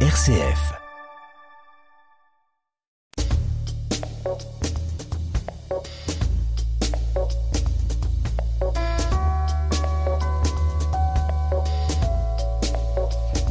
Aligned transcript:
RCF. 0.00 0.74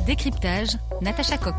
Décryptage, 0.06 0.78
Natacha 1.02 1.38
Coq. 1.40 1.56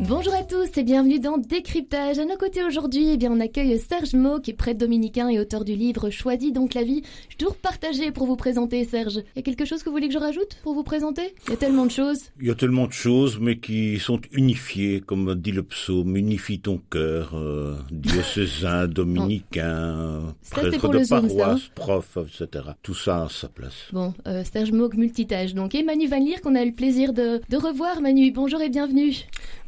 Bonjour 0.00 0.34
à 0.34 0.42
tous 0.42 0.76
et 0.76 0.82
bienvenue 0.82 1.20
dans 1.20 1.38
Décryptage. 1.38 2.18
À 2.18 2.24
nos 2.24 2.36
côtés 2.36 2.64
aujourd'hui, 2.64 3.10
eh 3.12 3.16
bien, 3.16 3.30
on 3.30 3.38
accueille 3.38 3.78
Serge 3.78 4.12
Mo, 4.14 4.40
qui 4.40 4.50
est 4.50 4.54
prêtre 4.54 4.78
dominicain 4.78 5.28
et 5.28 5.38
auteur 5.38 5.64
du 5.64 5.76
livre 5.76 6.10
Choisis 6.10 6.52
donc 6.52 6.74
la 6.74 6.82
vie. 6.82 7.02
Je 7.28 7.38
dois 7.38 7.54
partager 7.62 8.10
pour 8.10 8.26
vous 8.26 8.34
présenter, 8.34 8.84
Serge. 8.84 9.18
Il 9.34 9.36
y 9.36 9.38
a 9.38 9.42
quelque 9.42 9.64
chose 9.64 9.82
que 9.82 9.88
vous 9.88 9.94
voulez 9.94 10.08
que 10.08 10.14
je 10.14 10.18
rajoute 10.18 10.58
pour 10.64 10.74
vous 10.74 10.82
présenter? 10.82 11.34
Il 11.46 11.50
y 11.50 11.52
a 11.54 11.56
tellement 11.56 11.86
de 11.86 11.92
choses. 11.92 12.32
Il 12.40 12.48
y 12.48 12.50
a 12.50 12.56
tellement 12.56 12.88
de 12.88 12.92
choses, 12.92 13.38
mais 13.40 13.58
qui 13.58 14.00
sont 14.00 14.20
unifiées, 14.32 15.00
comme 15.00 15.36
dit 15.36 15.52
le 15.52 15.62
psaume. 15.62 16.16
Unifie 16.16 16.58
ton 16.58 16.80
cœur, 16.90 17.30
euh, 17.34 17.76
diocésain, 17.92 18.88
dominicain, 18.88 20.34
Ça, 20.42 20.56
prêtre 20.56 20.88
de 20.88 21.04
Zoom, 21.04 21.28
ça, 21.28 21.36
paroisse, 21.36 21.60
hein 21.60 21.70
prof, 21.76 22.18
etc. 22.26 22.64
Tout 22.82 22.94
ça 22.94 23.24
à 23.24 23.28
sa 23.28 23.48
place. 23.48 23.74
Bon, 23.92 24.12
euh, 24.26 24.42
Serge 24.42 24.72
Mo, 24.72 24.90
multitâche. 24.92 25.54
Donc, 25.54 25.74
et 25.74 25.84
Manu 25.84 26.08
Van 26.08 26.24
qu'on 26.42 26.54
a 26.56 26.64
le 26.64 26.72
plaisir 26.72 27.12
de, 27.12 27.40
de 27.48 27.56
revoir. 27.56 28.00
Manu, 28.00 28.32
bonjour 28.32 28.60
et 28.60 28.68
bienvenue. 28.68 29.14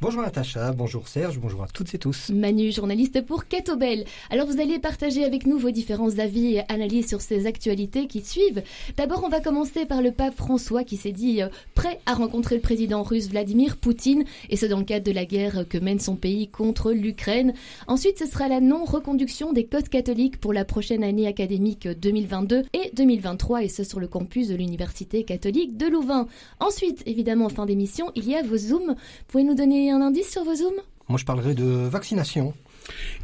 Bonjour 0.01 0.16
Natacha, 0.23 0.73
bonjour 0.73 1.09
Serge, 1.09 1.38
bonjour 1.38 1.62
à 1.62 1.66
toutes 1.66 1.95
et 1.95 1.98
tous. 1.98 2.30
Manu, 2.30 2.73
journaliste 2.73 3.24
pour 3.24 3.47
Ketobel. 3.48 4.05
Alors 4.30 4.47
vous 4.47 4.61
allez 4.61 4.79
partager 4.79 5.24
avec 5.24 5.47
nous 5.47 5.59
vos 5.59 5.70
différents 5.70 6.19
avis 6.19 6.55
et 6.55 6.73
analyses 6.73 7.09
sur 7.09 7.20
ces 7.20 7.47
actualités 7.47 8.07
qui 8.07 8.24
suivent. 8.24 8.62
D'abord, 8.97 9.23
on 9.24 9.29
va 9.29 9.41
commencer 9.41 9.84
par 9.84 10.02
le 10.02 10.12
pape 10.12 10.34
François 10.34 10.84
qui 10.84 10.97
s'est 10.97 11.12
dit 11.12 11.43
euh, 11.43 11.48
prêt 11.74 12.01
à 12.07 12.15
rencontrer 12.15 12.57
le 12.57 12.60
président 12.60 13.02
russe 13.02 13.29
Vladimir 13.29 13.77
Poutine, 13.77 14.24
et 14.48 14.57
ce 14.57 14.66
dans 14.66 14.79
le 14.79 14.84
cadre 14.84 15.05
de 15.05 15.13
la 15.13 15.24
guerre 15.24 15.66
que 15.68 15.79
mène 15.79 16.01
son 16.01 16.16
pays 16.16 16.49
contre 16.49 16.93
l'Ukraine. 16.93 17.52
Ensuite, 17.87 18.18
ce 18.18 18.27
sera 18.27 18.49
la 18.49 18.60
non-reconduction 18.60 19.52
des 19.52 19.66
codes 19.66 19.88
catholiques 19.88 20.40
pour 20.40 20.52
la 20.52 20.65
prochaine 20.65 21.05
année 21.05 21.27
académique 21.27 21.88
2022 21.88 22.65
et 22.73 22.90
2023, 22.95 23.65
et 23.65 23.68
ce 23.68 23.85
sur 23.85 24.01
le 24.01 24.09
campus 24.09 24.49
de 24.49 24.55
l'Université 24.55 25.24
catholique 25.24 25.77
de 25.77 25.87
Louvain. 25.87 26.27
Ensuite, 26.60 27.02
évidemment, 27.07 27.46
en 27.46 27.51
fin 27.51 27.66
d'émission, 27.66 28.10
il 28.15 28.29
y 28.29 28.35
a 28.35 28.43
vos 28.43 28.57
Zooms. 28.57 28.96
Pouvez 29.29 29.45
nous 29.45 29.55
donner 29.55 29.90
un 29.90 30.05
indice 30.07 30.30
sur 30.30 30.45
vos 30.45 30.54
Zooms? 30.54 30.80
Moi 31.09 31.18
je 31.18 31.24
parlerai 31.24 31.54
de 31.54 31.65
vaccination. 31.65 32.54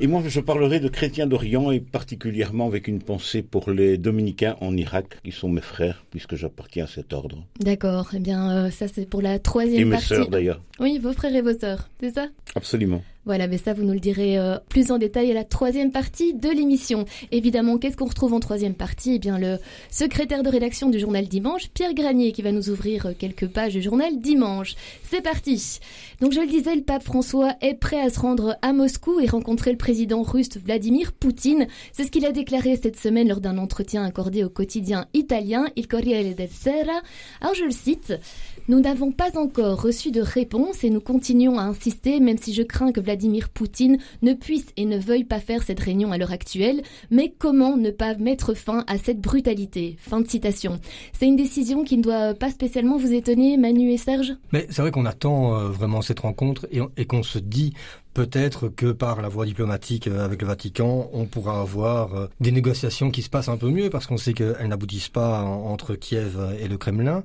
Et 0.00 0.08
moi, 0.08 0.22
je 0.27 0.41
parlerai 0.41 0.80
de 0.80 0.88
chrétiens 0.88 1.28
d'Orient 1.28 1.70
et 1.70 1.78
particulièrement 1.78 2.66
avec 2.66 2.88
une 2.88 3.00
pensée 3.00 3.42
pour 3.42 3.70
les 3.70 3.97
dominicains 3.97 4.56
en 4.61 4.77
Irak, 4.77 5.20
qui 5.22 5.30
sont 5.30 5.48
mes 5.48 5.60
frères, 5.60 6.05
puisque 6.10 6.34
j'appartiens 6.34 6.84
à 6.84 6.88
cet 6.88 7.12
ordre. 7.12 7.44
D'accord, 7.60 8.08
eh 8.12 8.19
bien 8.19 8.50
euh, 8.50 8.70
ça 8.72 8.88
c'est 8.88 9.08
pour 9.08 9.22
la 9.22 9.38
troisième 9.38 9.80
Et 9.80 9.84
mes 9.84 9.91
partie. 9.92 10.08
sœurs 10.08 10.28
d'ailleurs. 10.28 10.60
Oui, 10.80 10.98
vos 10.98 11.12
frères 11.12 11.34
et 11.36 11.42
vos 11.42 11.56
sœurs, 11.56 11.88
c'est 12.00 12.12
ça? 12.12 12.27
Absolument. 12.56 13.03
Voilà, 13.25 13.47
mais 13.47 13.56
ça 13.56 13.73
vous 13.73 13.84
nous 13.84 13.92
le 13.92 14.01
direz 14.01 14.37
euh, 14.37 14.59
plus 14.69 14.91
en 14.91 14.98
détail 14.98 15.31
à 15.31 15.34
la 15.34 15.45
troisième 15.45 15.92
partie 15.92 16.34
de 16.34 16.48
l'émission. 16.48 17.05
Évidemment, 17.31 17.78
qu'est-ce 17.78 17.97
qu'on 17.97 18.06
retrouve 18.06 18.34
en 18.34 18.41
troisième 18.41 18.75
partie? 18.75 19.15
Eh 19.15 19.19
bien 19.20 19.39
le 19.39 19.59
secrétaire 19.91 20.42
de 20.42 20.48
rédaction 20.48 20.91
du 20.91 20.98
journal 20.98 21.28
Dimanche, 21.28 21.70
Pierre 21.73 21.95
Granier, 21.95 22.33
qui 22.33 22.43
va 22.43 22.50
nous 22.50 22.69
ouvrir 22.69 23.06
euh, 23.06 23.12
quelques 23.17 23.47
pages 23.47 23.75
du 23.75 23.83
journal 23.83 24.19
Dimanche. 24.19 24.75
C'est 25.09 25.20
parti 25.20 25.78
Donc 26.20 26.33
je 26.33 26.41
le 26.41 26.48
disais, 26.48 26.75
le 26.75 26.83
pape 26.83 27.05
François 27.05 27.55
est 27.61 27.75
prêt 27.75 28.00
à 28.00 28.11
se 28.11 28.19
rendre 28.19 28.56
à 28.61 28.73
Moscou 28.73 29.20
et 29.20 29.27
rencontrer 29.27 29.70
le 29.70 29.78
président 29.78 30.23
russe 30.23 30.56
Vladimir 30.56 31.12
Poutine. 31.12 31.69
C'est 31.93 32.03
ce 32.03 32.11
qu'il 32.11 32.27
a 32.27 32.33
déclaré 32.33 32.75
cette 32.75 32.98
semaine 32.98 33.28
lors 33.28 33.41
d'un 33.41 33.59
entretien 33.59 34.05
accordé 34.05 34.43
au 34.43 34.48
quotidien 34.48 35.06
italien 35.15 35.67
Il 35.77 35.87
Corriere 35.87 36.34
del 36.34 36.50
Sera. 36.50 37.03
Alors 37.41 37.55
je 37.55 37.65
le 37.65 37.70
cite 37.70 38.15
nous 38.69 38.78
n'avons 38.78 39.11
pas 39.11 39.37
encore 39.39 39.83
reçu 39.83 40.12
de 40.12 40.20
réponse 40.20 40.84
et 40.84 40.91
nous 40.91 41.00
continuons 41.00 41.59
à 41.59 41.62
insister, 41.62 42.20
même 42.20 42.39
si 42.39 42.55
je 42.55 42.62
crains 42.62 42.93
que 42.93 43.00
Vladimir 43.00 43.11
Poutine 43.52 43.98
ne 44.22 44.32
puisse 44.34 44.66
et 44.77 44.84
ne 44.84 44.98
veuille 44.98 45.24
pas 45.24 45.41
faire 45.41 45.62
cette 45.62 45.80
réunion 45.80 46.12
à 46.12 46.19
l'heure 46.19 46.32
actuelle. 46.32 46.82
Mais 47.10 47.34
comment 47.37 47.76
ne 47.76 47.91
pas 47.91 48.14
mettre 48.14 48.54
fin 48.54 48.84
à 48.87 48.98
cette 48.98 49.20
brutalité? 49.20 49.97
Fin 49.98 50.20
de 50.20 50.28
citation. 50.28 50.81
C'est 51.12 51.26
une 51.26 51.37
décision 51.37 51.84
qui 51.84 51.97
ne 51.98 52.03
doit 52.03 52.34
pas 52.34 52.50
spécialement 52.50 52.97
vous 52.97 53.12
étonner, 53.12 53.56
Manu 53.56 53.91
et 53.91 53.98
Serge? 53.98 54.34
Mais 54.53 54.66
c'est 54.70 54.82
vrai 54.82 54.91
qu'on 54.91 55.06
attend 55.06 55.56
euh, 55.56 55.69
vraiment 55.69 56.03
cette 56.03 56.20
rencontre 56.20 56.66
et 56.97 57.04
qu'on 57.04 57.22
se 57.22 57.38
dit 57.38 57.75
peut-être 58.15 58.69
que 58.69 58.93
par 58.93 59.23
la 59.23 59.28
voie 59.28 59.47
diplomatique 59.47 60.06
euh, 60.06 60.25
avec 60.25 60.43
le 60.43 60.49
Vatican, 60.49 61.09
on 61.12 61.25
pourra 61.25 61.61
avoir 61.61 62.15
euh, 62.15 62.27
des 62.41 62.53
négociations 62.53 63.11
qui 63.11 63.23
se 63.23 63.31
passent 63.31 63.49
un 63.49 63.56
peu 63.56 63.69
mieux 63.71 63.91
parce 63.91 64.06
qu'on 64.06 64.17
sait 64.17 64.33
qu'elles 64.33 64.69
n'aboutissent 64.69 65.09
pas 65.09 65.43
en- 65.43 65.71
entre 65.73 65.95
Kiev 65.95 66.39
et 66.61 66.69
le 66.69 66.77
Kremlin. 66.77 67.25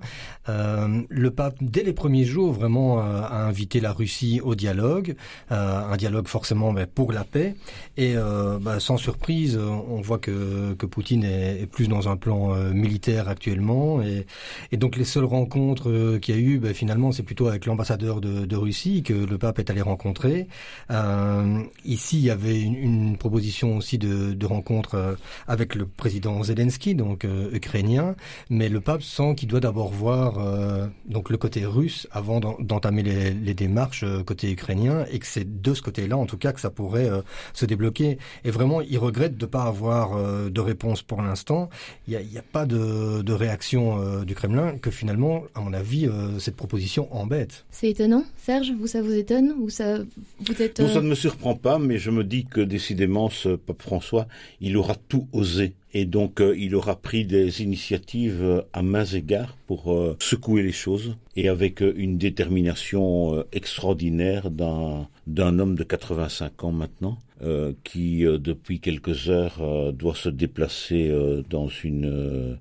Euh, 0.49 1.01
le 1.09 1.31
pape, 1.31 1.55
dès 1.61 1.83
les 1.83 1.93
premiers 1.93 2.23
jours, 2.25 2.53
vraiment 2.53 2.99
a 2.99 3.43
invité 3.43 3.79
la 3.79 3.91
Russie 3.91 4.39
au 4.41 4.55
dialogue, 4.55 5.15
un 5.49 5.97
dialogue 5.97 6.27
forcément 6.27 6.71
mais 6.71 6.85
pour 6.85 7.11
la 7.11 7.23
paix. 7.23 7.55
Et 7.97 8.15
bah, 8.61 8.79
sans 8.79 8.97
surprise, 8.97 9.57
on 9.57 10.01
voit 10.01 10.19
que, 10.19 10.73
que 10.73 10.85
Poutine 10.85 11.23
est, 11.23 11.67
plus 11.69 11.87
dans 11.87 12.09
un 12.09 12.15
plan 12.15 12.55
militaire 12.71 13.27
actuellement. 13.27 14.01
Et, 14.01 14.77
donc 14.77 14.95
les 14.95 15.03
seules 15.03 15.25
rencontres 15.25 16.17
qu'il 16.19 16.35
y 16.35 16.37
a 16.37 16.41
eu, 16.41 16.59
bah, 16.59 16.73
finalement, 16.73 17.11
c'est 17.11 17.23
plutôt 17.23 17.47
avec 17.47 17.65
l'ambassadeur 17.65 18.21
de, 18.21 18.45
de 18.45 18.55
Russie 18.55 19.03
que 19.03 19.13
le 19.13 19.37
pape 19.37 19.59
est 19.59 19.69
allé 19.69 19.81
rencontrer. 19.81 20.47
Euh, 20.91 21.63
ici, 21.85 22.17
il 22.17 22.25
y 22.25 22.29
avait 22.29 22.59
une, 22.61 22.75
une 22.75 23.17
proposition 23.17 23.77
aussi 23.77 23.97
de, 23.97 24.33
de 24.33 24.45
rencontre 24.45 24.95
euh, 24.95 25.15
avec 25.47 25.75
le 25.75 25.85
président 25.85 26.41
Zelensky, 26.43 26.95
donc 26.95 27.25
euh, 27.25 27.49
ukrainien, 27.53 28.15
mais 28.49 28.69
le 28.69 28.81
pape 28.81 29.03
sent 29.03 29.35
qu'il 29.35 29.47
doit 29.49 29.59
d'abord 29.59 29.89
voir 29.91 30.39
euh, 30.39 30.87
donc 31.05 31.29
le 31.29 31.37
côté 31.37 31.65
russe 31.65 32.07
avant 32.11 32.39
d'en- 32.39 32.57
d'entamer 32.59 33.03
les, 33.03 33.31
les 33.33 33.53
démarches 33.53 34.03
euh, 34.03 34.23
côté 34.23 34.51
ukrainien, 34.51 35.05
et 35.11 35.19
que 35.19 35.25
c'est 35.27 35.61
de 35.61 35.73
ce 35.73 35.81
côté-là, 35.81 36.17
en 36.17 36.25
tout 36.25 36.37
cas, 36.37 36.51
que 36.53 36.59
ça 36.61 36.69
pourrait 36.69 37.09
euh, 37.09 37.21
se 37.53 37.65
débloquer. 37.65 38.17
Et 38.43 38.51
vraiment, 38.51 38.81
il 38.81 38.97
regrette 38.97 39.37
de 39.37 39.45
ne 39.45 39.49
pas 39.49 39.63
avoir 39.63 40.17
de 40.49 40.59
réponse 40.61 41.01
pour 41.01 41.21
l'instant. 41.21 41.69
Il 42.07 42.17
n'y 42.17 42.37
a, 42.37 42.39
a 42.39 42.43
pas 42.43 42.65
de, 42.65 43.21
de 43.21 43.33
réaction 43.33 44.23
du 44.23 44.35
Kremlin 44.35 44.77
que 44.77 44.91
finalement, 44.91 45.43
à 45.55 45.61
mon 45.61 45.73
avis, 45.73 46.07
cette 46.39 46.55
proposition 46.55 47.07
embête. 47.15 47.65
C'est 47.71 47.89
étonnant, 47.89 48.23
Serge 48.37 48.71
Vous, 48.79 48.87
ça 48.87 49.01
vous 49.01 49.13
étonne 49.13 49.53
Ou 49.59 49.69
ça, 49.69 49.97
vous 50.39 50.61
êtes... 50.67 50.79
Non, 50.79 50.85
euh, 50.87 50.93
ça 50.93 51.01
ne 51.01 51.07
me 51.09 51.15
surprend 51.15 51.55
pas, 51.55 51.79
mais 51.79 51.97
je 51.97 52.11
me 52.11 52.23
dis 52.23 52.45
que 52.45 52.61
décidément, 52.61 53.29
ce 53.29 53.49
pape 53.55 53.81
François, 53.81 54.27
il 54.61 54.77
aura 54.77 54.95
tout 54.95 55.27
osé. 55.33 55.73
Et 55.93 56.05
donc, 56.05 56.41
euh, 56.41 56.55
il 56.57 56.75
aura 56.75 56.95
pris 56.95 57.25
des 57.25 57.61
initiatives 57.63 58.41
euh, 58.43 58.61
à 58.73 58.81
mains 58.83 59.05
égards 59.05 59.57
pour 59.67 59.91
euh, 59.91 60.15
secouer 60.19 60.61
les 60.61 60.71
choses, 60.71 61.15
et 61.35 61.49
avec 61.49 61.81
euh, 61.81 61.93
une 61.97 62.17
détermination 62.17 63.35
euh, 63.35 63.43
extraordinaire 63.51 64.51
d'un 64.51 65.07
d'un 65.25 65.59
homme 65.59 65.75
de 65.75 65.83
85 65.83 66.63
ans 66.63 66.71
maintenant, 66.71 67.17
euh, 67.41 67.73
qui 67.83 68.25
euh, 68.25 68.37
depuis 68.37 68.79
quelques 68.79 69.29
heures 69.29 69.57
euh, 69.61 69.91
doit 69.91 70.15
se 70.15 70.29
déplacer 70.29 71.07
euh, 71.09 71.43
dans 71.49 71.67
une 71.83 72.05
euh, 72.05 72.55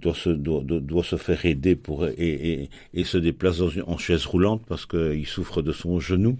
doit 0.00 0.14
se 0.14 0.30
doit- 0.30 0.62
doit 0.64 1.04
se 1.04 1.16
faire 1.16 1.44
aider 1.46 1.76
pour 1.76 2.06
et, 2.06 2.12
et, 2.18 2.70
et 2.94 3.04
se 3.04 3.16
déplace 3.18 3.58
dans 3.58 3.68
une, 3.68 3.84
en 3.86 3.96
chaise 3.98 4.26
roulante 4.26 4.62
parce 4.66 4.86
qu'il 4.86 5.26
souffre 5.26 5.62
de 5.62 5.72
son 5.72 6.00
genou 6.00 6.36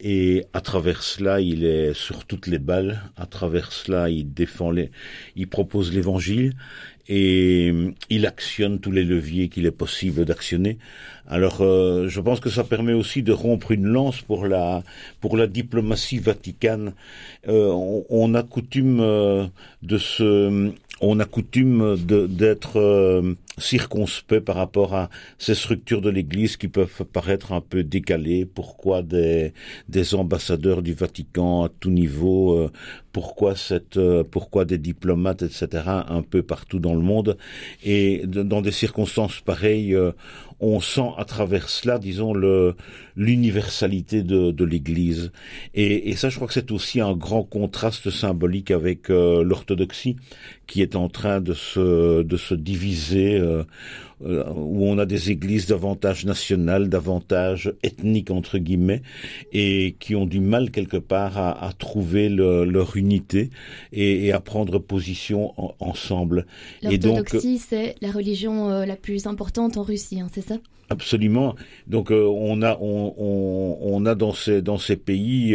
et 0.00 0.44
à 0.52 0.60
travers 0.60 1.02
cela 1.02 1.40
il 1.40 1.64
est 1.64 1.94
sur 1.94 2.24
toutes 2.24 2.46
les 2.46 2.58
balles. 2.58 3.00
À 3.16 3.26
travers 3.26 3.72
cela 3.72 4.08
il 4.08 4.32
défend 4.32 4.70
les 4.70 4.90
il 5.36 5.48
propose 5.48 5.92
l'évangile 5.92 6.54
et 7.08 7.70
euh, 7.72 7.90
il 8.10 8.26
actionne 8.26 8.80
tous 8.80 8.92
les 8.92 9.04
leviers 9.04 9.48
qu'il 9.48 9.66
est 9.66 9.70
possible 9.70 10.24
d'actionner. 10.24 10.78
Alors 11.26 11.58
euh, 11.60 12.08
je 12.08 12.20
pense 12.20 12.40
que 12.40 12.50
ça 12.50 12.64
permet 12.64 12.92
aussi 12.92 13.22
de 13.22 13.32
rompre 13.32 13.72
une 13.72 13.86
lance 13.86 14.20
pour 14.20 14.46
la 14.46 14.82
pour 15.20 15.36
la 15.36 15.46
diplomatie 15.46 16.18
vaticane. 16.18 16.92
Euh, 17.48 17.70
on, 18.10 18.34
a 18.34 18.42
coutume 18.42 19.00
euh, 19.00 19.46
de 19.82 19.98
se 19.98 20.72
on 21.00 21.20
a 21.20 21.24
coutume 21.24 21.96
d'être 21.96 22.78
euh, 22.78 23.34
circonspect 23.60 24.44
par 24.44 24.56
rapport 24.56 24.94
à 24.94 25.10
ces 25.38 25.54
structures 25.54 26.00
de 26.00 26.10
l'Église 26.10 26.56
qui 26.56 26.68
peuvent 26.68 27.04
paraître 27.12 27.52
un 27.52 27.60
peu 27.60 27.84
décalées. 27.84 28.46
Pourquoi 28.46 29.02
des, 29.02 29.52
des 29.88 30.14
ambassadeurs 30.14 30.82
du 30.82 30.94
Vatican 30.94 31.64
à 31.64 31.68
tout 31.68 31.90
niveau 31.90 32.56
euh, 32.56 32.70
Pourquoi 33.12 33.56
cette, 33.56 33.96
euh, 33.96 34.24
pourquoi 34.24 34.64
des 34.64 34.78
diplomates, 34.78 35.42
etc. 35.42 35.84
Un 36.08 36.22
peu 36.22 36.42
partout 36.42 36.78
dans 36.78 36.94
le 36.94 37.00
monde? 37.00 37.36
Et 37.84 38.26
dans 38.26 38.62
des 38.62 38.72
circonstances 38.72 39.40
pareilles, 39.40 39.94
euh, 39.94 40.12
on 40.60 40.80
sent 40.80 41.10
à 41.16 41.24
travers 41.24 41.68
cela, 41.68 41.98
disons, 41.98 42.32
l'universalité 43.14 44.24
de, 44.24 44.50
de 44.50 44.64
l'Église. 44.64 45.30
Et, 45.74 46.10
et 46.10 46.16
ça, 46.16 46.30
je 46.30 46.36
crois 46.36 46.48
que 46.48 46.54
c'est 46.54 46.72
aussi 46.72 47.00
un 47.00 47.14
grand 47.14 47.44
contraste 47.44 48.10
symbolique 48.10 48.72
avec 48.72 49.08
l'orthodoxie 49.08 50.16
qui 50.68 50.82
est 50.82 50.94
en 50.94 51.08
train 51.08 51.40
de 51.40 51.54
se, 51.54 52.22
de 52.22 52.36
se 52.36 52.54
diviser 52.54 53.34
euh, 53.34 53.64
où 54.20 54.84
on 54.84 54.98
a 54.98 55.06
des 55.06 55.30
églises 55.30 55.66
davantage 55.66 56.26
nationales, 56.26 56.88
davantage 56.88 57.72
ethniques 57.82 58.30
entre 58.30 58.58
guillemets, 58.58 59.02
et 59.52 59.96
qui 59.98 60.14
ont 60.14 60.26
du 60.26 60.40
mal 60.40 60.70
quelque 60.70 60.98
part 60.98 61.38
à, 61.38 61.72
trouver 61.78 62.28
leur 62.28 62.96
unité 62.96 63.50
et, 63.92 64.32
à 64.32 64.40
prendre 64.40 64.78
position 64.78 65.52
ensemble. 65.80 66.46
L'orthodoxie, 66.82 67.58
c'est 67.58 67.94
la 68.00 68.10
religion 68.10 68.84
la 68.84 68.96
plus 68.96 69.26
importante 69.26 69.76
en 69.76 69.82
Russie, 69.82 70.20
hein, 70.20 70.28
c'est 70.32 70.42
ça? 70.42 70.56
Absolument. 70.90 71.54
Donc 71.86 72.10
on 72.10 72.62
a 72.62 72.78
on, 72.80 73.76
on, 73.80 74.06
a 74.06 74.14
dans 74.14 74.32
ces 74.32 74.62
dans 74.62 74.78
ces 74.78 74.96
pays 74.96 75.54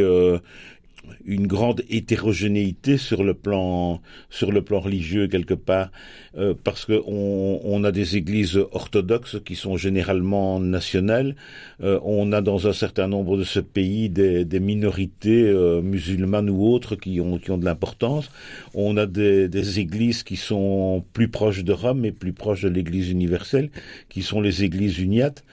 une 1.25 1.47
grande 1.47 1.83
hétérogénéité 1.89 2.97
sur 2.97 3.23
le 3.23 3.33
plan 3.33 4.01
sur 4.29 4.51
le 4.51 4.61
plan 4.61 4.79
religieux 4.79 5.27
quelque 5.27 5.53
part 5.53 5.89
euh, 6.37 6.53
parce 6.63 6.85
que 6.85 7.01
on, 7.05 7.61
on, 7.63 7.83
a 7.83 7.91
des 7.91 8.17
églises 8.17 8.57
orthodoxes 8.71 9.37
qui 9.45 9.55
sont 9.55 9.77
généralement 9.77 10.59
nationales. 10.59 11.35
Euh, 11.83 11.99
on 12.03 12.31
a 12.31 12.41
dans 12.41 12.67
un 12.67 12.73
certain 12.73 13.07
nombre 13.07 13.37
de 13.37 13.43
ce 13.43 13.59
pays 13.59 14.09
des, 14.09 14.43
des 14.43 14.59
minorités 14.59 15.43
euh, 15.43 15.81
musulmanes 15.81 16.49
ou 16.49 16.67
autres 16.67 16.95
qui 16.95 17.21
ont 17.21 17.37
qui 17.37 17.51
ont 17.51 17.59
de 17.59 17.65
l'importance. 17.65 18.31
On 18.73 18.97
a 18.97 19.05
des, 19.05 19.47
des 19.47 19.79
églises 19.79 20.23
qui 20.23 20.35
sont 20.35 21.03
plus 21.13 21.27
proches 21.27 21.63
de 21.63 21.71
Rome 21.71 22.03
et 22.03 22.11
plus 22.11 22.33
proches 22.33 22.63
de 22.63 22.69
l'église 22.69 23.11
universelle 23.11 23.69
qui 24.09 24.23
sont 24.23 24.41
les 24.41 24.63
églises 24.63 24.99
uniates. 24.99 25.43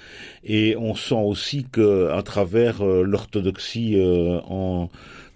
Et 0.45 0.77
on 0.79 0.95
sent 0.95 1.15
aussi 1.23 1.67
que 1.71 2.09
à 2.11 2.23
travers 2.23 2.83
l'orthodoxie 2.85 3.97
en 4.01 4.89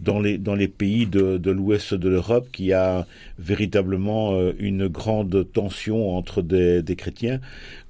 dans 0.05 0.21
les, 0.21 0.39
dans 0.39 0.55
les 0.55 0.69
pays 0.69 1.07
de, 1.07 1.39
de 1.39 1.51
l'ouest 1.51 1.95
de 1.95 2.09
l'Europe 2.09 2.49
qui 2.53 2.73
a 2.73 3.07
véritablement 3.39 4.35
euh, 4.35 4.53
une 4.59 4.87
grande 4.89 5.51
tension 5.53 6.17
entre 6.17 6.43
des, 6.43 6.83
des 6.83 6.97
chrétiens 6.97 7.41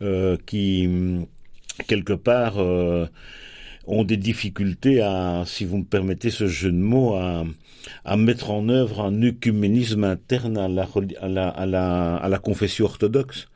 euh, 0.03 0.37
qui, 0.47 0.89
quelque 1.89 2.13
part, 2.13 2.59
euh, 2.59 3.07
ont 3.87 4.05
des 4.05 4.17
difficultés 4.17 5.01
à, 5.03 5.43
si 5.47 5.65
vous 5.65 5.79
me 5.79 5.85
permettez 5.85 6.31
ce 6.31 6.47
jeu 6.47 6.71
de 6.71 6.77
mots, 6.77 7.15
à, 7.15 7.45
à 8.05 8.17
mettre 8.17 8.51
en 8.51 8.69
œuvre 8.69 9.03
un 9.03 9.23
œcuménisme 9.23 10.05
interne 10.05 10.57
à 10.57 10.69
la, 10.69 10.89
à 11.21 11.29
la, 11.29 11.49
à 11.49 11.67
la, 11.67 12.17
à 12.17 12.29
la 12.29 12.39
confession 12.39 12.87
orthodoxe. 12.87 13.49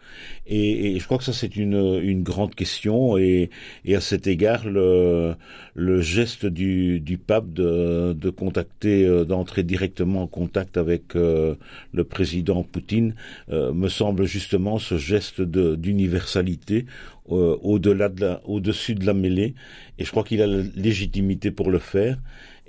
Et, 0.47 0.97
et, 0.97 0.99
je 0.99 1.05
crois 1.05 1.19
que 1.19 1.25
ça 1.25 1.33
c'est 1.33 1.57
une, 1.57 2.01
une 2.03 2.23
grande 2.23 2.55
question. 2.55 3.17
Et, 3.19 3.51
et 3.85 3.95
à 3.97 4.01
cet 4.01 4.27
égard 4.27 4.69
le, 4.69 5.35
le 5.75 6.01
geste 6.01 6.47
du, 6.47 7.01
du 7.01 7.19
pape 7.19 7.53
de, 7.53 8.13
de 8.13 8.31
contacter, 8.31 9.05
euh, 9.05 9.25
d'entrer 9.25 9.63
directement 9.63 10.23
en 10.23 10.27
contact 10.27 10.77
avec 10.77 11.17
euh, 11.17 11.55
le 11.93 12.05
président 12.05 12.63
Poutine 12.63 13.15
euh, 13.51 13.73
me 13.73 13.89
semble 13.89 14.25
justement 14.25 14.79
ce 14.79 14.97
geste 14.97 15.41
d'universalité 15.41 16.87
au-delà 17.31 18.09
de 18.09 18.37
au-dessus 18.47 18.95
de 18.95 19.05
la 19.05 19.13
mêlée. 19.13 19.55
Et 19.99 20.05
je 20.07 20.11
crois 20.11 20.25
qu'il 20.25 20.41
a 20.41 20.47
la 20.47 20.63
légitimité 20.77 21.51
pour 21.51 21.71
le 21.71 21.79
faire 21.79 22.17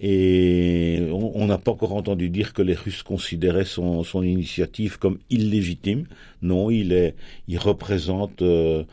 et 0.02 1.02
on 1.12 1.46
n'a 1.46 1.58
pas 1.58 1.72
encore 1.72 1.94
entendu 1.94 2.30
dire 2.30 2.54
que 2.54 2.62
les 2.62 2.74
Russes 2.74 3.04
considéraient 3.04 3.66
son, 3.66 4.04
son 4.04 4.24
initiative 4.24 4.98
comme 4.98 5.20
illégitime. 5.30 6.06
Non, 6.42 6.70
il 6.70 6.94
est, 6.94 7.16
il 7.50 7.58
représente 7.58 8.42
euh, 8.42 8.84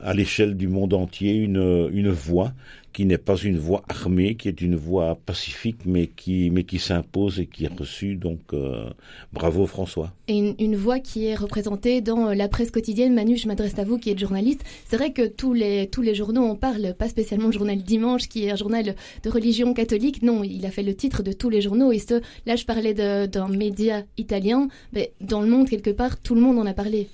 à 0.00 0.14
l'échelle 0.14 0.56
du 0.56 0.68
monde 0.68 0.94
entier 0.94 1.34
une, 1.34 1.88
une 1.92 2.10
voix 2.10 2.52
qui 2.96 3.04
n'est 3.04 3.18
pas 3.18 3.36
une 3.36 3.58
voix 3.58 3.82
armée, 3.90 4.36
qui 4.36 4.48
est 4.48 4.62
une 4.62 4.74
voix 4.74 5.18
pacifique, 5.26 5.80
mais 5.84 6.06
qui, 6.06 6.48
mais 6.50 6.64
qui 6.64 6.78
s'impose 6.78 7.40
et 7.40 7.46
qui 7.46 7.66
est 7.66 7.78
reçue. 7.78 8.16
Donc, 8.16 8.40
euh, 8.54 8.88
bravo 9.34 9.66
François. 9.66 10.14
Et 10.28 10.54
une, 10.58 10.76
voix 10.76 10.98
qui 10.98 11.26
est 11.26 11.34
représentée 11.34 12.00
dans 12.00 12.32
la 12.32 12.48
presse 12.48 12.70
quotidienne. 12.70 13.12
Manu, 13.12 13.36
je 13.36 13.48
m'adresse 13.48 13.78
à 13.78 13.84
vous 13.84 13.98
qui 13.98 14.08
êtes 14.08 14.18
journaliste. 14.18 14.62
C'est 14.86 14.96
vrai 14.96 15.12
que 15.12 15.26
tous 15.26 15.52
les, 15.52 15.88
tous 15.88 16.00
les 16.00 16.14
journaux 16.14 16.46
en 16.46 16.56
parlent, 16.56 16.94
pas 16.98 17.10
spécialement 17.10 17.48
le 17.48 17.52
journal 17.52 17.76
Dimanche, 17.76 18.28
qui 18.28 18.46
est 18.46 18.50
un 18.50 18.56
journal 18.56 18.94
de 19.22 19.30
religion 19.30 19.74
catholique. 19.74 20.22
Non, 20.22 20.42
il 20.42 20.64
a 20.64 20.70
fait 20.70 20.82
le 20.82 20.94
titre 20.94 21.22
de 21.22 21.32
tous 21.32 21.50
les 21.50 21.60
journaux. 21.60 21.92
Et 21.92 21.98
ce, 21.98 22.22
là, 22.46 22.56
je 22.56 22.64
parlais 22.64 22.94
d'un 22.94 23.48
média 23.48 24.04
italien. 24.16 24.68
Mais 24.94 25.12
dans 25.20 25.42
le 25.42 25.48
monde, 25.48 25.68
quelque 25.68 25.90
part, 25.90 26.18
tout 26.18 26.34
le 26.34 26.40
monde 26.40 26.58
en 26.58 26.64
a 26.64 26.72
parlé. 26.72 27.08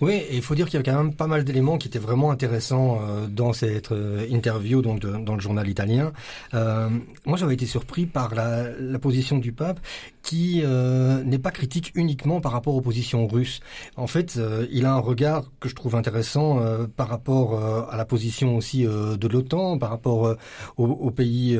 Oui, 0.00 0.22
il 0.30 0.42
faut 0.42 0.54
dire 0.54 0.66
qu'il 0.68 0.78
y 0.78 0.80
a 0.80 0.82
quand 0.82 1.02
même 1.02 1.14
pas 1.14 1.26
mal 1.26 1.44
d'éléments 1.44 1.78
qui 1.78 1.88
étaient 1.88 1.98
vraiment 1.98 2.30
intéressants 2.30 3.00
euh, 3.00 3.26
dans 3.26 3.52
cette 3.52 3.92
euh, 3.92 4.26
interview 4.30 4.82
donc 4.82 5.00
dans 5.00 5.34
le 5.34 5.40
journal 5.40 5.68
italien. 5.68 6.12
Euh, 6.54 6.88
moi, 7.26 7.36
j'avais 7.36 7.54
été 7.54 7.66
surpris 7.66 8.06
par 8.06 8.34
la, 8.34 8.64
position 9.00 9.38
du 9.38 9.52
pape 9.52 9.80
qui 10.22 10.62
n'est 10.62 11.38
pas 11.38 11.50
critique 11.50 11.92
uniquement 11.94 12.40
par 12.40 12.52
rapport 12.52 12.74
aux 12.74 12.80
positions 12.80 13.26
russes. 13.26 13.60
En 13.96 14.06
fait, 14.06 14.38
il 14.70 14.86
a 14.86 14.94
un 14.94 14.98
regard 14.98 15.50
que 15.60 15.68
je 15.68 15.74
trouve 15.74 15.94
intéressant 15.94 16.60
par 16.96 17.08
rapport 17.08 17.62
à 17.90 17.96
la 17.96 18.06
position 18.06 18.56
aussi 18.56 18.84
de 18.84 19.28
l'OTAN, 19.28 19.78
par 19.78 19.90
rapport 19.90 20.36
aux, 20.78 20.86
aux, 20.86 21.10
pays 21.10 21.58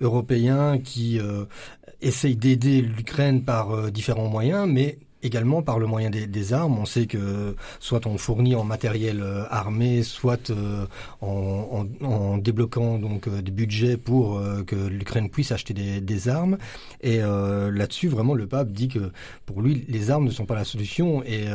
européens 0.00 0.78
qui 0.78 1.20
essayent 2.00 2.36
d'aider 2.36 2.80
l'Ukraine 2.80 3.42
par 3.42 3.90
différents 3.90 4.28
moyens, 4.28 4.66
mais 4.66 4.98
également 5.22 5.62
par 5.62 5.78
le 5.78 5.86
moyen 5.86 6.10
des, 6.10 6.26
des, 6.26 6.52
armes. 6.52 6.78
On 6.78 6.84
sait 6.84 7.06
que 7.06 7.54
soit 7.80 8.06
on 8.06 8.18
fournit 8.18 8.54
en 8.54 8.64
matériel 8.64 9.20
euh, 9.20 9.44
armé, 9.50 10.02
soit 10.02 10.50
euh, 10.50 10.86
en, 11.20 11.86
en, 12.00 12.06
en, 12.06 12.38
débloquant 12.38 12.98
donc 12.98 13.28
euh, 13.28 13.42
des 13.42 13.52
budgets 13.52 13.96
pour 13.96 14.40
que 14.66 14.76
l'Ukraine 14.76 15.30
puisse 15.30 15.52
acheter 15.52 15.74
des, 15.74 16.00
des 16.00 16.28
armes. 16.28 16.58
Et 17.02 17.18
là-dessus, 17.20 18.08
vraiment, 18.08 18.34
le 18.34 18.46
pape 18.46 18.70
dit 18.70 18.88
que 18.88 19.12
pour 19.46 19.62
lui, 19.62 19.84
les 19.88 20.10
armes 20.10 20.24
ne 20.24 20.30
sont 20.30 20.46
pas 20.46 20.54
la 20.54 20.64
solution 20.64 21.22
et, 21.24 21.46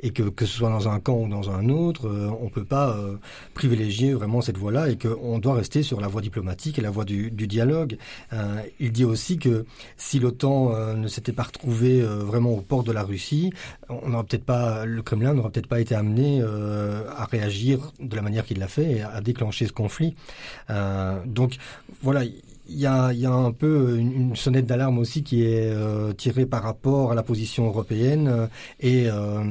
et 0.00 0.10
que 0.10 0.22
que 0.24 0.46
ce 0.46 0.56
soit 0.58 0.70
dans 0.70 0.88
un 0.88 1.00
camp 1.00 1.18
ou 1.18 1.28
dans 1.28 1.50
un 1.50 1.68
autre, 1.68 2.08
on 2.40 2.48
peut 2.48 2.64
pas 2.64 2.96
privilégier 3.54 4.12
vraiment 4.14 4.40
cette 4.40 4.58
voie-là 4.58 4.90
et 4.90 4.96
qu'on 4.98 5.38
doit 5.38 5.54
rester 5.54 5.82
sur 5.82 6.00
la 6.00 6.08
voie 6.08 6.20
diplomatique 6.20 6.78
et 6.78 6.82
la 6.82 6.90
voie 6.90 7.04
du, 7.04 7.30
du 7.30 7.46
dialogue. 7.46 7.96
il 8.80 8.92
dit 8.92 9.04
aussi 9.04 9.38
que 9.38 9.64
si 9.96 10.18
l'OTAN 10.18 10.94
ne 10.94 11.08
s'était 11.08 11.32
pas 11.32 11.44
retrouvé 11.44 12.00
vraiment 12.02 12.50
au 12.50 12.60
port 12.60 12.84
de 12.86 12.92
la 12.92 13.02
Russie, 13.02 13.52
on 13.88 14.08
n'aurait 14.08 14.24
peut-être 14.24 14.44
pas, 14.44 14.84
le 14.84 15.02
Kremlin 15.02 15.34
n'aurait 15.34 15.50
peut-être 15.50 15.68
pas 15.68 15.80
été 15.80 15.94
amené 15.94 16.40
euh, 16.40 17.02
à 17.16 17.24
réagir 17.24 17.92
de 18.00 18.16
la 18.16 18.22
manière 18.22 18.44
qu'il 18.44 18.58
l'a 18.58 18.68
fait 18.68 18.90
et 18.92 19.02
à 19.02 19.20
déclencher 19.20 19.66
ce 19.66 19.72
conflit. 19.72 20.14
Euh, 20.70 21.20
donc 21.26 21.56
voilà, 22.02 22.22
il 22.68 22.78
y 22.78 22.86
a, 22.86 23.12
y 23.12 23.26
a, 23.26 23.32
un 23.32 23.52
peu 23.52 23.96
une, 23.98 24.34
sonnette 24.36 24.66
d'alarme 24.66 24.98
aussi 24.98 25.22
qui 25.22 25.44
est 25.44 25.70
euh, 25.70 26.12
tirée 26.12 26.46
par 26.46 26.62
rapport 26.62 27.12
à 27.12 27.14
la 27.14 27.22
position 27.22 27.66
européenne 27.66 28.28
euh, 28.28 28.46
et, 28.80 29.06
euh, 29.08 29.44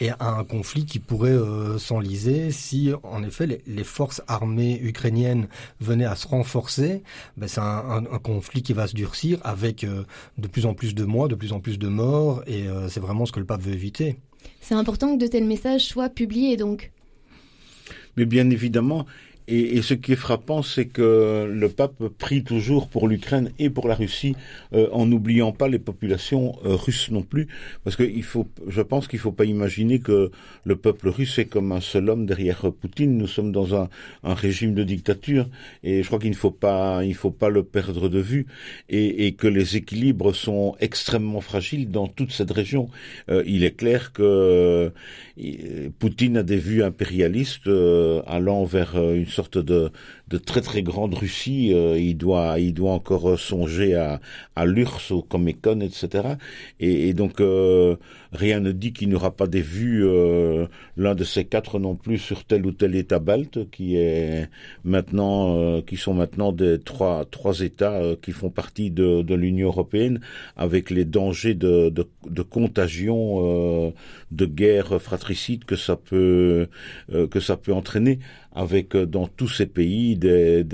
et, 0.00 0.10
à 0.10 0.38
un 0.38 0.44
conflit 0.44 0.86
qui 0.86 0.98
pourrait 0.98 1.30
euh, 1.30 1.78
s'enliser 1.78 2.50
si, 2.50 2.90
en 3.02 3.22
effet, 3.22 3.46
les, 3.46 3.62
les, 3.66 3.84
forces 3.84 4.22
armées 4.26 4.80
ukrainiennes 4.82 5.48
venaient 5.80 6.04
à 6.06 6.14
se 6.14 6.26
renforcer. 6.26 7.02
Ben, 7.36 7.48
c'est 7.48 7.60
un, 7.60 7.64
un, 7.64 8.04
un, 8.06 8.18
conflit 8.18 8.62
qui 8.62 8.72
va 8.72 8.86
se 8.86 8.94
durcir 8.94 9.38
avec 9.44 9.84
de 9.84 10.48
plus 10.48 10.66
en 10.66 10.74
plus 10.74 10.94
de 10.94 11.04
morts, 11.04 11.28
de 11.28 11.34
plus 11.34 11.52
en 11.52 11.60
plus 11.60 11.78
de 11.78 11.88
morts, 11.88 12.42
et 12.46 12.66
c'est 12.88 13.00
vraiment 13.00 13.26
ce 13.26 13.32
que 13.32 13.40
le 13.40 13.46
pape 13.46 13.62
veut 13.62 13.72
éviter. 13.72 14.18
C'est 14.60 14.74
important 14.74 15.16
que 15.16 15.20
de 15.20 15.26
tels 15.26 15.44
messages 15.44 15.84
soient 15.84 16.08
publiés, 16.08 16.56
donc? 16.56 16.92
Mais 18.16 18.26
bien 18.26 18.48
évidemment, 18.50 19.06
et, 19.54 19.82
ce 19.82 19.92
qui 19.92 20.12
est 20.12 20.16
frappant, 20.16 20.62
c'est 20.62 20.86
que 20.86 21.46
le 21.52 21.68
pape 21.68 22.08
prie 22.18 22.42
toujours 22.42 22.88
pour 22.88 23.06
l'Ukraine 23.06 23.50
et 23.58 23.68
pour 23.68 23.86
la 23.86 23.94
Russie, 23.94 24.34
euh, 24.72 24.88
en 24.92 25.04
n'oubliant 25.04 25.52
pas 25.52 25.68
les 25.68 25.78
populations 25.78 26.56
euh, 26.64 26.74
russes 26.74 27.10
non 27.10 27.22
plus, 27.22 27.48
parce 27.84 27.96
que 27.96 28.02
il 28.02 28.22
faut, 28.22 28.48
je 28.66 28.80
pense 28.80 29.08
qu'il 29.08 29.18
ne 29.18 29.22
faut 29.22 29.32
pas 29.32 29.44
imaginer 29.44 29.98
que 29.98 30.30
le 30.64 30.76
peuple 30.76 31.08
russe 31.08 31.38
est 31.38 31.44
comme 31.44 31.72
un 31.72 31.82
seul 31.82 32.08
homme 32.08 32.24
derrière 32.24 32.72
Poutine. 32.72 33.18
Nous 33.18 33.26
sommes 33.26 33.52
dans 33.52 33.74
un, 33.74 33.88
régime 34.24 34.74
de 34.74 34.84
dictature, 34.84 35.48
et 35.82 36.02
je 36.02 36.06
crois 36.06 36.18
qu'il 36.18 36.30
ne 36.30 36.34
faut 36.34 36.50
pas, 36.50 37.04
il 37.04 37.14
faut 37.14 37.30
pas 37.30 37.50
le 37.50 37.62
perdre 37.62 38.08
de 38.08 38.20
vue, 38.20 38.46
et, 38.88 39.32
que 39.32 39.46
les 39.46 39.76
équilibres 39.76 40.34
sont 40.34 40.76
extrêmement 40.80 41.40
fragiles 41.40 41.90
dans 41.90 42.06
toute 42.06 42.32
cette 42.32 42.50
région. 42.50 42.88
Euh, 43.28 43.42
il 43.46 43.64
est 43.64 43.76
clair 43.76 44.12
que 44.12 44.92
Poutine 45.98 46.38
a 46.38 46.42
des 46.42 46.56
vues 46.56 46.82
impérialistes 46.82 47.68
allant 48.26 48.64
vers 48.64 48.96
une 48.96 49.26
sorte 49.26 49.41
de, 49.50 49.90
de 50.28 50.38
très 50.38 50.60
très 50.60 50.82
grande 50.82 51.14
Russie. 51.14 51.72
Euh, 51.74 51.98
il 51.98 52.16
doit 52.16 52.58
il 52.58 52.74
doit 52.74 52.92
encore 52.92 53.38
songer 53.38 53.94
à, 53.94 54.20
à 54.56 54.66
l'URSS, 54.66 55.10
au 55.12 55.22
Comecon, 55.22 55.80
etc. 55.80 56.36
Et, 56.80 57.08
et 57.08 57.14
donc 57.14 57.40
euh, 57.40 57.96
rien 58.32 58.60
ne 58.60 58.72
dit 58.72 58.92
qu'il 58.92 59.08
n'y 59.08 59.14
aura 59.14 59.30
pas 59.30 59.46
des 59.46 59.60
vues 59.60 60.04
euh, 60.06 60.66
l'un 60.96 61.14
de 61.14 61.24
ces 61.24 61.44
quatre 61.44 61.78
non 61.78 61.94
plus 61.96 62.18
sur 62.18 62.44
tel 62.44 62.66
ou 62.66 62.72
tel 62.72 62.94
État 62.94 63.18
balte 63.18 63.70
qui 63.70 63.96
est 63.96 64.48
maintenant 64.84 65.56
euh, 65.58 65.80
qui 65.82 65.96
sont 65.96 66.14
maintenant 66.14 66.52
des 66.52 66.78
trois 66.80 67.24
trois 67.30 67.60
États 67.60 67.92
euh, 67.92 68.16
qui 68.20 68.32
font 68.32 68.50
partie 68.50 68.90
de, 68.90 69.22
de 69.22 69.34
l'Union 69.34 69.68
européenne 69.68 70.20
avec 70.56 70.90
les 70.90 71.04
dangers 71.04 71.54
de, 71.54 71.90
de, 71.90 72.08
de 72.28 72.42
contagion 72.42 73.92
de 74.30 74.46
guerre 74.46 75.00
fratricide 75.00 75.64
que 75.64 75.76
ça 75.76 75.96
peut 75.96 76.68
que 77.30 77.40
ça 77.40 77.56
peut 77.56 77.72
entraîner 77.72 78.18
avec 78.54 78.94
euh, 78.94 79.06
dans 79.06 79.26
tous 79.26 79.48
ces 79.48 79.66
pays 79.66 80.18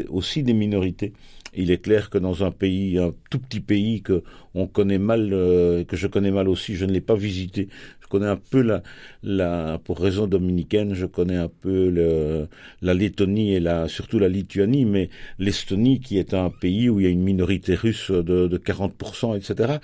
aussi 0.09 0.43
des 0.43 0.55
minorités. 0.55 1.13
Il 1.55 1.71
est 1.71 1.79
clair 1.79 2.11
que 2.11 2.19
dans 2.19 2.45
un 2.45 2.51
pays, 2.51 2.99
un 2.99 3.15
tout 3.31 3.39
petit 3.39 3.61
pays 3.61 4.03
que 4.03 4.23
on 4.55 4.67
connaît 4.67 4.99
mal, 4.99 5.31
euh, 5.33 5.83
que 5.85 5.97
je 5.97 6.07
connais 6.07 6.31
mal 6.31 6.49
aussi, 6.49 6.77
je 6.77 6.85
ne 6.85 6.93
l'ai 6.93 7.01
pas 7.01 7.15
visité. 7.15 7.69
Je 8.09 8.11
connais 8.11 8.27
un 8.27 8.37
peu 8.37 8.63
la, 8.63 8.83
la 9.23 9.79
pour 9.85 10.01
raison 10.01 10.27
dominicaine, 10.27 10.95
je 10.95 11.05
connais 11.05 11.37
un 11.37 11.51
peu 11.51 11.91
le, 11.91 12.49
la 12.81 12.95
Lettonie 12.95 13.53
et 13.53 13.61
la, 13.61 13.87
surtout 13.87 14.19
la 14.19 14.31
Lituanie, 14.31 14.87
mais 14.87 15.11
l'Estonie 15.39 16.01
qui 16.01 16.17
est 16.19 16.33
un 16.33 16.49
pays 16.49 16.89
où 16.89 17.01
il 17.01 17.05
y 17.05 17.07
a 17.07 17.11
une 17.11 17.23
minorité 17.23 17.75
russe 17.75 18.11
de, 18.11 18.47
de 18.49 18.57
40%, 18.57 19.37
etc. 19.37 19.75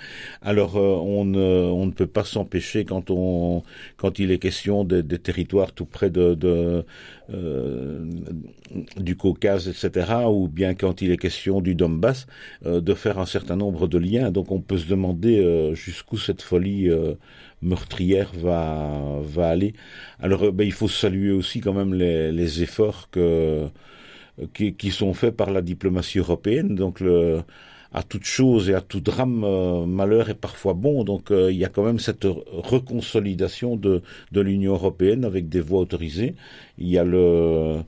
Alors 0.41 0.75
euh, 0.77 0.95
on, 1.03 1.23
ne, 1.23 1.37
on 1.39 1.85
ne 1.85 1.91
peut 1.91 2.07
pas 2.07 2.23
s'empêcher 2.23 2.83
quand 2.83 3.11
on 3.11 3.61
quand 3.97 4.17
il 4.17 4.31
est 4.31 4.39
question 4.39 4.83
des, 4.85 5.03
des 5.03 5.19
territoires 5.19 5.71
tout 5.71 5.85
près 5.85 6.09
de, 6.09 6.33
de 6.33 6.83
euh, 7.33 8.05
du 8.97 9.15
Caucase, 9.15 9.67
etc., 9.67 10.11
ou 10.27 10.47
bien 10.47 10.75
quand 10.75 11.01
il 11.01 11.11
est 11.11 11.17
question 11.17 11.61
du 11.61 11.75
Donbass, 11.75 12.27
euh, 12.65 12.81
de 12.81 12.93
faire 12.93 13.19
un 13.19 13.25
certain 13.25 13.55
nombre 13.55 13.87
de 13.87 13.97
liens. 13.97 14.31
Donc 14.31 14.51
on 14.51 14.61
peut 14.61 14.77
se 14.77 14.87
demander 14.87 15.39
euh, 15.39 15.73
jusqu'où 15.73 16.17
cette 16.17 16.41
folie 16.41 16.89
meurtrière 17.61 18.31
va, 18.35 19.19
va 19.23 19.49
aller. 19.49 19.73
Alors 20.19 20.51
ben, 20.51 20.65
il 20.65 20.73
faut 20.73 20.87
saluer 20.87 21.31
aussi 21.31 21.61
quand 21.61 21.73
même 21.73 21.93
les, 21.93 22.31
les 22.31 22.63
efforts 22.63 23.09
que, 23.11 23.67
qui, 24.53 24.73
qui, 24.75 24.91
sont 24.91 25.13
faits 25.13 25.35
par 25.35 25.51
la 25.51 25.61
diplomatie 25.61 26.19
européenne. 26.19 26.75
Donc 26.75 26.99
le, 26.99 27.41
à 27.93 28.03
toute 28.03 28.25
chose 28.25 28.69
et 28.69 28.75
à 28.75 28.81
tout 28.81 29.01
drame, 29.01 29.85
malheur 29.87 30.29
est 30.29 30.35
parfois 30.35 30.73
bon. 30.73 31.03
Donc 31.03 31.31
il 31.31 31.55
y 31.55 31.65
a 31.65 31.69
quand 31.69 31.83
même 31.85 31.99
cette 31.99 32.25
reconsolidation 32.25 33.77
de, 33.77 34.01
de 34.31 34.41
l'Union 34.41 34.73
européenne 34.73 35.25
avec 35.25 35.49
des 35.49 35.61
voix 35.61 35.79
autorisées. 35.81 36.35
Il 36.77 36.89
y 36.89 36.97
a 36.97 37.03
le 37.03 37.81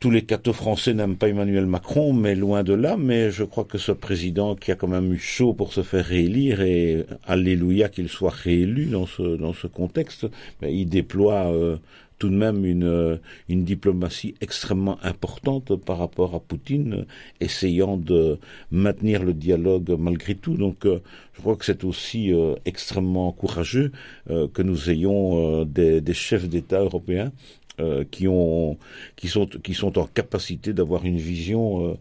tous 0.00 0.10
les 0.10 0.22
cathos 0.22 0.54
français 0.54 0.94
n'aiment 0.94 1.16
pas 1.16 1.28
Emmanuel 1.28 1.66
Macron, 1.66 2.14
mais 2.14 2.34
loin 2.34 2.62
de 2.64 2.72
là. 2.72 2.96
Mais 2.96 3.30
je 3.30 3.44
crois 3.44 3.64
que 3.64 3.76
ce 3.76 3.92
président 3.92 4.56
qui 4.56 4.72
a 4.72 4.74
quand 4.74 4.88
même 4.88 5.12
eu 5.12 5.18
chaud 5.18 5.52
pour 5.52 5.74
se 5.74 5.82
faire 5.82 6.06
réélire, 6.06 6.62
et 6.62 7.04
alléluia 7.26 7.90
qu'il 7.90 8.08
soit 8.08 8.30
réélu 8.30 8.86
dans 8.86 9.04
ce, 9.04 9.36
dans 9.36 9.52
ce 9.52 9.66
contexte, 9.66 10.26
mais 10.62 10.74
il 10.74 10.86
déploie 10.86 11.52
euh, 11.52 11.76
tout 12.18 12.30
de 12.30 12.34
même 12.34 12.64
une, 12.64 12.84
euh, 12.84 13.16
une 13.50 13.64
diplomatie 13.64 14.34
extrêmement 14.40 14.98
importante 15.02 15.76
par 15.76 15.98
rapport 15.98 16.34
à 16.34 16.40
Poutine, 16.40 17.04
essayant 17.40 17.98
de 17.98 18.38
maintenir 18.70 19.22
le 19.22 19.34
dialogue 19.34 19.94
malgré 19.98 20.34
tout. 20.34 20.54
Donc 20.54 20.86
euh, 20.86 21.00
je 21.34 21.42
crois 21.42 21.56
que 21.56 21.64
c'est 21.66 21.84
aussi 21.84 22.32
extrêmement 22.66 23.32
courageux 23.32 23.92
que 24.28 24.60
nous 24.60 24.90
ayons 24.90 25.64
des, 25.64 26.02
des 26.02 26.12
chefs 26.12 26.46
d'État 26.46 26.80
européens 26.80 27.32
euh, 27.80 28.04
qui, 28.10 28.28
ont, 28.28 28.78
qui, 29.16 29.28
sont, 29.28 29.46
qui 29.46 29.74
sont 29.74 29.98
en 29.98 30.06
capacité 30.06 30.72
d'avoir 30.72 31.04
une 31.04 31.16
vision 31.18 31.86
euh, 31.88 31.94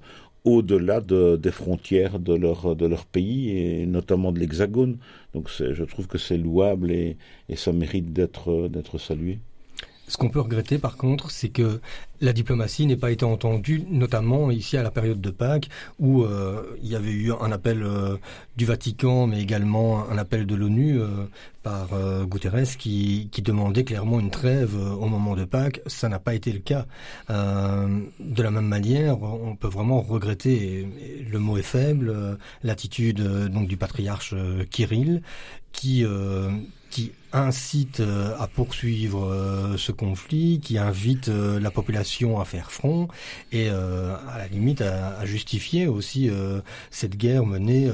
au-delà 0.46 1.02
de, 1.02 1.38
des 1.38 1.52
frontières 1.52 2.20
de 2.20 2.34
leur, 2.34 2.76
de 2.76 2.86
leur 2.86 3.06
pays 3.06 3.50
et 3.58 3.86
notamment 3.86 4.32
de 4.32 4.40
l'Hexagone. 4.40 4.98
Donc 5.34 5.50
je 5.50 5.84
trouve 5.84 6.08
que 6.08 6.18
c'est 6.18 6.38
louable 6.38 6.92
et, 6.92 7.18
et 7.50 7.56
ça 7.56 7.72
mérite 7.72 8.14
d'être 8.14 8.98
salué. 8.98 9.40
Ce 10.10 10.18
qu'on 10.18 10.30
peut 10.30 10.42
regretter 10.42 10.80
par 10.80 10.98
contre, 10.98 11.30
c'est 11.30 11.50
que 11.50 11.80
la 12.20 12.34
diplomatie 12.34 12.88
n'ait 12.88 12.98
pas 12.98 13.12
été 13.12 13.24
entendue, 13.26 13.84
notamment 13.90 14.50
ici 14.50 14.76
à 14.76 14.82
la 14.82 14.90
période 14.90 15.22
de 15.22 15.30
Pâques, 15.30 15.70
où 16.00 16.24
euh, 16.24 16.76
il 16.82 16.90
y 16.90 16.96
avait 16.96 17.12
eu 17.12 17.32
un 17.32 17.52
appel 17.52 17.84
euh, 17.84 18.18
du 18.58 18.66
Vatican, 18.66 19.28
mais 19.28 19.40
également 19.40 20.10
un 20.10 20.18
appel 20.18 20.48
de 20.48 20.56
l'ONU 20.56 21.00
euh, 21.00 21.08
par 21.62 21.90
Guterres 22.26 22.78
qui, 22.78 23.30
demandait 23.44 23.84
clairement 23.84 24.20
une 24.20 24.32
trêve 24.32 24.76
au 24.76 25.06
moment 25.06 25.36
de 25.36 25.46
Pâques. 25.46 25.82
Ça 25.86 26.10
n'a 26.10 26.20
pas 26.20 26.34
été 26.34 26.52
le 26.52 26.60
cas. 26.60 26.86
de 27.30 28.44
la 28.44 28.52
même 28.52 28.66
manière, 28.66 29.22
on 29.22 29.56
peut 29.56 29.68
vraiment 29.68 30.02
regretter, 30.02 30.88
le 31.30 31.40
mot 31.40 31.58
est 31.58 31.62
faible, 31.62 32.38
l'attitude 32.64 33.22
donc 33.50 33.68
du 33.68 33.78
patriarche 33.78 34.34
Kirill, 34.72 35.22
qui 35.72 36.04
incite 37.34 38.00
euh, 38.00 38.36
à 38.40 38.48
poursuivre 38.48 39.26
euh, 39.26 39.78
ce 39.78 39.92
conflit, 39.92 40.60
qui 40.62 40.78
invite 40.78 41.30
euh, 41.30 41.60
la 41.60 41.72
population 41.72 42.40
à 42.40 42.46
faire 42.46 42.72
front 42.72 43.08
et 43.52 43.70
à 43.70 44.38
la 44.38 44.48
limite 44.48 44.82
à, 44.82 45.26
justifier 45.26 45.88
aussi 45.88 46.30
cette 46.92 47.18
guerre 47.18 47.46
menée 47.46 47.90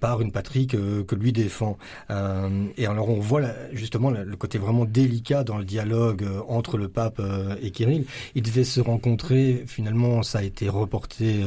par 0.00 0.20
une 0.20 0.32
patrie 0.32 0.66
que, 0.66 1.14
lui 1.14 1.32
défend. 1.32 1.78
et 2.10 2.86
alors 2.86 3.08
on 3.08 3.20
voit 3.20 3.42
justement 3.72 4.10
le 4.10 4.36
côté 4.36 4.58
vraiment 4.58 4.84
délicat 4.84 5.44
dans 5.44 5.58
le 5.58 5.64
dialogue 5.64 6.26
entre 6.48 6.76
le 6.76 6.88
pape 6.88 7.20
et 7.62 7.70
Kirill. 7.70 8.04
Ils 8.34 8.42
devaient 8.42 8.64
se 8.64 8.80
rencontrer, 8.80 9.64
finalement 9.66 10.22
ça 10.22 10.38
a 10.38 10.42
été 10.42 10.68
reporté 10.68 11.44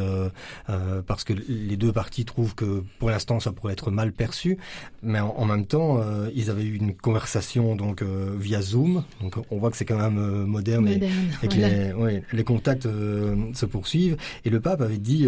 parce 1.07 1.23
que 1.23 1.33
les 1.33 1.77
deux 1.77 1.91
parties 1.91 2.25
trouvent 2.25 2.55
que 2.55 2.83
pour 2.99 3.09
l'instant 3.09 3.39
ça 3.39 3.51
pourrait 3.51 3.73
être 3.73 3.91
mal 3.91 4.11
perçu, 4.11 4.57
mais 5.03 5.19
en 5.19 5.45
même 5.45 5.65
temps 5.65 6.01
ils 6.33 6.49
avaient 6.49 6.63
eu 6.65 6.75
une 6.75 6.95
conversation 6.95 7.18
conversation 7.19 7.75
donc 7.75 8.01
euh, 8.01 8.33
via 8.37 8.61
Zoom. 8.61 9.03
Donc 9.21 9.35
on 9.51 9.57
voit 9.57 9.71
que 9.71 9.75
c'est 9.75 9.83
quand 9.83 9.97
même 9.97 10.17
euh, 10.17 10.45
moderne, 10.45 10.87
et, 10.87 10.99
que 11.47 11.53
les, 11.53 11.91
ouais, 11.91 12.23
les, 12.31 12.43
contacts 12.45 12.85
euh, 12.85 13.35
se 13.53 13.65
poursuivent. 13.65 14.15
Et 14.45 14.49
le 14.49 14.61
pape 14.61 14.79
avait 14.79 14.97
dit, 14.97 15.27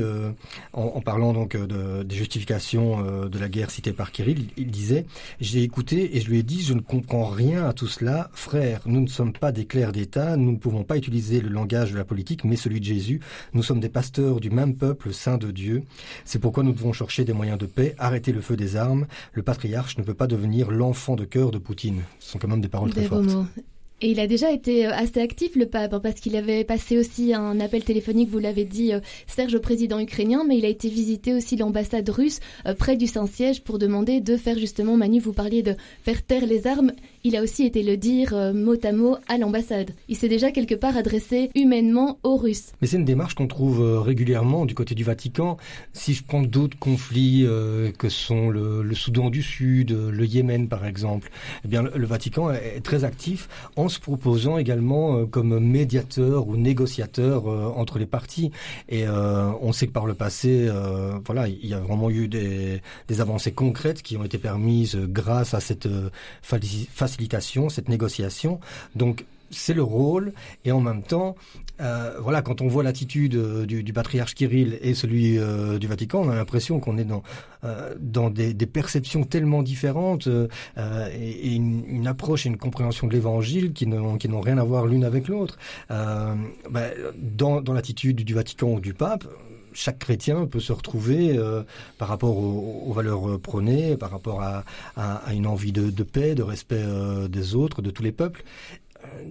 en, 0.71 0.81
en, 0.83 1.01
parlant 1.01 1.33
donc 1.33 1.57
de, 1.57 2.03
des 2.03 2.15
justifications 2.15 3.01
de 3.27 3.39
la 3.39 3.49
guerre 3.49 3.71
citée 3.71 3.91
par 3.91 4.11
Kirill, 4.11 4.39
il, 4.39 4.63
il 4.63 4.71
disait 4.71 5.05
j'ai 5.41 5.63
écouté 5.63 6.15
et 6.15 6.21
je 6.21 6.29
lui 6.29 6.39
ai 6.39 6.43
dit 6.43 6.61
je 6.61 6.73
ne 6.73 6.79
comprends 6.79 7.25
rien 7.25 7.67
à 7.67 7.73
tout 7.73 7.87
cela, 7.87 8.29
frère. 8.33 8.81
Nous 8.85 9.01
ne 9.01 9.07
sommes 9.07 9.33
pas 9.33 9.51
des 9.51 9.65
clercs 9.65 9.91
d'État, 9.91 10.37
nous 10.37 10.53
ne 10.53 10.57
pouvons 10.57 10.83
pas 10.83 10.95
utiliser 10.95 11.41
le 11.41 11.49
langage 11.49 11.91
de 11.91 11.97
la 11.97 12.05
politique, 12.05 12.45
mais 12.45 12.55
celui 12.55 12.79
de 12.79 12.85
Jésus. 12.85 13.19
Nous 13.53 13.63
sommes 13.63 13.81
des 13.81 13.89
pasteurs 13.89 14.39
du 14.39 14.49
même 14.49 14.75
peuple 14.75 15.11
saint 15.13 15.37
de 15.37 15.51
Dieu. 15.51 15.83
C'est 16.23 16.39
pourquoi 16.39 16.63
nous 16.63 16.73
devons 16.73 16.93
chercher 16.93 17.25
des 17.25 17.33
moyens 17.33 17.57
de 17.57 17.65
paix, 17.65 17.95
arrêter 17.97 18.31
le 18.31 18.39
feu 18.39 18.55
des 18.55 18.77
armes. 18.77 19.07
Le 19.33 19.43
patriarche 19.43 19.97
ne 19.97 20.03
peut 20.03 20.13
pas 20.13 20.27
devenir 20.27 20.71
l'enfant 20.71 21.17
de 21.17 21.25
cœur 21.25 21.51
de 21.51 21.57
Poutine. 21.57 21.80
Ce 22.19 22.31
sont 22.31 22.39
quand 22.39 22.47
même 22.47 22.61
des 22.61 22.67
paroles 22.69 22.91
très 22.91 23.05
fortes. 23.05 23.29
Et 24.03 24.09
il 24.09 24.19
a 24.19 24.25
déjà 24.25 24.51
été 24.51 24.87
euh, 24.87 24.93
assez 24.93 25.19
actif, 25.21 25.55
le 25.55 25.67
pape, 25.67 25.93
hein, 25.93 25.99
parce 26.01 26.19
qu'il 26.19 26.35
avait 26.35 26.63
passé 26.63 26.97
aussi 26.97 27.35
un 27.35 27.59
appel 27.59 27.83
téléphonique, 27.83 28.29
vous 28.29 28.39
l'avez 28.39 28.65
dit, 28.65 28.93
euh, 28.93 28.99
Serge, 29.27 29.53
au 29.53 29.59
président 29.59 29.99
ukrainien, 29.99 30.43
mais 30.47 30.57
il 30.57 30.65
a 30.65 30.69
été 30.69 30.89
visiter 30.89 31.35
aussi 31.35 31.55
l'ambassade 31.55 32.09
russe 32.09 32.39
euh, 32.65 32.73
près 32.73 32.97
du 32.97 33.05
Saint-Siège 33.05 33.63
pour 33.63 33.77
demander 33.77 34.19
de 34.19 34.37
faire 34.37 34.57
justement, 34.57 34.97
Manu, 34.97 35.19
vous 35.19 35.33
parliez 35.33 35.61
de 35.61 35.75
faire 36.01 36.23
taire 36.23 36.47
les 36.47 36.65
armes. 36.65 36.93
Il 37.23 37.35
a 37.35 37.43
aussi 37.43 37.63
été 37.63 37.83
le 37.83 37.95
dire 37.95 38.33
mot 38.55 38.75
à 38.83 38.91
mot 38.91 39.17
à 39.27 39.37
l'ambassade. 39.37 39.91
Il 40.09 40.17
s'est 40.17 40.27
déjà 40.27 40.49
quelque 40.49 40.73
part 40.73 40.97
adressé 40.97 41.51
humainement 41.53 42.17
aux 42.23 42.37
Russes. 42.37 42.71
Mais 42.81 42.87
c'est 42.87 42.97
une 42.97 43.05
démarche 43.05 43.35
qu'on 43.35 43.45
trouve 43.45 44.01
régulièrement 44.01 44.65
du 44.65 44.73
côté 44.73 44.95
du 44.95 45.03
Vatican. 45.03 45.57
Si 45.93 46.15
je 46.15 46.23
prends 46.23 46.41
d'autres 46.41 46.79
conflits 46.79 47.45
que 47.99 48.09
sont 48.09 48.49
le, 48.49 48.91
Soudan 48.95 49.29
du 49.29 49.43
Sud, 49.43 49.91
le 49.91 50.25
Yémen 50.25 50.67
par 50.67 50.87
exemple, 50.87 51.29
eh 51.63 51.67
bien 51.67 51.83
le, 51.83 51.91
le 51.95 52.07
Vatican 52.07 52.49
est 52.51 52.81
très 52.83 53.03
actif 53.03 53.47
en 53.75 53.87
se 53.91 53.99
proposant 53.99 54.57
également 54.57 55.17
euh, 55.17 55.25
comme 55.25 55.59
médiateur 55.59 56.47
ou 56.47 56.57
négociateur 56.57 57.47
euh, 57.47 57.71
entre 57.75 57.99
les 57.99 58.05
parties. 58.05 58.51
Et 58.89 59.05
euh, 59.07 59.51
on 59.61 59.71
sait 59.71 59.87
que 59.87 59.91
par 59.91 60.05
le 60.05 60.13
passé, 60.13 60.69
voilà, 61.25 61.47
il 61.47 61.65
y 61.65 61.73
a 61.73 61.79
vraiment 61.79 62.09
eu 62.09 62.27
des, 62.27 62.81
des, 63.07 63.21
avancées 63.21 63.51
concrètes 63.51 64.01
qui 64.01 64.17
ont 64.17 64.23
été 64.23 64.37
permises 64.37 64.95
grâce 64.95 65.53
à 65.53 65.59
cette 65.59 65.87
facilitation, 66.41 67.69
cette 67.69 67.89
négociation. 67.89 68.59
Donc 68.95 69.25
c'est 69.51 69.73
le 69.73 69.83
rôle 69.83 70.33
et 70.65 70.71
en 70.71 70.81
même 70.81 71.03
temps, 71.03 71.35
euh, 71.79 72.15
voilà, 72.19 72.41
quand 72.41 72.61
on 72.61 72.67
voit 72.67 72.83
l'attitude 72.83 73.35
euh, 73.35 73.65
du, 73.65 73.83
du, 73.83 73.93
patriarche 73.93 74.35
Kirill 74.35 74.77
et 74.81 74.93
celui 74.93 75.37
euh, 75.37 75.77
du 75.79 75.87
Vatican, 75.87 76.21
on 76.23 76.29
a 76.29 76.35
l'impression 76.35 76.79
qu'on 76.79 76.97
est 76.97 77.03
dans 77.03 77.23
euh, 77.63 77.93
dans 77.99 78.29
des, 78.29 78.53
des, 78.53 78.65
perceptions 78.65 79.23
tellement 79.23 79.61
différentes 79.61 80.27
euh, 80.27 80.47
et, 81.13 81.55
une, 81.55 81.83
une, 81.87 82.07
approche 82.07 82.45
et 82.45 82.49
une 82.49 82.57
compréhension 82.57 83.07
de 83.07 83.13
l'Évangile 83.13 83.73
qui 83.73 83.87
n'ont 83.87 84.17
qui 84.17 84.29
n'ont 84.29 84.41
rien 84.41 84.57
à 84.57 84.63
voir 84.63 84.85
l'une 84.85 85.03
avec 85.03 85.27
l'autre. 85.27 85.57
Ben, 85.89 86.91
dans 87.17 87.61
dans 87.61 87.73
l'attitude 87.73 88.23
du 88.23 88.33
Vatican 88.33 88.69
ou 88.69 88.79
du 88.79 88.93
pape, 88.93 89.25
chaque 89.73 89.99
chrétien 89.99 90.45
peut 90.45 90.59
se 90.59 90.73
retrouver 90.73 91.37
euh, 91.37 91.63
par 91.97 92.07
rapport 92.07 92.37
aux, 92.37 92.83
aux, 92.87 92.93
valeurs 92.93 93.39
prônées, 93.39 93.97
par 93.97 94.11
rapport 94.11 94.41
à, 94.41 94.63
à, 94.95 95.15
à 95.17 95.33
une 95.33 95.47
envie 95.47 95.71
de, 95.71 95.89
de, 95.89 96.03
paix, 96.03 96.35
de 96.35 96.43
respect 96.43 96.75
euh, 96.83 97.27
des 97.27 97.55
autres, 97.55 97.81
de 97.81 97.89
tous 97.89 98.03
les 98.03 98.11
peuples 98.11 98.43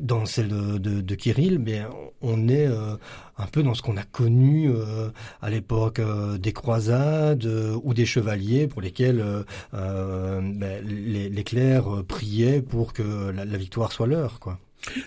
dans 0.00 0.26
celle 0.26 0.49
de, 0.49 0.78
de, 0.78 1.00
de, 1.00 1.14
Kirill, 1.14 1.58
mais 1.58 1.82
on 2.22 2.49
est 2.49 2.66
euh, 2.66 2.96
un 3.38 3.46
peu 3.46 3.62
dans 3.62 3.75
ce 3.75 3.82
qu'on 3.82 3.96
a 3.96 4.02
connu 4.02 4.70
euh, 4.70 5.08
à 5.40 5.50
l'époque 5.50 5.99
euh, 5.99 6.38
des 6.38 6.52
croisades 6.52 7.46
ou 7.82 7.94
des 7.94 8.06
chevaliers 8.06 8.66
pour 8.66 8.82
lesquels 8.82 9.25
ben, 9.72 10.84
les, 10.84 11.44
clercs 11.44 12.04
priaient 12.06 12.62
pour 12.62 12.92
que 12.92 13.30
la, 13.30 13.44
victoire 13.56 13.92
soit 13.92 14.06
leur. 14.06 14.38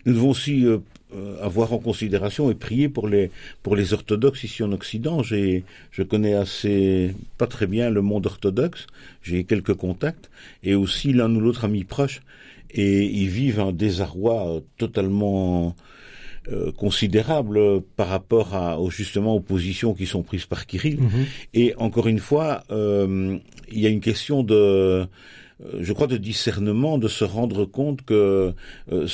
Nous 0.05 0.13
devons 0.13 0.29
aussi 0.29 0.65
avoir 1.41 1.73
en 1.73 1.77
considération 1.77 2.49
et 2.49 2.55
prier 2.55 2.89
pour 2.89 3.07
les 3.07 3.29
pour 3.61 3.75
les 3.75 3.93
orthodoxes 3.93 4.43
ici 4.43 4.63
en 4.63 4.71
Occident. 4.71 5.23
J'ai 5.23 5.63
je 5.91 6.03
connais 6.03 6.33
assez 6.33 7.15
pas 7.37 7.47
très 7.47 7.67
bien 7.67 7.89
le 7.89 8.01
monde 8.01 8.25
orthodoxe. 8.25 8.87
J'ai 9.21 9.43
quelques 9.43 9.75
contacts 9.75 10.29
et 10.63 10.75
aussi 10.75 11.13
l'un 11.13 11.33
ou 11.35 11.39
l'autre 11.39 11.65
ami 11.65 11.83
proche 11.83 12.21
et 12.73 13.03
ils 13.05 13.29
vivent 13.29 13.59
un 13.59 13.71
désarroi 13.71 14.61
totalement 14.77 15.75
euh, 16.51 16.71
considérable 16.73 17.81
par 17.95 18.07
rapport 18.09 18.53
à, 18.53 18.79
aux, 18.79 18.89
justement 18.89 19.35
aux 19.35 19.39
positions 19.39 19.93
qui 19.93 20.05
sont 20.05 20.23
prises 20.23 20.45
par 20.45 20.65
Kirill. 20.65 20.97
-hmm. 20.99 21.25
Et 21.53 21.73
encore 21.77 22.07
une 22.07 22.19
fois, 22.19 22.63
euh, 22.71 23.37
il 23.71 23.79
y 23.79 23.87
a 23.87 23.89
une 23.89 24.01
question 24.01 24.43
de 24.43 25.07
je 25.79 25.93
crois, 25.93 26.07
de 26.07 26.17
discernement, 26.17 26.97
de 26.97 27.07
se 27.07 27.23
rendre 27.23 27.63
compte 27.63 27.99
que 28.01 28.53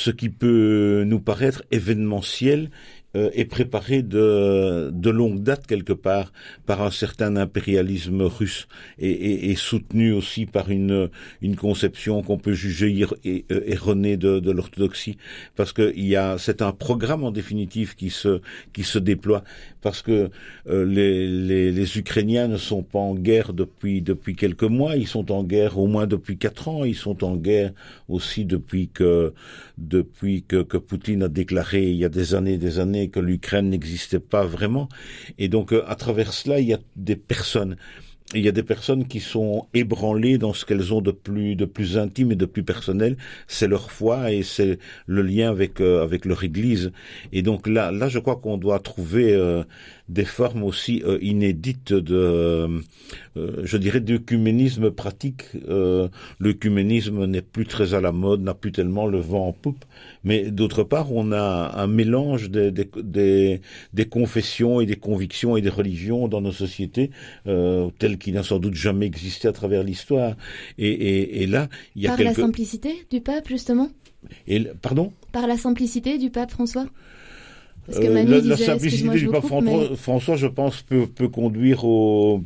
ce 0.02 0.10
qui 0.10 0.30
peut 0.30 1.04
nous 1.06 1.20
paraître 1.20 1.62
événementiel 1.70 2.70
euh, 3.16 3.30
est 3.32 3.44
préparé 3.44 4.02
de, 4.02 4.90
de 4.92 5.10
longue 5.10 5.42
date 5.42 5.66
quelque 5.66 5.92
part 5.92 6.32
par 6.66 6.82
un 6.82 6.90
certain 6.90 7.36
impérialisme 7.36 8.22
russe 8.22 8.68
et, 8.98 9.10
et, 9.10 9.50
et 9.50 9.56
soutenu 9.56 10.12
aussi 10.12 10.46
par 10.46 10.70
une, 10.70 11.10
une 11.42 11.56
conception 11.56 12.22
qu'on 12.22 12.38
peut 12.38 12.52
juger 12.52 13.06
erronée 13.48 14.16
de, 14.16 14.40
de 14.40 14.50
l'orthodoxie. 14.50 15.16
Parce 15.56 15.72
que 15.72 15.92
il 15.96 16.06
y 16.06 16.16
a 16.16 16.38
c'est 16.38 16.62
un 16.62 16.72
programme 16.72 17.24
en 17.24 17.30
définitive 17.30 17.94
qui 17.96 18.10
se 18.10 18.40
qui 18.72 18.84
se 18.84 18.98
déploie. 18.98 19.42
Parce 19.82 20.02
que 20.02 20.30
euh, 20.68 20.84
les, 20.84 21.26
les, 21.26 21.72
les 21.72 21.98
Ukrainiens 21.98 22.48
ne 22.48 22.58
sont 22.58 22.82
pas 22.82 22.98
en 22.98 23.14
guerre 23.14 23.52
depuis 23.54 24.02
depuis 24.02 24.36
quelques 24.36 24.62
mois. 24.64 24.96
Ils 24.96 25.06
sont 25.06 25.32
en 25.32 25.42
guerre 25.42 25.78
au 25.78 25.86
moins 25.86 26.06
depuis 26.06 26.36
quatre 26.36 26.68
ans. 26.68 26.84
Ils 26.84 26.94
sont 26.94 27.24
en 27.24 27.36
guerre 27.36 27.72
aussi 28.08 28.44
depuis 28.44 28.88
que 28.88 29.32
depuis 29.78 30.42
que, 30.42 30.62
que 30.62 30.76
Poutine 30.76 31.22
a 31.22 31.28
déclaré 31.28 31.90
il 31.90 31.96
y 31.96 32.04
a 32.04 32.08
des 32.10 32.34
années 32.34 32.58
des 32.58 32.78
années 32.78 32.99
que 33.08 33.20
l'Ukraine 33.20 33.70
n'existait 33.70 34.20
pas 34.20 34.44
vraiment. 34.44 34.88
Et 35.38 35.48
donc, 35.48 35.72
euh, 35.72 35.82
à 35.86 35.94
travers 35.94 36.32
cela, 36.32 36.60
il 36.60 36.68
y 36.68 36.74
a 36.74 36.78
des 36.96 37.16
personnes 37.16 37.76
il 38.34 38.44
y 38.44 38.48
a 38.48 38.52
des 38.52 38.62
personnes 38.62 39.06
qui 39.06 39.20
sont 39.20 39.66
ébranlées 39.74 40.38
dans 40.38 40.52
ce 40.52 40.64
qu'elles 40.64 40.94
ont 40.94 41.00
de 41.00 41.10
plus 41.10 41.56
de 41.56 41.64
plus 41.64 41.98
intime 41.98 42.32
et 42.32 42.36
de 42.36 42.46
plus 42.46 42.62
personnel, 42.62 43.16
c'est 43.48 43.66
leur 43.66 43.90
foi 43.90 44.32
et 44.32 44.42
c'est 44.42 44.78
le 45.06 45.22
lien 45.22 45.50
avec 45.50 45.80
euh, 45.80 46.02
avec 46.02 46.24
leur 46.24 46.44
Église. 46.44 46.92
Et 47.32 47.42
donc 47.42 47.66
là 47.66 47.90
là 47.90 48.08
je 48.08 48.18
crois 48.18 48.36
qu'on 48.36 48.56
doit 48.56 48.78
trouver 48.78 49.34
euh, 49.34 49.64
des 50.10 50.24
formes 50.24 50.64
aussi 50.64 51.02
euh, 51.04 51.18
inédites 51.22 51.92
de, 51.92 52.82
euh, 53.36 53.62
je 53.62 53.76
dirais, 53.76 54.00
d'œcuménisme 54.00 54.90
pratique. 54.90 55.44
Euh, 55.68 56.08
L'œcuménisme 56.40 57.26
n'est 57.26 57.42
plus 57.42 57.64
très 57.64 57.94
à 57.94 58.00
la 58.00 58.10
mode, 58.10 58.42
n'a 58.42 58.54
plus 58.54 58.72
tellement 58.72 59.06
le 59.06 59.18
vent 59.18 59.46
en 59.46 59.52
poupe, 59.52 59.84
mais 60.24 60.50
d'autre 60.50 60.82
part, 60.82 61.12
on 61.12 61.30
a 61.30 61.72
un 61.76 61.86
mélange 61.86 62.50
des, 62.50 62.72
des, 62.72 62.90
des, 62.96 63.60
des, 63.94 64.04
confessions 64.06 64.80
et 64.80 64.86
des 64.86 64.96
convictions 64.96 65.56
et 65.56 65.62
des 65.62 65.68
religions 65.68 66.26
dans 66.26 66.40
nos 66.40 66.52
sociétés, 66.52 67.10
euh, 67.46 67.88
telles 67.98 68.18
qu'il 68.18 68.34
n'a 68.34 68.42
sans 68.42 68.58
doute 68.58 68.74
jamais 68.74 69.06
existé 69.06 69.46
à 69.46 69.52
travers 69.52 69.84
l'histoire. 69.84 70.34
Et, 70.76 70.88
et, 70.88 71.42
et, 71.42 71.46
là, 71.46 71.68
il 71.94 72.02
y 72.02 72.06
a 72.06 72.10
Par 72.10 72.18
quelque... 72.18 72.28
la 72.28 72.34
simplicité 72.34 73.06
du 73.10 73.20
pape, 73.20 73.48
justement? 73.48 73.90
Et, 74.48 74.64
Pardon? 74.82 75.12
Par 75.30 75.46
la 75.46 75.56
simplicité 75.56 76.18
du 76.18 76.30
pape 76.30 76.50
François? 76.50 76.86
Parce 77.90 78.04
que 78.04 78.10
euh, 78.10 78.24
la, 78.24 78.40
disait, 78.40 78.48
la, 78.50 78.56
simplicité 78.56 79.18
du 79.18 79.28
pape 79.28 79.44
mais... 79.62 79.96
François, 79.96 80.36
je 80.36 80.46
pense, 80.46 80.82
peut, 80.82 81.06
peut 81.06 81.28
conduire 81.28 81.84
au 81.84 82.42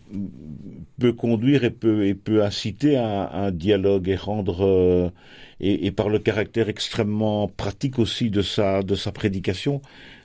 peut 0.99 1.13
conduire 1.13 1.65
et 1.65 1.71
peut 1.71 2.07
et 2.07 2.15
peut 2.15 2.43
inciter 2.43 2.97
à, 2.97 3.25
à 3.25 3.47
un 3.47 3.51
dialogue 3.51 4.09
et 4.09 4.17
rendre 4.17 4.65
euh, 4.65 5.11
et, 5.61 5.87
et, 5.87 5.91
par 5.91 6.09
le 6.09 6.19
caractère 6.19 6.69
extrêmement 6.69 7.49
pratique 7.49 7.99
aussi 7.99 8.31
de 8.31 8.43
sa 8.43 8.83
de 8.83 8.95
sa 8.95 9.13
prédication 9.13 9.83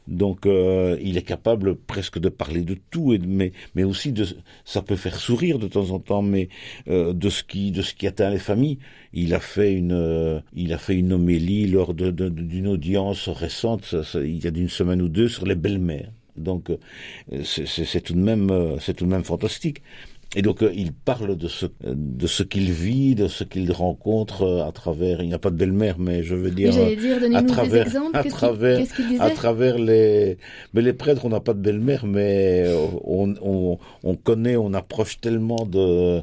donc 0.10 0.46
euh, 0.46 0.98
il 1.02 1.18
est 1.18 1.24
capable 1.24 1.76
presque 1.76 2.20
de 2.20 2.30
parler 2.30 2.62
de 2.62 2.76
tout, 2.90 3.16
mais 3.28 3.52
mais 3.76 3.84
aussi 3.84 4.12
de 4.12 4.26
ça 4.66 4.82
peut 4.82 4.96
faire 4.96 5.20
sourire 5.20 5.60
de 5.60 5.68
temps 5.68 5.92
en 5.92 6.00
temps, 6.00 6.24
mais 6.24 6.50
euh, 6.88 7.14
de 7.14 7.30
ce 7.30 7.44
qui 7.44 7.72
de 7.72 7.82
ce 7.82 7.94
qui 7.94 8.08
atteint 8.08 8.30
les 8.32 8.40
familles. 8.40 8.80
Il 9.14 9.34
a 9.34 9.40
fait 9.40 9.72
une 9.74 9.94
euh, 9.94 10.40
il 10.54 10.74
a 10.74 10.78
fait 10.80 10.96
une 10.96 11.14
homélie 11.14 11.68
lors 11.68 11.94
d'une 11.94 12.68
audience 12.68 13.30
récente, 13.30 13.96
il 14.16 14.44
y 14.44 14.48
a 14.48 14.52
d'une 14.52 14.70
semaine 14.70 15.02
ou 15.02 15.10
deux, 15.10 15.28
sur 15.28 15.46
les 15.46 15.56
belles-mères. 15.56 16.12
Donc 16.36 16.72
c'est 17.44 18.02
tout 18.02 18.14
de 18.14 18.20
même 18.20 18.78
c'est 18.80 18.96
tout 18.96 19.06
de 19.06 19.12
même 19.12 19.24
fantastique. 19.24 19.82
Et 20.36 20.44
donc 20.44 20.62
euh, 20.62 20.72
il 20.76 20.94
parle 20.94 21.36
de 21.36 21.48
ce 21.48 21.66
de 21.84 22.28
ce 22.28 22.44
qu'il 22.44 22.72
vit, 22.72 23.16
de 23.16 23.28
ce 23.28 23.44
qu'il 23.44 23.72
rencontre 23.72 24.44
euh, 24.44 24.68
à 24.68 24.72
travers. 24.72 25.22
Il 25.24 25.28
n'y 25.28 25.34
a 25.34 25.40
pas 25.40 25.50
de 25.50 25.56
belle-mère, 25.56 25.98
mais 25.98 26.22
je 26.22 26.36
veux 26.36 26.52
dire, 26.52 26.72
dire 26.72 27.36
à 27.36 27.42
travers, 27.42 27.88
exemples, 27.88 28.16
à 28.16 28.24
travers, 28.24 28.80
à 29.20 29.32
travers 29.32 29.80
les. 29.80 30.38
Mais 30.74 30.84
les 30.84 30.94
prêtres, 30.94 31.26
on 31.26 31.30
n'a 31.30 31.40
pas 31.40 31.56
de 31.56 31.62
belle-mère, 31.62 32.06
mais 32.06 32.66
on, 33.04 33.34
on, 33.42 33.80
on 34.04 34.16
connaît, 34.16 34.56
on 34.56 34.74
approche 34.76 35.20
tellement 35.20 35.66
de 35.66 36.22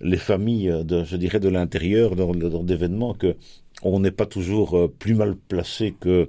les 0.00 0.16
familles, 0.16 0.72
de, 0.84 1.04
je 1.04 1.16
dirais, 1.16 1.38
de 1.38 1.50
l'intérieur, 1.50 2.16
dans, 2.16 2.32
dans 2.32 2.62
d'événements 2.62 3.12
que 3.12 3.36
on 3.82 4.00
n'est 4.00 4.10
pas 4.10 4.26
toujours 4.26 4.76
euh, 4.76 4.88
plus 4.88 5.14
mal 5.14 5.36
placé 5.36 5.94
que 5.98 6.28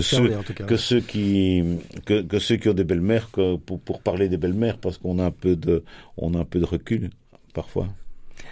ceux, 0.00 0.30
que 0.66 0.76
ceux 0.76 1.00
qui 1.00 1.62
que, 2.06 2.22
que, 2.22 2.38
ceux 2.38 2.56
qui 2.56 2.68
ont 2.68 2.74
des 2.74 2.84
belles-mères 2.84 3.28
pour, 3.28 3.80
pour 3.80 4.00
parler 4.00 4.28
des 4.28 4.36
belles-mères 4.36 4.78
parce 4.78 4.98
qu'on 4.98 5.18
a 5.18 5.24
un 5.24 5.30
peu 5.30 5.56
de 5.56 5.84
on 6.16 6.34
a 6.34 6.38
un 6.38 6.44
peu 6.44 6.60
de 6.60 6.64
recul 6.64 7.10
parfois. 7.52 7.88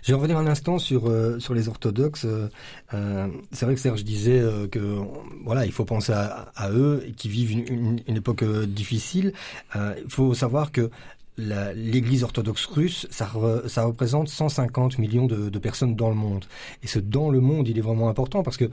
Je 0.03 0.12
vais 0.12 0.17
revenir 0.17 0.37
un 0.37 0.47
instant 0.47 0.79
sur 0.79 1.09
euh, 1.09 1.38
sur 1.38 1.55
les 1.55 1.69
orthodoxes. 1.69 2.27
Euh, 2.27 3.29
c'est 3.53 3.67
vrai 3.67 3.75
que 3.75 3.81
Serge 3.81 4.05
disait 4.05 4.41
euh, 4.41 4.67
que 4.67 4.99
voilà, 5.45 5.65
il 5.65 5.73
faut 5.73 5.85
penser 5.85 6.12
à, 6.12 6.51
à 6.57 6.71
eux 6.73 7.05
qui 7.17 7.29
vivent 7.29 7.53
une, 7.53 7.69
une, 7.69 8.01
une 8.09 8.17
époque 8.17 8.45
difficile. 8.45 9.33
il 9.75 10.09
faut 10.09 10.35
savoir 10.35 10.73
que 10.73 10.91
l'Église 11.38 12.25
orthodoxe 12.25 12.66
russe, 12.66 13.07
ça, 13.11 13.27
re, 13.27 13.68
ça, 13.68 13.85
représente 13.85 14.29
150 14.29 14.99
millions 14.99 15.27
de, 15.27 15.49
de, 15.49 15.59
personnes 15.59 15.97
dans 15.97 16.09
le 16.09 16.14
monde. 16.14 16.45
Et 16.83 16.87
ce 16.87 16.99
dans 16.99 17.31
le 17.31 17.40
monde, 17.40 17.68
il 17.68 17.79
est 17.79 17.83
vraiment 17.83 18.09
important 18.09 18.42
parce 18.42 18.57
que 18.57 18.71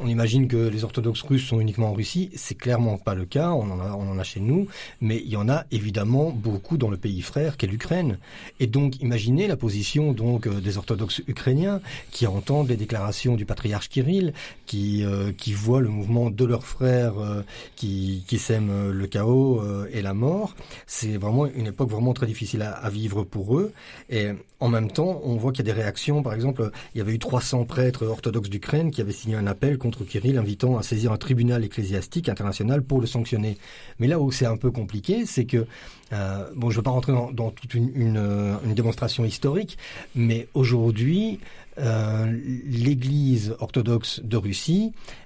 on 0.00 0.08
imagine 0.08 0.48
que 0.48 0.56
les 0.56 0.82
orthodoxes 0.82 1.22
russes 1.22 1.46
sont 1.46 1.60
uniquement 1.60 1.90
en 1.90 1.92
Russie. 1.92 2.30
C'est 2.34 2.54
clairement 2.54 2.96
pas 2.96 3.14
le 3.14 3.26
cas. 3.26 3.50
On 3.50 3.70
en 3.70 3.80
a, 3.80 3.92
on 3.92 4.10
en 4.10 4.18
a 4.18 4.24
chez 4.24 4.40
nous, 4.40 4.66
mais 5.00 5.18
il 5.18 5.30
y 5.30 5.36
en 5.36 5.48
a 5.48 5.64
évidemment 5.70 6.30
beaucoup 6.30 6.78
dans 6.78 6.88
le 6.88 6.96
pays 6.96 7.20
frère 7.20 7.56
qu'est 7.56 7.66
l'Ukraine. 7.66 8.18
Et 8.60 8.66
donc, 8.66 9.00
imaginez 9.02 9.46
la 9.46 9.56
position 9.56 10.12
donc 10.12 10.46
euh, 10.46 10.60
des 10.60 10.78
orthodoxes 10.78 11.22
ukrainiens 11.28 11.80
qui 12.10 12.26
entendent 12.26 12.68
les 12.68 12.76
déclarations 12.76 13.36
du 13.36 13.44
patriarche 13.44 13.88
Kirill, 13.90 14.32
qui 14.66 15.04
euh, 15.04 15.32
qui 15.36 15.52
voient 15.52 15.82
le 15.82 15.88
mouvement 15.88 16.30
de 16.30 16.44
leurs 16.44 16.64
frères 16.64 17.18
euh, 17.18 17.42
qui 17.76 18.24
qui 18.26 18.38
sèment 18.38 18.90
le 18.90 19.06
chaos 19.06 19.62
et 19.92 20.00
la 20.00 20.14
mort. 20.14 20.54
C'est 20.86 21.18
vraiment 21.18 21.46
une 21.46 21.66
époque 21.66 21.90
vraiment 21.90 22.14
très 22.14 22.26
difficile 22.26 22.62
à, 22.62 22.72
à 22.72 22.88
vivre 22.88 23.24
pour 23.24 23.58
eux. 23.58 23.72
Et 24.08 24.30
en 24.60 24.68
même 24.68 24.90
temps, 24.90 25.20
on 25.24 25.36
voit 25.36 25.52
qu'il 25.52 25.66
y 25.66 25.70
a 25.70 25.74
des 25.74 25.80
réactions. 25.80 26.22
Par 26.22 26.34
exemple, 26.34 26.70
il 26.94 26.98
y 26.98 27.00
avait 27.00 27.12
eu 27.12 27.18
300 27.18 27.64
prêtres 27.64 28.06
orthodoxes 28.06 28.50
d'Ukraine 28.50 28.90
qui 28.90 29.00
avaient 29.00 29.12
signé 29.12 29.36
un 29.36 29.46
appel 29.46 29.78
contre 29.78 29.89
Kirill 29.90 30.38
invitant 30.38 30.78
à 30.78 30.82
saisir 30.82 31.12
un 31.12 31.16
tribunal 31.16 31.64
ecclésiastique 31.64 32.28
international 32.28 32.82
pour 32.82 33.00
le 33.00 33.06
sanctionner. 33.06 33.58
Mais 33.98 34.06
là 34.06 34.20
où 34.20 34.30
c'est 34.30 34.46
un 34.46 34.56
peu 34.56 34.70
compliqué, 34.70 35.26
c'est 35.26 35.44
que, 35.44 35.66
euh, 36.12 36.50
bon, 36.54 36.70
je 36.70 36.74
ne 36.74 36.78
veux 36.78 36.82
pas 36.82 36.90
rentrer 36.90 37.12
dans, 37.12 37.50
toute 37.50 37.74
une, 37.74 37.90
une, 37.96 38.74
démonstration 38.74 39.24
historique, 39.24 39.78
mais 40.14 40.48
aujourd'hui, 40.54 41.40
euh, 41.78 42.26
l'Église 42.66 43.54
orthodoxe 43.60 44.20
de 44.22 44.36
Russie 44.36 44.92
euh, 44.96 45.19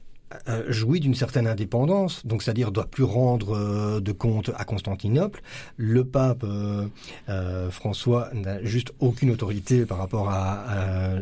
jouit 0.69 1.01
d'une 1.01 1.15
certaine 1.15 1.47
indépendance, 1.47 2.25
donc 2.27 2.43
c'est-à-dire 2.43 2.73
doit 2.73 2.87
plus 2.87 3.05
rendre 3.05 3.57
euh, 3.57 4.01
de 4.01 4.13
compte 4.13 4.51
à 4.57 4.65
Constantinople. 4.65 5.43
Le 5.77 6.05
pape 6.05 6.45
euh, 6.45 6.87
euh 7.29 7.71
François 7.71 8.29
n'a 8.35 8.63
juste 8.65 8.93
aucune 8.99 9.31
autorité 9.31 9.87
par 9.87 9.99
rapport 9.99 10.29
à, 10.31 10.65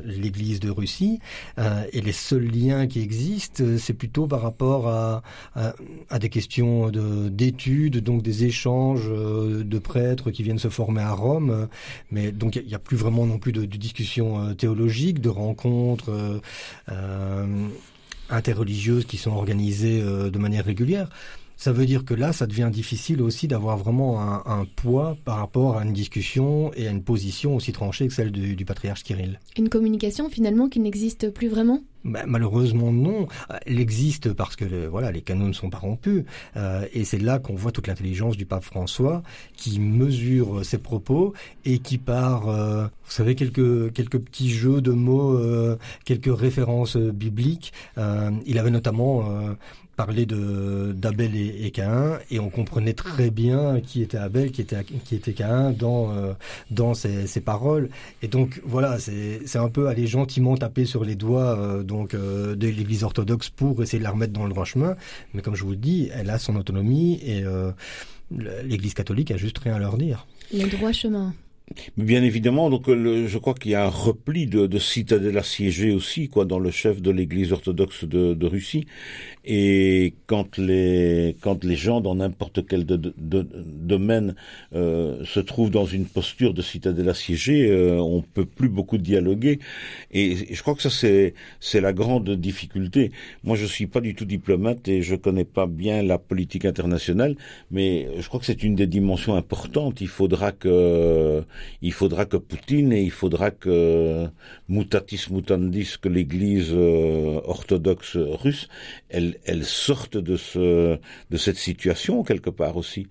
l'Église 0.05 0.61
de 0.61 0.71
Russie, 0.71 1.21
euh, 1.59 1.85
et 1.93 2.01
les 2.01 2.13
seuls 2.13 2.47
liens 2.47 2.87
qui 2.87 3.01
existent, 3.01 3.63
c'est 3.79 3.93
plutôt 3.93 4.27
par 4.27 4.43
rapport 4.43 4.89
à, 4.89 5.23
à, 5.55 5.75
à 6.11 6.19
des 6.19 6.29
questions 6.29 6.91
d'études, 6.91 7.99
donc 7.99 8.23
des 8.23 8.45
échanges 8.45 9.09
de 9.09 9.79
prêtres 9.79 10.31
qui 10.31 10.43
viennent 10.43 10.59
se 10.59 10.69
former 10.69 11.03
à 11.03 11.13
Rome, 11.13 11.69
mais 12.11 12.33
donc 12.33 12.57
il 12.57 12.67
n'y 12.67 12.75
a, 12.75 12.79
plus 12.79 12.97
vraiment 12.97 13.27
non 13.27 13.39
plus 13.39 13.53
de, 13.53 13.65
de 13.65 13.77
discussions 13.77 14.55
théologiques, 14.55 15.21
de 15.21 15.29
rencontres 15.29 16.41
interreligieuses 18.31 19.05
qui 19.05 19.17
sont 19.17 19.33
organisées 19.33 20.01
euh, 20.03 20.31
de 20.31 20.39
manière 20.39 20.65
régulière. 20.65 21.09
Ça 21.57 21.73
veut 21.73 21.87
dire 21.87 22.05
que 22.05 22.15
là, 22.15 22.33
ça 22.33 22.47
devient 22.47 22.71
difficile 22.73 23.23
aussi 23.23 23.47
d'avoir 23.47 23.77
vraiment 23.77 24.21
un, 24.21 24.65
poids 24.65 25.17
par 25.25 25.37
rapport 25.37 25.79
à 25.79 25.85
une 25.85 25.93
discussion 25.93 26.73
et 26.75 26.89
à 26.89 26.91
une 26.91 27.05
position 27.05 27.55
aussi 27.55 27.73
tranchée 27.73 28.09
que 28.09 28.15
celle 28.15 28.33
du, 28.33 28.57
du 28.57 28.65
patriarche 28.65 29.05
Kirill. 29.05 29.39
Une 29.57 29.69
communication 29.69 30.29
finalement 30.29 30.69
qui 30.69 30.81
n'existe 30.81 31.31
plus 31.31 31.47
vraiment? 31.47 31.81
Ben, 32.05 32.25
malheureusement 32.27 32.93
non, 32.93 33.29
elle 33.67 33.79
existe 33.79 34.33
parce 34.33 34.57
que 34.57 34.87
voilà 34.87 35.13
les 35.13 35.21
canaux 35.21 35.49
ne 35.49 35.53
sont 35.53 35.71
pas 35.71 35.79
rompus. 35.79 36.25
Euh, 36.57 36.87
et 36.93 37.05
c'est 37.05 37.19
là 37.19 37.39
qu'on 37.39 37.55
voit 37.55 37.73
toute 37.73 37.87
l'intelligence 37.87 38.37
du 38.37 38.47
pape 38.47 38.65
François 38.65 39.23
qui 39.57 39.79
mesure 39.79 40.65
ses 40.65 40.79
propos 40.79 41.33
et 41.65 41.79
qui 41.79 41.99
part, 41.99 42.49
euh, 42.49 42.85
vous 42.85 43.11
savez 43.11 43.35
quelques 43.35 43.93
quelques 43.93 44.19
petits 44.19 44.51
jeux 44.51 44.81
de 44.81 44.93
mots, 44.93 45.37
euh, 45.39 45.77
quelques 46.05 46.37
références 46.37 46.97
bibliques. 46.97 47.73
Euh, 47.99 48.31
il 48.47 48.59
avait 48.59 48.71
notamment 48.71 49.31
euh, 49.31 49.55
parlé 49.97 50.27
de 50.27 50.93
d'Abel 50.97 51.37
et, 51.37 51.71
Caïn 51.71 52.19
et 52.31 52.39
on 52.41 52.49
comprenait 52.49 52.95
très 52.95 53.31
bien 53.31 53.81
qui 53.81 54.03
était 54.03 54.17
Abel, 54.17 54.51
qui 54.51 54.63
était 54.63 54.83
qui 54.85 55.15
était 55.15 55.33
Caïn 55.33 55.73
dans 55.73 56.13
euh, 56.13 56.33
dans 56.71 56.95
ses, 56.95 57.41
paroles. 57.41 57.91
Et 58.23 58.29
donc 58.29 58.61
voilà 58.65 58.99
c'est 58.99 59.41
c'est 59.47 59.59
un 59.59 59.69
peu 59.69 59.89
aller 59.89 60.07
gentiment 60.07 60.57
taper 60.57 60.85
sur 60.87 61.05
les 61.05 61.15
doigts 61.15 61.59
euh, 61.59 61.83
donc 61.93 62.15
euh, 62.15 62.57
de 62.57 62.67
l'Église 62.69 63.05
orthodoxe 63.05 63.51
pour 63.51 63.83
essayer 63.83 63.99
de 63.99 64.05
la 64.05 64.11
remettre 64.11 64.33
dans 64.33 64.45
le 64.45 64.51
droit 64.51 64.65
chemin. 64.65 64.97
Mais 65.35 65.43
comme 65.43 65.55
je 65.55 65.63
vous 65.63 65.71
le 65.71 65.77
dis 65.77 66.11
elle 66.13 66.31
a 66.31 66.39
son 66.39 66.57
autonomie 66.57 67.21
et 67.23 67.45
euh, 67.45 67.71
l'Église 68.65 68.95
catholique 68.95 69.31
a 69.31 69.37
juste 69.37 69.59
rien 69.59 69.75
à 69.75 69.79
leur 69.79 69.97
dire. 69.99 70.27
Le 70.53 70.69
droit 70.69 70.93
chemin 70.93 71.35
Bien 71.97 72.23
évidemment, 72.23 72.71
donc 72.71 72.89
je 72.89 73.39
crois 73.39 73.55
qu'il 73.55 73.73
y 73.73 73.75
a 73.75 73.85
un 73.85 73.89
repli 73.89 74.47
de, 74.47 74.67
de 74.67 74.79
citadelles 74.79 75.39
assiégées 75.39 75.93
aussi, 75.93 76.29
quoi, 76.29 76.45
dans 76.45 76.59
le 76.59 76.71
chef 76.71 77.01
de 77.01 77.11
l'Église 77.11 77.53
orthodoxe 77.53 78.05
de, 78.05 78.47
Russie. 78.47 78.87
Et 79.45 80.15
quand 80.27 80.59
les 80.59 81.37
quand 81.41 81.65
les 81.65 81.77
gens 81.77 82.01
dans 82.01 82.15
n'importe 82.15 82.67
quel 82.67 82.85
domaine 82.85 84.35
euh, 84.75 85.25
se 85.25 85.41
trouvent 85.41 85.71
dans 85.71 85.87
une 85.87 86.07
posture 86.07 86.55
de 86.55 86.63
citadelle 86.63 87.09
assiégée, 87.09 87.71
euh, 87.71 87.99
on 88.01 88.23
peut 88.23 88.45
plus 88.45 88.69
beaucoup 88.69 88.99
dialoguer. 88.99 89.59
Et, 90.13 90.55
je 90.55 90.63
crois 90.63 90.75
que 90.75 90.83
ça 90.83 90.91
c'est 90.91 91.35
c'est 91.61 91.81
la 91.81 91.93
grande 91.93 92.31
difficulté. 92.31 93.13
Moi, 93.45 93.57
je 93.57 93.67
suis 93.67 93.87
pas 93.87 94.01
du 94.01 94.15
tout 94.15 94.25
diplomate 94.25 94.89
et 94.89 95.03
je 95.03 95.17
connais 95.17 95.45
pas 95.45 95.67
bien 95.67 96.03
la 96.03 96.19
politique 96.19 96.65
internationale, 96.65 97.37
mais 97.71 98.09
je 98.19 98.27
crois 98.29 98.41
que 98.41 98.47
c'est 98.47 98.63
une 98.63 98.75
des 98.75 98.87
dimensions 98.87 99.35
importantes. 99.35 100.01
Il 100.01 100.09
faudra 100.09 100.53
que 100.53 101.43
il 101.81 101.93
faudra 101.93 102.25
que 102.25 102.37
Poutine 102.37 102.93
et 102.93 103.03
il 103.03 103.11
faudra 103.11 103.51
que 103.51 104.27
mutatis 104.69 105.29
mutandis 105.31 105.97
que 106.01 106.09
l'Église 106.09 106.71
euh, 106.73 107.41
orthodoxe 107.45 108.17
russe, 108.17 108.69
elle, 109.09 109.39
elle 109.45 109.65
sorte 109.65 110.17
de 110.17 110.37
ce 110.37 110.99
de 111.31 111.37
cette 111.37 111.57
situation 111.57 112.23
quelque 112.23 112.51
part 112.51 112.77
aussi. 112.77 113.09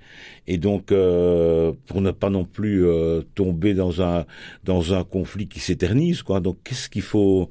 Et 0.47 0.57
donc 0.57 0.91
euh, 0.91 1.73
pour 1.87 2.01
ne 2.01 2.11
pas 2.11 2.29
non 2.29 2.45
plus 2.45 2.85
euh, 2.85 3.21
tomber 3.35 3.73
dans 3.73 4.01
un 4.01 4.25
dans 4.63 4.93
un 4.93 5.03
conflit 5.03 5.47
qui 5.47 5.59
s'éternise 5.59 6.23
quoi. 6.23 6.39
Donc 6.39 6.57
qu'est-ce 6.63 6.89
qu'il 6.89 7.01
faut 7.01 7.49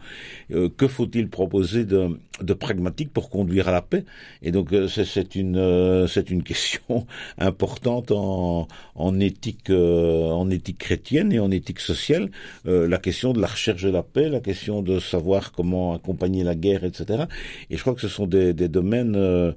que 0.50 0.88
faut-il 0.88 1.28
proposer 1.28 1.84
de 1.84 2.18
de 2.42 2.55
pragmatique 2.55 3.12
pour 3.12 3.31
conduire 3.31 3.68
à 3.68 3.72
la 3.72 3.83
paix 3.83 4.05
Et 4.42 4.50
donc 4.53 4.74
c'est 4.88 5.35
une 5.35 6.07
c'est 6.09 6.31
une 6.31 6.42
question 6.42 7.07
importante 7.38 8.11
en 8.11 8.68
en 8.94 9.20
éthique 9.20 9.70
en 9.70 10.50
éthique 10.50 10.79
chrétienne 10.79 11.33
et 11.33 11.38
en 11.38 11.50
éthique 11.50 11.81
sociale, 11.81 12.31
euh, 12.66 12.88
la 12.88 12.98
question 12.98 13.33
de 13.33 13.40
la 13.40 13.46
recherche 13.46 13.83
de 13.83 13.90
la 13.90 14.03
paix, 14.03 14.29
la 14.29 14.40
question 14.40 14.83
de 14.83 14.98
savoir 14.98 15.53
comment 15.53 15.94
accompagner 15.94 16.44
la 16.44 16.55
guerre, 16.55 16.85
etc. 16.85 17.24
Et 17.70 17.76
je 17.76 17.81
crois 17.81 17.94
que 17.94 18.00
ce 18.00 18.09
sont 18.09 18.26
des, 18.26 18.53
des 18.53 18.68
domaines 18.68 19.16
euh, 19.16 19.53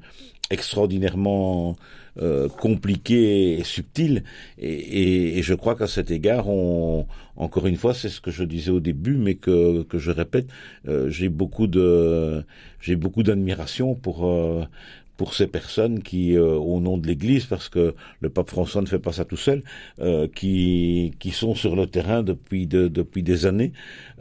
extraordinairement 0.49 1.75
euh, 2.21 2.47
compliqués 2.47 3.57
et 3.57 3.63
subtils. 3.63 4.23
Et, 4.57 5.39
et, 5.39 5.41
je 5.41 5.53
crois 5.55 5.75
qu'à 5.75 5.87
cet 5.87 6.11
égard, 6.11 6.47
on, 6.47 7.07
encore 7.35 7.65
une 7.65 7.75
fois, 7.75 7.93
c'est 7.93 8.09
ce 8.09 8.21
que 8.21 8.29
je 8.29 8.43
disais 8.43 8.71
au 8.71 8.79
début, 8.79 9.17
mais 9.17 9.35
que, 9.35 9.83
que 9.83 9.97
je 9.97 10.11
répète, 10.11 10.47
euh, 10.87 11.09
j'ai 11.09 11.29
beaucoup 11.29 11.67
de 11.67 12.43
j'ai 12.79 12.95
beaucoup 12.95 13.23
d'admiration 13.23 13.95
pour 13.95 14.29
pour 15.17 15.33
ces 15.33 15.47
personnes 15.47 16.01
qui, 16.01 16.35
euh, 16.35 16.55
au 16.55 16.79
nom 16.79 16.97
de 16.97 17.07
l'Église, 17.07 17.45
parce 17.45 17.69
que 17.69 17.95
le 18.19 18.29
pape 18.29 18.49
François 18.49 18.81
ne 18.81 18.87
fait 18.87 18.99
pas 18.99 19.11
ça 19.11 19.25
tout 19.25 19.37
seul, 19.37 19.63
euh, 19.99 20.27
qui, 20.33 21.13
qui 21.19 21.31
sont 21.31 21.55
sur 21.55 21.75
le 21.75 21.87
terrain 21.87 22.23
depuis, 22.23 22.67
de, 22.67 22.87
depuis 22.87 23.23
des 23.23 23.45
années. 23.45 23.73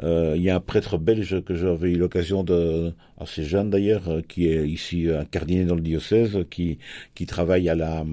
Euh, 0.03 0.35
il 0.37 0.43
y 0.43 0.51
a 0.51 0.57
un 0.57 0.61
prêtre 0.61 0.99
belge 0.99 1.43
que 1.45 1.55
j'avais 1.55 1.93
eu 1.93 1.97
l'occasion 1.97 2.45
de, 2.45 2.93
assez 3.19 3.45
jeune 3.45 3.71
d'ailleurs, 3.71 4.05
qui 4.29 4.49
est 4.49 4.69
ici 4.69 5.09
incardiné 5.09 5.65
dans 5.65 5.77
le 5.77 5.81
diocèse, 5.81 6.45
qui, 6.51 6.79
qui 7.15 7.27
travaille 7.27 7.69
à 7.69 7.75
la 7.75 8.05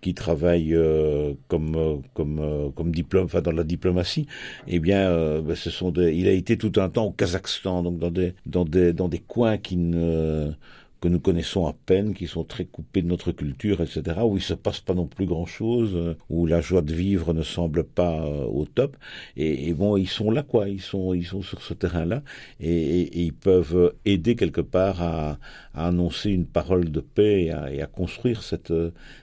qui 0.00 0.14
travaille 0.14 0.74
euh, 0.74 1.34
comme 1.48 2.02
comme 2.14 2.72
comme 2.76 2.92
diplôme, 2.92 3.24
enfin 3.24 3.40
dans 3.40 3.50
la 3.50 3.64
diplomatie, 3.64 4.26
eh 4.68 4.78
bien, 4.78 5.10
euh, 5.10 5.42
ben, 5.42 5.56
ce 5.56 5.70
sont 5.70 5.90
des, 5.90 6.14
il 6.14 6.28
a 6.28 6.32
été 6.32 6.56
tout 6.56 6.72
un 6.76 6.88
temps 6.88 7.06
au 7.06 7.10
Kazakhstan, 7.10 7.82
donc 7.82 7.98
dans 7.98 8.10
des 8.12 8.34
dans 8.46 8.64
des 8.64 8.92
dans 8.92 9.08
des 9.08 9.18
coins 9.18 9.58
qui 9.58 9.76
ne 9.76 10.52
que 11.00 11.08
nous 11.08 11.20
connaissons 11.20 11.66
à 11.66 11.72
peine, 11.72 12.14
qui 12.14 12.26
sont 12.26 12.44
très 12.44 12.64
coupés 12.64 13.02
de 13.02 13.08
notre 13.08 13.32
culture, 13.32 13.80
etc., 13.80 14.18
où 14.24 14.36
il 14.36 14.42
se 14.42 14.54
passe 14.54 14.80
pas 14.80 14.94
non 14.94 15.06
plus 15.06 15.26
grand-chose, 15.26 15.92
euh, 15.94 16.14
où 16.30 16.46
la 16.46 16.60
joie 16.60 16.82
de 16.82 16.94
vivre 16.94 17.32
ne 17.34 17.42
semble 17.42 17.84
pas 17.84 18.24
euh, 18.24 18.44
au 18.44 18.64
top. 18.64 18.96
Et, 19.36 19.74
bon, 19.74 19.96
ils 19.96 20.08
sont 20.08 20.30
là, 20.30 20.42
quoi. 20.42 20.68
Ils 20.68 20.80
sont, 20.80 21.12
ils 21.14 21.26
sont 21.26 21.42
sur 21.42 21.62
ce 21.62 21.74
terrain-là, 21.74 22.22
et, 22.60 23.24
ils 23.24 23.34
peuvent 23.34 23.94
aider 24.04 24.36
quelque 24.36 24.60
part 24.60 25.02
à, 25.02 25.38
annoncer 25.84 26.30
une 26.30 26.46
parole 26.46 26.90
de 26.90 27.00
paix 27.00 27.44
et 27.44 27.50
à, 27.50 27.72
et 27.72 27.82
à 27.82 27.86
construire 27.86 28.42
cette 28.42 28.72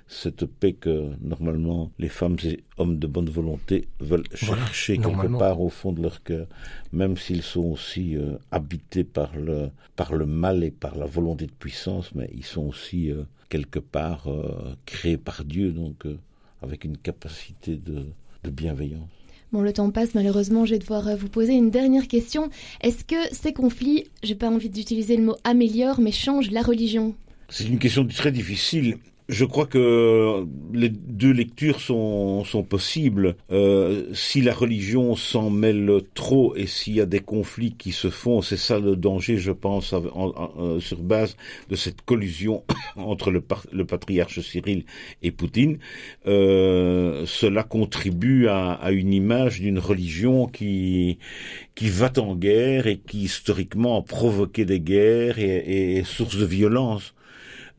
cette 0.08 0.46
paix 0.46 0.74
que 0.74 1.12
normalement 1.22 1.92
les 1.98 2.10
femmes 2.10 2.38
et 2.44 2.64
hommes 2.78 3.00
de 3.00 3.08
bonne 3.08 3.30
volonté 3.30 3.88
veulent 4.00 4.28
chercher 4.36 4.98
quelque 4.98 5.38
part 5.38 5.60
au 5.62 5.70
fond 5.70 5.92
de 5.92 6.02
leur 6.02 6.24
cœur, 6.24 6.48
même 6.92 7.18
s'ils 7.18 7.42
sont 7.42 7.66
aussi 7.66 8.16
euh, 8.16 8.38
habités 8.52 9.04
par 9.04 9.36
le, 9.36 9.70
par 9.96 10.14
le 10.14 10.26
mal 10.26 10.64
et 10.64 10.72
par 10.72 10.96
la 10.96 11.06
volonté 11.06 11.48
de 11.48 11.52
puissance, 11.52 12.14
mais 12.16 12.30
ils 12.34 12.46
sont 12.46 12.68
aussi 12.68 13.12
euh, 13.12 13.24
quelque 13.50 13.80
part 13.80 14.28
euh, 14.28 14.76
créés 14.86 15.18
par 15.18 15.44
Dieu, 15.44 15.72
donc 15.72 16.06
avec 16.62 16.86
une 16.86 16.98
capacité 16.98 17.76
de, 17.76 18.06
de 18.44 18.50
bienveillance. 18.50 19.10
Bon, 19.54 19.62
le 19.62 19.72
temps 19.72 19.92
passe, 19.92 20.16
malheureusement, 20.16 20.66
je 20.66 20.72
vais 20.72 20.80
devoir 20.80 21.16
vous 21.16 21.30
poser 21.30 21.54
une 21.54 21.70
dernière 21.70 22.08
question. 22.08 22.50
Est-ce 22.82 23.04
que 23.04 23.16
ces 23.32 23.54
conflits, 23.54 24.06
j'ai 24.24 24.34
pas 24.34 24.50
envie 24.50 24.72
d'utiliser 24.72 25.16
le 25.16 25.22
mot 25.22 25.36
améliorent, 25.44 26.02
mais 26.02 26.12
changent 26.12 26.50
la 26.50 26.64
religion? 26.64 27.14
C'est 27.50 27.66
une 27.66 27.78
question 27.78 28.04
très 28.08 28.32
difficile 28.32 28.98
je 29.34 29.46
crois 29.46 29.66
que 29.66 30.46
les 30.74 30.90
deux 30.90 31.32
lectures 31.32 31.82
sont, 31.82 32.44
sont 32.46 32.64
possibles. 32.64 33.36
Euh, 33.52 34.06
si 34.14 34.42
la 34.42 34.54
religion 34.54 35.16
s'en 35.16 35.50
mêle 35.50 36.02
trop 36.14 36.56
et 36.56 36.68
s'il 36.68 36.96
y 36.96 37.02
a 37.02 37.06
des 37.06 37.20
conflits 37.20 37.74
qui 37.76 37.92
se 37.92 38.10
font, 38.10 38.42
c'est 38.42 38.58
ça 38.58 38.80
le 38.80 38.96
danger, 38.96 39.38
je 39.38 39.52
pense, 39.52 39.94
euh, 39.94 40.80
sur 40.80 41.00
base 41.00 41.36
de 41.70 41.76
cette 41.76 42.04
collusion 42.04 42.64
entre 42.96 43.32
le, 43.32 43.44
le 43.72 43.86
patriarche 43.86 44.40
Cyril 44.40 44.86
et 45.24 45.32
Poutine. 45.32 45.80
Euh, 46.28 47.26
cela 47.26 47.64
contribue 47.64 48.48
à, 48.48 48.92
une 48.92 49.14
image 49.14 49.62
d'une 49.62 49.80
religion 49.80 50.46
qui, 50.48 51.18
qui 51.74 51.90
va 51.90 52.12
en 52.18 52.36
guerre 52.36 52.86
et 52.86 52.98
qui 52.98 53.22
historiquement 53.24 53.98
a 53.98 54.04
provoqué 54.04 54.66
des 54.66 54.80
guerres 54.80 55.40
et, 55.40 56.04
source 56.06 56.38
de 56.38 56.46
violence. 56.46 57.14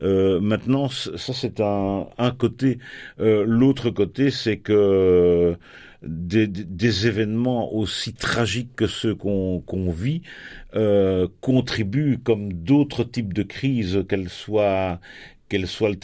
Euh, 0.01 0.39
maintenant, 0.41 0.89
ça 0.89 1.33
c'est 1.33 1.59
un, 1.61 2.07
un 2.17 2.31
côté. 2.31 2.79
Euh, 3.19 3.45
l'autre 3.47 3.89
côté, 3.89 4.31
c'est 4.31 4.57
que 4.57 5.57
des, 6.03 6.47
des, 6.47 7.07
événements 7.07 7.73
aussi 7.73 8.13
tragiques 8.13 8.75
que 8.75 8.87
ceux 8.87 9.15
qu'on 9.15 9.89
vit 9.89 10.21
euh, 10.75 11.27
contribuent, 11.41 12.19
comme 12.23 12.53
d'autres 12.53 13.03
types 13.03 13.33
de 13.33 13.43
crises, 13.43 14.03
qu'elles 14.07 14.29
soient 14.29 14.99
qu'elle 15.55 15.67
soit 15.67 15.95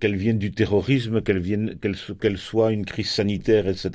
qu'elle 0.00 0.16
vienne 0.16 0.38
du 0.38 0.52
terrorisme, 0.52 1.22
qu'elle 1.22 1.40
vienne, 1.40 1.76
qu'elle 2.20 2.38
soit 2.38 2.72
une 2.72 2.84
crise 2.84 3.10
sanitaire, 3.10 3.66
etc., 3.66 3.90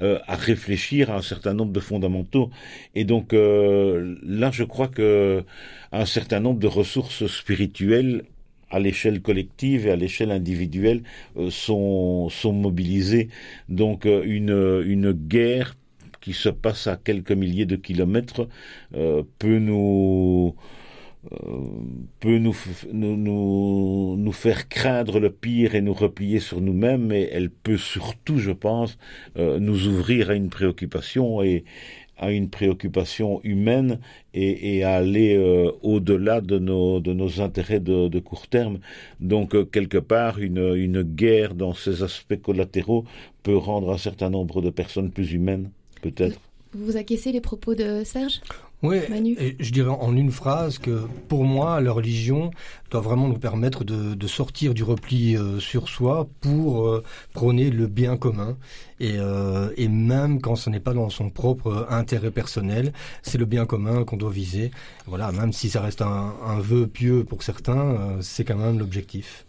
euh, 0.00 0.18
à 0.26 0.34
réfléchir 0.34 1.10
à 1.10 1.16
un 1.16 1.22
certain 1.22 1.54
nombre 1.54 1.72
de 1.72 1.80
fondamentaux. 1.80 2.50
Et 2.96 3.04
donc 3.04 3.32
euh, 3.32 4.16
là, 4.24 4.50
je 4.50 4.64
crois 4.64 4.88
que 4.88 5.44
un 5.92 6.06
certain 6.06 6.40
nombre 6.40 6.58
de 6.58 6.66
ressources 6.66 7.26
spirituelles 7.26 8.24
à 8.70 8.80
l'échelle 8.80 9.20
collective 9.20 9.86
et 9.86 9.92
à 9.92 9.96
l'échelle 9.96 10.32
individuelle 10.32 11.02
euh, 11.36 11.50
sont 11.50 12.28
sont 12.30 12.52
mobilisées. 12.52 13.28
Donc 13.68 14.06
une 14.06 14.82
une 14.84 15.12
guerre 15.12 15.76
qui 16.20 16.32
se 16.32 16.48
passe 16.48 16.86
à 16.88 16.96
quelques 16.96 17.32
milliers 17.32 17.66
de 17.66 17.76
kilomètres 17.76 18.48
peut 19.38 19.58
nous 19.58 20.54
peut 22.20 22.38
nous, 22.38 22.56
nous, 22.92 24.16
nous, 24.16 24.32
faire 24.32 24.68
craindre 24.68 25.20
le 25.20 25.30
pire 25.30 25.74
et 25.74 25.80
nous 25.80 25.94
replier 25.94 26.40
sur 26.40 26.60
nous-mêmes, 26.60 27.06
mais 27.06 27.28
elle 27.32 27.50
peut 27.50 27.76
surtout, 27.76 28.38
je 28.38 28.50
pense, 28.50 28.98
euh, 29.36 29.60
nous 29.60 29.86
ouvrir 29.86 30.30
à 30.30 30.34
une 30.34 30.50
préoccupation 30.50 31.42
et 31.42 31.64
à 32.18 32.30
une 32.30 32.50
préoccupation 32.50 33.40
humaine 33.42 33.98
et, 34.34 34.84
à 34.84 34.94
aller 34.94 35.36
euh, 35.36 35.70
au-delà 35.82 36.40
de 36.40 36.58
nos, 36.58 37.00
de 37.00 37.12
nos 37.12 37.40
intérêts 37.40 37.80
de, 37.80 38.18
court 38.18 38.48
terme. 38.48 38.78
Donc, 39.20 39.54
euh, 39.54 39.64
quelque 39.64 39.98
part, 39.98 40.38
une, 40.38 40.74
une 40.74 41.02
guerre 41.02 41.54
dans 41.54 41.74
ses 41.74 42.02
aspects 42.02 42.40
collatéraux 42.40 43.04
peut 43.42 43.56
rendre 43.56 43.92
un 43.92 43.98
certain 43.98 44.30
nombre 44.30 44.60
de 44.60 44.70
personnes 44.70 45.10
plus 45.10 45.32
humaines, 45.32 45.70
peut-être. 46.00 46.40
Vous, 46.72 46.86
vous 46.86 46.96
acquiescez 46.96 47.32
les 47.32 47.40
propos 47.40 47.74
de 47.74 48.02
Serge? 48.04 48.40
Oui, 48.82 48.98
et 49.38 49.56
je 49.60 49.72
dirais 49.72 49.90
en 49.90 50.16
une 50.16 50.30
phrase 50.32 50.78
que 50.78 51.02
pour 51.28 51.44
moi, 51.44 51.80
la 51.80 51.92
religion 51.92 52.50
doit 52.90 53.00
vraiment 53.00 53.28
nous 53.28 53.38
permettre 53.38 53.84
de, 53.84 54.14
de 54.14 54.26
sortir 54.26 54.74
du 54.74 54.82
repli 54.82 55.36
euh, 55.36 55.60
sur 55.60 55.88
soi 55.88 56.28
pour 56.40 56.86
euh, 56.86 57.02
prôner 57.32 57.70
le 57.70 57.86
bien 57.86 58.16
commun. 58.16 58.56
Et, 58.98 59.14
euh, 59.18 59.70
et 59.76 59.88
même 59.88 60.40
quand 60.40 60.56
ce 60.56 60.68
n'est 60.68 60.80
pas 60.80 60.94
dans 60.94 61.10
son 61.10 61.30
propre 61.30 61.86
intérêt 61.90 62.30
personnel, 62.30 62.92
c'est 63.22 63.38
le 63.38 63.46
bien 63.46 63.66
commun 63.66 64.04
qu'on 64.04 64.16
doit 64.16 64.30
viser. 64.30 64.70
Voilà, 65.06 65.30
même 65.32 65.52
si 65.52 65.70
ça 65.70 65.80
reste 65.80 66.02
un, 66.02 66.34
un 66.44 66.58
vœu 66.58 66.86
pieux 66.86 67.24
pour 67.24 67.42
certains, 67.42 68.18
c'est 68.20 68.44
quand 68.44 68.56
même 68.56 68.78
l'objectif. 68.78 69.46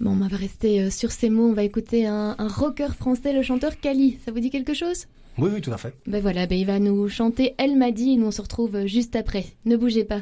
Bon, 0.00 0.10
on 0.10 0.28
va 0.28 0.36
rester 0.36 0.90
sur 0.90 1.12
ces 1.12 1.30
mots. 1.30 1.48
On 1.50 1.54
va 1.54 1.62
écouter 1.62 2.06
un, 2.06 2.34
un 2.38 2.48
rocker 2.48 2.92
français, 2.92 3.32
le 3.32 3.42
chanteur 3.42 3.78
Kali. 3.80 4.18
Ça 4.24 4.32
vous 4.32 4.40
dit 4.40 4.50
quelque 4.50 4.74
chose? 4.74 5.06
Oui, 5.38 5.50
oui, 5.52 5.60
tout 5.60 5.72
à 5.72 5.76
fait. 5.78 5.94
Ben 6.06 6.20
voilà, 6.20 6.46
ben 6.46 6.58
il 6.58 6.66
va 6.66 6.78
nous 6.78 7.08
chanter 7.08 7.54
Elle 7.58 7.76
m'a 7.76 7.90
dit 7.90 8.12
et 8.12 8.16
nous 8.16 8.26
on 8.26 8.30
se 8.30 8.42
retrouve 8.42 8.86
juste 8.86 9.16
après. 9.16 9.44
Ne 9.64 9.76
bougez 9.76 10.04
pas. 10.04 10.20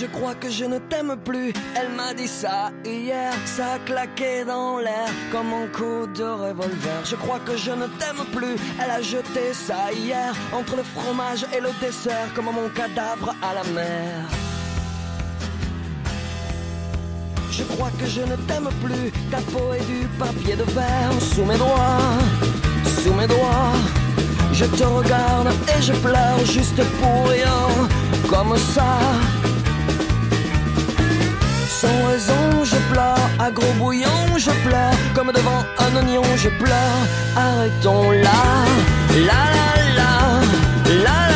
Je 0.00 0.06
crois 0.06 0.34
que 0.34 0.48
je 0.48 0.64
ne 0.64 0.78
t'aime 0.78 1.14
plus. 1.24 1.52
Elle 1.76 1.90
m'a 1.94 2.14
dit 2.14 2.26
ça 2.26 2.72
hier. 2.86 3.34
Ça 3.44 3.74
a 3.74 3.78
claqué 3.80 4.46
dans 4.46 4.78
l'air 4.78 5.10
comme 5.30 5.52
un 5.52 5.66
coup 5.66 6.06
de 6.16 6.24
revolver. 6.24 7.04
Je 7.04 7.16
crois 7.16 7.38
que 7.40 7.54
je 7.54 7.70
ne 7.70 7.86
t'aime 7.98 8.24
plus. 8.32 8.56
Elle 8.82 8.90
a 8.90 9.02
jeté 9.02 9.52
ça 9.52 9.92
hier 9.92 10.34
entre 10.54 10.76
le 10.76 10.82
fromage 10.82 11.44
et 11.54 11.60
le 11.60 11.68
dessert 11.84 12.32
comme 12.34 12.46
mon 12.46 12.70
cadavre 12.70 13.34
à 13.42 13.52
la 13.52 13.64
mer. 13.74 14.49
Je 17.60 17.74
crois 17.74 17.90
que 17.98 18.06
je 18.06 18.20
ne 18.20 18.36
t'aime 18.46 18.70
plus. 18.82 19.10
Ta 19.30 19.38
peau 19.52 19.74
est 19.74 19.84
du 19.84 20.06
papier 20.18 20.56
de 20.56 20.64
verre 20.72 21.12
sous 21.34 21.44
mes 21.44 21.58
doigts, 21.58 22.16
sous 23.02 23.12
mes 23.12 23.26
doigts. 23.26 23.76
Je 24.52 24.64
te 24.64 24.84
regarde 24.84 25.48
et 25.68 25.82
je 25.82 25.92
pleure 25.92 26.40
juste 26.46 26.82
pour 26.98 27.28
rien, 27.28 27.60
comme 28.30 28.56
ça. 28.56 28.92
Sans 31.80 31.98
raison, 32.08 32.64
je 32.64 32.76
pleure, 32.92 33.30
à 33.38 33.50
gros 33.50 33.74
bouillon, 33.78 34.20
je 34.38 34.52
pleure, 34.66 34.96
comme 35.14 35.30
devant 35.32 35.62
un 35.84 35.96
oignon, 35.96 36.24
je 36.36 36.48
pleure. 36.62 37.00
Arrêtons 37.36 38.10
là, 38.12 38.42
la 39.28 39.42
la 39.56 39.70
la, 39.98 40.12
la 41.04 41.18
la 41.28 41.29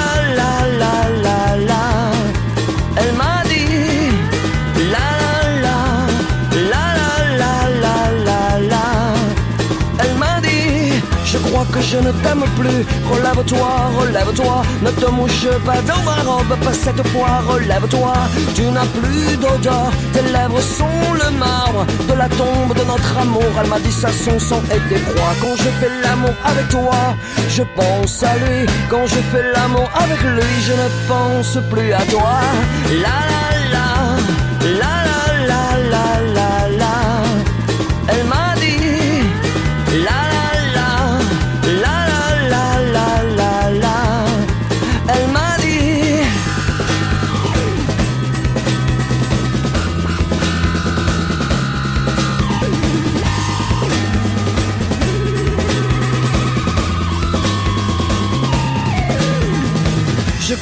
que 11.73 11.81
je 11.81 11.97
ne 11.97 12.13
t'aime 12.23 12.45
plus. 12.59 12.81
Relève-toi, 13.11 13.71
relève-toi, 13.99 14.63
ne 14.83 14.91
te 14.91 15.07
mouche 15.11 15.49
pas 15.65 15.81
dans 15.83 16.03
ma 16.03 16.23
robe, 16.31 16.55
pas 16.65 16.73
cette 16.73 17.07
fois. 17.09 17.43
Relève-toi, 17.49 18.13
tu 18.55 18.63
n'as 18.63 18.87
plus 19.01 19.37
d'odeur. 19.37 19.91
Tes 20.13 20.23
lèvres 20.23 20.61
sont 20.61 21.13
le 21.13 21.31
marbre 21.39 21.87
de 22.09 22.15
la 22.15 22.29
tombe 22.29 22.75
de 22.75 22.85
notre 22.85 23.19
amour. 23.19 23.51
Elle 23.61 23.69
m'a 23.69 23.79
dit 23.81 23.93
ça, 23.93 24.09
son 24.13 24.39
sang 24.39 24.63
et 24.75 24.81
des 24.89 25.01
froid. 25.01 25.33
Quand 25.41 25.57
je 25.57 25.71
fais 25.81 25.93
l'amour 26.03 26.35
avec 26.45 26.69
toi, 26.69 27.17
je 27.49 27.63
pense 27.77 28.23
à 28.23 28.37
lui. 28.37 28.67
Quand 28.91 29.07
je 29.07 29.21
fais 29.31 29.45
l'amour 29.55 29.89
avec 29.95 30.21
lui, 30.23 30.53
je 30.69 30.73
ne 30.73 30.89
pense 31.09 31.59
plus 31.71 31.93
à 31.93 32.03
toi. 32.07 32.41
La, 33.03 33.17
la 33.33 33.44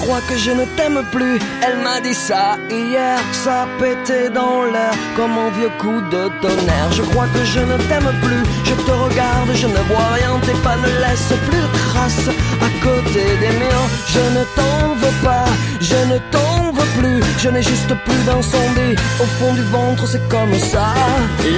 crois 0.03 0.21
que 0.29 0.37
je 0.37 0.51
ne 0.51 0.65
t'aime 0.77 1.03
plus. 1.11 1.39
Elle 1.65 1.79
m'a 1.87 2.01
dit 2.01 2.15
ça 2.15 2.59
hier, 2.71 3.19
ça 3.45 3.67
pétait 3.79 4.29
dans 4.31 4.65
l'air 4.65 4.95
comme 5.17 5.35
un 5.47 5.51
vieux 5.59 5.73
coup 5.83 6.01
de 6.15 6.23
tonnerre. 6.43 6.91
Je 6.93 7.03
crois 7.11 7.29
que 7.35 7.43
je 7.45 7.61
ne 7.61 7.77
t'aime 7.89 8.13
plus. 8.27 8.43
Je 8.69 8.75
te 8.87 8.91
regarde, 9.05 9.51
je 9.63 9.67
ne 9.67 9.83
vois 9.91 10.11
rien. 10.19 10.33
Tes 10.47 10.59
pas 10.67 10.77
ne 10.77 10.91
laissent 11.03 11.39
plus 11.49 11.65
de 11.67 11.71
traces 11.89 12.29
à 12.67 12.71
côté 12.87 13.23
des 13.43 13.55
miens. 13.63 13.87
Je 14.15 14.23
ne 14.37 14.45
t'en 14.59 14.79
veux 15.03 15.17
pas, 15.29 15.49
je 15.81 16.01
ne 16.13 16.19
t'en 16.35 16.73
veux 16.77 16.91
plus. 16.99 17.21
Je 17.39 17.49
n'ai 17.49 17.63
juste 17.63 17.95
plus 18.07 18.23
d'incendie 18.27 18.95
au 19.23 19.27
fond 19.37 19.53
du 19.55 19.65
ventre, 19.77 20.07
c'est 20.07 20.27
comme 20.29 20.55
ça. 20.73 20.87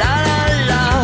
La 0.00 0.14
la, 0.28 0.40
la 0.70 1.03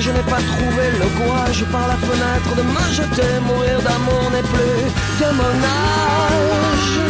mais 0.00 0.06
je 0.06 0.10
n'ai 0.12 0.22
pas 0.22 0.40
trouvé 0.40 0.84
le 0.98 1.06
courage 1.18 1.64
par 1.70 1.86
la 1.88 1.96
fenêtre 1.96 2.54
de 2.56 2.62
me 2.62 2.92
jeter. 2.92 3.40
Mourir 3.46 3.80
d'amour 3.82 4.30
n'est 4.32 4.42
plus 4.42 4.84
de 5.20 5.32
mon 5.32 5.54
âge. 5.64 7.00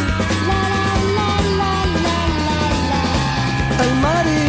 Elle 3.83 3.95
m'a 4.03 4.23
dit. 4.25 4.40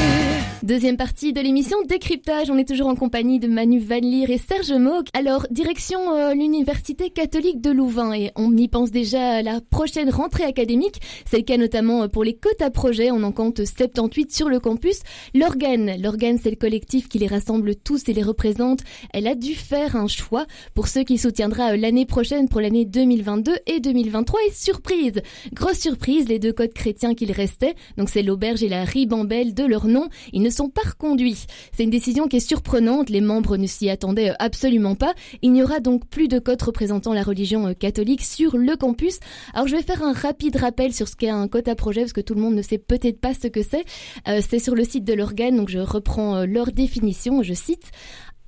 Deuxième 0.72 0.96
partie 0.96 1.34
de 1.34 1.42
l'émission 1.42 1.76
Décryptage. 1.86 2.50
On 2.50 2.58
est 2.58 2.66
toujours 2.66 2.88
en 2.88 2.96
compagnie 2.96 3.40
de 3.40 3.48
Manu 3.50 3.78
Van 3.78 4.00
Leer 4.00 4.32
et 4.32 4.38
Serge 4.38 4.72
Moog. 4.72 5.08
Alors, 5.12 5.46
direction 5.52 6.16
euh, 6.16 6.34
l'Université 6.34 7.10
catholique 7.10 7.60
de 7.60 7.72
Louvain 7.72 8.14
et 8.14 8.32
on 8.38 8.56
y 8.56 8.70
pense 8.70 8.90
déjà 8.90 9.32
à 9.32 9.42
la 9.42 9.60
prochaine 9.60 10.10
rentrée 10.10 10.46
académique. 10.46 11.02
C'est 11.26 11.36
le 11.36 11.44
cas 11.44 11.58
notamment 11.58 12.04
euh, 12.04 12.08
pour 12.08 12.24
les 12.24 12.36
quotas 12.36 12.70
projets. 12.70 13.12
On 13.12 13.24
en 13.24 13.34
compte 13.34 13.66
78 13.66 14.34
sur 14.34 14.48
le 14.48 14.62
campus. 14.62 15.02
L'organe, 15.36 16.02
l'organe 16.02 16.38
c'est 16.42 16.52
le 16.52 16.56
collectif 16.56 17.10
qui 17.10 17.20
les 17.20 17.28
rassemble 17.28 17.76
tous 17.76 18.08
et 18.08 18.14
les 18.14 18.24
représente. 18.24 18.80
Elle 19.14 19.28
a 19.28 19.36
dû 19.36 19.56
faire 19.56 19.98
un 19.98 20.08
choix 20.08 20.46
pour 20.74 20.88
ceux 20.88 21.04
qui 21.04 21.18
soutiendra 21.18 21.74
euh, 21.74 21.76
l'année 21.76 22.06
prochaine 22.06 22.48
pour 22.48 22.62
l'année 22.62 22.86
2022 22.86 23.58
et 23.68 23.82
2023. 23.82 24.40
Et 24.48 24.54
surprise, 24.54 25.22
grosse 25.52 25.80
surprise, 25.80 26.30
les 26.30 26.40
deux 26.40 26.54
codes 26.54 26.74
chrétiens 26.74 27.14
qu'il 27.14 27.34
restait, 27.34 27.76
donc 27.98 28.08
c'est 28.08 28.24
l'auberge 28.24 28.64
et 28.64 28.70
la 28.70 28.86
ribambelle 28.86 29.54
de 29.54 29.66
leur 29.66 29.88
nom, 29.88 30.08
ils 30.32 30.42
ne 30.42 30.50
sont 30.50 30.61
pas 30.69 30.82
reconduits. 30.88 31.45
C'est 31.71 31.84
une 31.84 31.89
décision 31.89 32.28
qui 32.28 32.38
est 32.38 32.39
surprenante, 32.39 33.10
les 33.10 33.21
membres 33.21 33.58
ne 33.58 33.67
s'y 33.67 33.89
attendaient 33.89 34.34
absolument 34.39 34.95
pas. 34.95 35.13
Il 35.41 35.52
n'y 35.52 35.63
aura 35.63 35.80
donc 35.80 36.08
plus 36.08 36.28
de 36.28 36.39
codes 36.39 36.62
représentant 36.62 37.13
la 37.13 37.24
religion 37.24 37.67
euh, 37.67 37.74
catholique 37.74 38.21
sur 38.24 38.58
le 38.58 38.76
campus. 38.76 39.19
Alors 39.54 39.67
je 39.67 39.76
vais 39.76 39.84
faire 39.84 40.04
un 40.04 40.13
rapide 40.13 40.56
rappel 40.58 40.93
sur 40.93 41.08
ce 41.08 41.15
qu'est 41.15 41.30
un 41.30 41.47
quota 41.47 41.76
projet 41.76 42.02
parce 42.02 42.13
que 42.13 42.21
tout 42.21 42.34
le 42.34 42.41
monde 42.41 42.56
ne 42.56 42.62
sait 42.62 42.78
peut-être 42.78 43.19
pas 43.19 43.34
ce 43.34 43.47
que 43.47 43.63
c'est. 43.63 43.86
Euh, 44.28 44.41
c'est 44.47 44.60
sur 44.60 44.76
le 44.76 44.84
site 44.84 45.04
de 45.04 45.13
l'organe, 45.13 45.58
donc 45.58 45.69
je 45.69 45.80
reprends 45.80 46.38
euh, 46.38 46.45
leur 46.45 46.71
définition, 46.71 47.43
je 47.43 47.54
cite. 47.54 47.91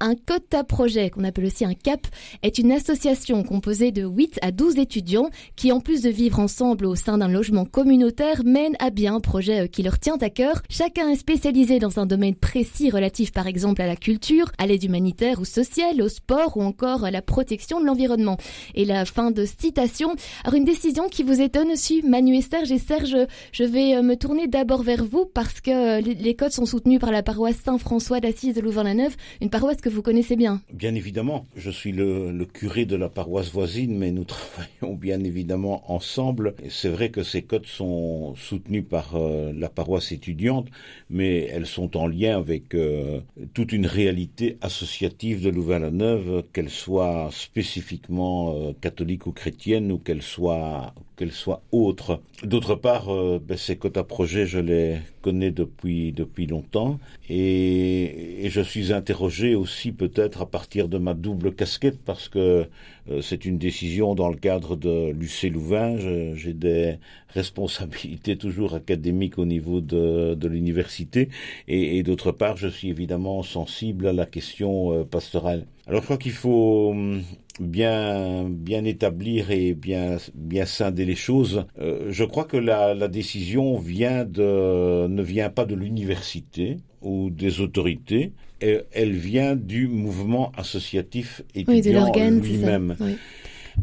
Un 0.06 0.16
quota 0.16 0.66
projet, 0.66 1.10
qu'on 1.10 1.24
appelle 1.24 1.46
aussi 1.46 1.64
un 1.64 1.76
CAP, 1.76 2.08
est 2.42 2.58
une 2.58 2.74
association 2.74 3.42
composée 3.42 3.94
de 3.94 4.06
8 4.06 4.38
à 4.42 4.52
12 4.52 4.78
étudiants 4.78 5.30
qui, 5.56 5.72
en 5.72 5.80
plus 5.80 6.02
de 6.02 6.10
vivre 6.10 6.42
ensemble 6.42 6.88
au 6.88 6.96
sein 6.96 7.20
d'un 7.20 7.30
logement 7.30 7.64
communautaire, 7.64 8.44
mènent 8.44 8.76
à 8.80 8.90
bien 8.90 9.16
un 9.16 9.20
projet 9.22 9.62
euh, 9.62 9.68
qui 9.68 9.82
leur 9.82 10.00
tient 10.00 10.18
à 10.20 10.30
cœur. 10.30 10.62
Chacun 10.68 11.08
est 11.08 11.16
spécialisé 11.16 11.80
dans 11.80 12.00
un 12.00 12.06
domaine 12.06 12.36
précis 12.36 12.90
relatif 12.90 13.32
par 13.32 13.48
exemple 13.48 13.82
à 13.82 13.88
la 13.88 13.96
culture, 13.96 14.52
à 14.58 14.68
l'aide 14.68 14.84
humanitaire 14.84 15.40
ou 15.40 15.46
sociale, 15.46 16.02
au 16.02 16.10
sport 16.10 16.58
ou 16.58 16.64
encore 16.64 17.06
à 17.06 17.12
la 17.12 17.22
protection 17.22 17.80
de 17.80 17.86
l'environnement. 17.86 18.36
Et 18.76 18.84
la 18.84 19.06
fin 19.06 19.32
de 19.32 19.46
citation. 19.46 20.16
Alors 20.44 20.56
une 20.56 20.66
décision 20.66 21.08
qui 21.08 21.24
vous 21.24 21.40
étonne 21.40 21.72
aussi, 21.72 22.02
Manu 22.06 22.36
et 22.36 22.42
Serge. 22.42 22.74
Et 22.74 22.78
Serge, 22.78 23.16
je 23.54 23.64
vais 23.64 23.96
euh, 23.96 24.02
me 24.02 24.16
tourner 24.16 24.48
d'abord 24.48 24.84
vers 24.84 25.06
vous 25.06 25.26
parce 25.34 25.62
que 25.62 26.02
euh, 26.02 26.02
les 26.02 26.36
codes 26.36 26.52
sont 26.52 26.66
soutenus 26.66 27.00
par 27.00 27.14
la 27.14 27.24
paroisse 27.24 27.56
Saint-François 27.64 28.20
d'Assise 28.20 28.54
de 28.54 28.60
Louvain-la-Neuve, 28.60 29.16
une 29.40 29.50
paroisse 29.50 29.78
que 29.78 29.93
vous 29.94 30.02
connaissez 30.02 30.36
bien. 30.36 30.62
Bien 30.72 30.96
évidemment, 30.96 31.46
je 31.56 31.72
suis 31.72 31.92
le, 31.92 32.46
curé 32.46 32.86
de 32.86 32.96
la 32.96 33.10
paroisse 33.10 33.52
voisine, 33.52 33.98
mais 33.98 34.12
nous 34.12 34.24
travaillons 34.26 34.96
bien 34.96 35.24
évidemment 35.24 35.84
ensemble. 35.92 36.56
C'est 36.70 36.90
vrai 36.90 37.10
que 37.10 37.24
ces 37.24 37.44
codes 37.44 37.66
sont 37.66 38.36
soutenus 38.36 38.84
par 38.90 39.16
euh, 39.16 39.54
la 39.56 39.70
paroisse 39.70 40.12
étudiante, 40.12 40.68
mais 41.10 41.46
elles 41.46 41.66
sont 41.66 41.96
en 41.98 42.08
lien 42.08 42.38
avec 42.38 42.76
euh, 42.76 43.22
toute 43.54 43.72
une 43.72 43.86
réalité 43.86 44.58
associative 44.62 45.42
de 45.42 45.50
Louvain-la-Neuve, 45.50 46.44
qu'elle 46.54 46.70
soit 46.70 47.30
spécifiquement 47.32 48.56
euh, 48.56 48.74
catholique 48.80 49.28
ou 49.28 49.32
chrétienne 49.32 49.92
ou 49.92 49.98
qu'elle 49.98 50.22
soit 50.22 50.94
qu'elle 51.16 51.32
soit 51.32 51.62
autre. 51.72 52.22
D'autre 52.44 52.76
part, 52.76 53.14
euh, 53.14 53.40
ben, 53.44 53.58
ces 53.58 53.78
quotas 53.78 54.04
projets, 54.04 54.46
je 54.46 54.60
les 54.60 54.98
connais 55.24 55.52
depuis 55.52 56.12
depuis 56.12 56.46
longtemps 56.46 57.00
et, 57.30 58.50
je 58.50 58.62
suis 58.62 58.94
interrogé 58.94 59.56
aussi 59.56 59.92
peut-être 59.92 60.42
à 60.42 60.46
partir 60.46 60.88
de 60.88 60.98
ma 61.00 61.14
double 61.16 61.56
casquette 61.56 62.00
parce 62.06 62.30
que 62.30 62.68
euh, 63.10 63.22
c'est 63.22 63.46
une 63.46 63.58
décision 63.58 64.14
dans 64.14 64.30
le 64.30 64.36
cadre 64.36 64.76
de 64.76 65.12
l'UC 65.12 65.52
Louvain. 65.52 65.98
J'ai 66.36 66.54
des 66.54 66.98
responsabilités 67.34 68.38
toujours 68.38 68.74
académiques 68.76 69.38
au 69.38 69.46
niveau 69.46 69.82
de, 69.82 70.36
de 70.36 70.48
l'université 70.48 71.30
et, 71.68 71.98
et 71.98 72.04
d'autre 72.04 72.32
part, 72.32 72.58
je 72.58 72.68
suis 72.68 72.90
évidemment 72.90 73.44
sensible 73.44 74.08
à 74.08 74.14
la 74.14 74.26
question 74.26 74.94
euh, 74.94 75.04
pastorale. 75.04 75.66
Alors 75.88 76.02
je 76.02 76.06
crois 76.06 76.18
qu'il 76.18 76.32
faut 76.32 76.92
hum, 76.92 77.22
bien 77.60 78.46
bien 78.50 78.84
établir 78.86 79.52
et 79.52 79.74
bien 79.74 80.18
bien 80.34 80.66
scinder 80.66 81.06
les 81.06 81.16
choses. 81.16 81.66
Euh, 81.80 82.08
je 82.10 82.24
crois 82.24 82.46
que 82.46 82.58
la, 82.58 82.94
la 82.94 83.08
décision 83.08 83.78
vient 83.78 84.24
de 84.26 85.08
ne 85.08 85.22
vient 85.22 85.50
pas 85.50 85.66
de 85.66 85.76
l'université 85.76 86.78
ou 87.02 87.30
des 87.30 87.60
autorités, 87.60 88.32
elle 88.60 89.12
vient 89.12 89.56
du 89.58 89.88
mouvement 89.88 90.52
associatif 90.56 91.42
étudiant 91.54 92.12
oui, 92.16 92.30
lui-même. 92.40 92.96
Oui. 93.00 93.18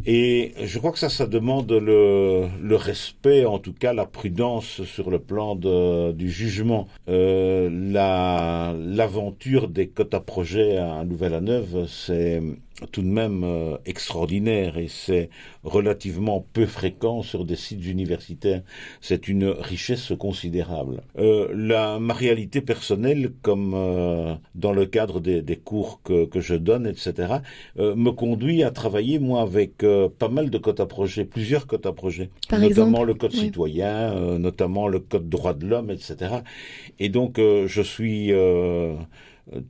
Et 0.07 0.53
je 0.63 0.79
crois 0.79 0.93
que 0.93 0.99
ça, 0.99 1.09
ça 1.09 1.27
demande 1.27 1.71
le, 1.73 2.47
le, 2.61 2.77
respect, 2.77 3.45
en 3.45 3.59
tout 3.59 3.73
cas 3.73 3.93
la 3.93 4.07
prudence 4.07 4.83
sur 4.85 5.11
le 5.11 5.19
plan 5.19 5.57
de, 5.57 6.13
du 6.13 6.31
jugement. 6.31 6.89
Euh, 7.09 7.69
L'aventure 7.71 9.69
des 9.69 9.89
quotas 9.89 10.19
à 10.19 10.21
projet 10.21 10.77
à 10.77 11.05
Nouvelle-à-Neuve, 11.05 11.87
c'est 11.89 12.43
tout 12.87 13.03
de 13.03 13.07
même 13.09 13.43
euh, 13.45 13.77
extraordinaire 13.87 14.79
et 14.79 14.89
c'est 14.89 15.31
relativement 15.65 16.45
peu 16.53 16.67
fréquent 16.67 17.23
sur 17.23 17.45
des 17.45 17.57
sites 17.57 17.85
universitaires. 17.87 18.63
C'est 19.01 19.29
une 19.29 19.45
richesse 19.45 20.13
considérable. 20.19 21.03
Euh, 21.19 21.49
la, 21.55 21.99
ma 21.99 22.15
réalité 22.15 22.61
personnelle, 22.61 23.33
comme 23.43 23.75
euh, 23.75 24.35
dans 24.55 24.73
le 24.73 24.87
cadre 24.87 25.21
des, 25.21 25.43
des 25.43 25.57
cours 25.57 26.01
que, 26.03 26.25
que, 26.27 26.41
je 26.41 26.55
donne, 26.55 26.87
etc., 26.87 27.35
euh, 27.79 27.95
me 27.95 28.11
conduit 28.11 28.63
à 28.63 28.71
travailler, 28.71 29.19
moi, 29.19 29.43
avec 29.43 29.83
euh, 29.83 30.09
pas 30.09 30.29
mal 30.29 30.51
de 30.51 30.59
codes 30.59 30.81
à 30.81 30.87
projet, 30.87 31.25
plusieurs 31.25 31.67
codes 31.67 31.87
à 31.87 31.93
projet, 31.93 32.31
Par 32.49 32.59
notamment 32.59 32.89
exemple, 32.89 33.07
le 33.07 33.15
code 33.15 33.33
oui. 33.35 33.41
citoyen, 33.41 34.13
euh, 34.15 34.39
notamment 34.39 34.89
le 34.89 35.01
code 35.01 35.29
droit 35.29 35.55
de 35.55 35.67
l'homme, 35.67 35.91
etc. 35.91 36.37
Et 36.99 37.09
donc, 37.09 37.39
euh, 37.39 37.67
je 37.67 37.83
suis 37.83 38.33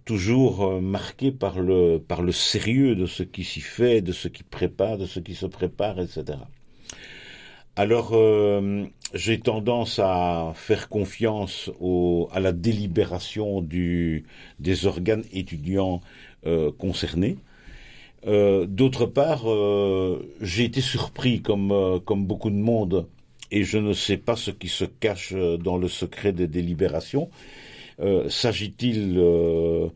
toujours 0.04 0.64
euh, 0.64 0.80
marqué 0.80 1.32
par 1.32 1.60
le, 1.60 1.98
par 1.98 2.22
le 2.22 2.32
sérieux 2.32 2.94
de 2.94 3.06
ce 3.06 3.22
qui 3.22 3.44
s'y 3.44 3.60
fait, 3.60 4.02
de 4.02 4.12
ce 4.12 4.28
qui 4.28 4.42
prépare, 4.42 4.98
de 4.98 5.06
ce 5.06 5.20
qui 5.20 5.34
se 5.34 5.46
prépare, 5.46 6.00
etc. 6.00 6.38
Alors, 7.76 8.10
euh, 8.12 8.84
j'ai 9.14 9.40
tendance 9.40 9.98
à 9.98 10.52
faire 10.54 10.88
confiance 10.88 11.70
à 12.32 12.40
la 12.40 12.52
délibération 12.52 13.62
des 13.62 14.86
organes 14.86 15.24
étudiants 15.32 16.02
euh, 16.46 16.72
concernés. 16.72 17.38
D'autre 18.26 19.06
part, 19.06 19.46
j'ai 20.42 20.64
été 20.64 20.82
surpris, 20.82 21.40
comme, 21.40 22.00
comme 22.04 22.26
beaucoup 22.26 22.50
de 22.50 22.56
monde, 22.56 23.06
et 23.50 23.64
je 23.64 23.78
ne 23.78 23.94
sais 23.94 24.18
pas 24.18 24.36
ce 24.36 24.50
qui 24.50 24.68
se 24.68 24.84
cache 24.84 25.32
dans 25.32 25.78
le 25.78 25.88
secret 25.88 26.34
des 26.34 26.46
délibérations. 26.46 27.30
Euh, 28.00 28.28
S'agit-il 28.28 29.16
euh, 29.18 29.88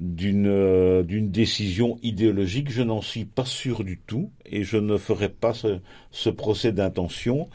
d'une 0.00 0.46
euh, 0.46 1.02
d'une 1.02 1.30
décision 1.30 1.98
idéologique? 2.02 2.70
Je 2.70 2.82
n'en 2.82 3.00
suis 3.00 3.24
pas 3.24 3.44
sûr 3.44 3.84
du 3.84 3.98
tout 3.98 4.30
et 4.44 4.64
je 4.64 4.76
ne 4.76 4.96
ferai 4.96 5.28
pas 5.28 5.52
ce, 5.54 6.30
procès 6.30 6.72
d'intention, 6.72 7.48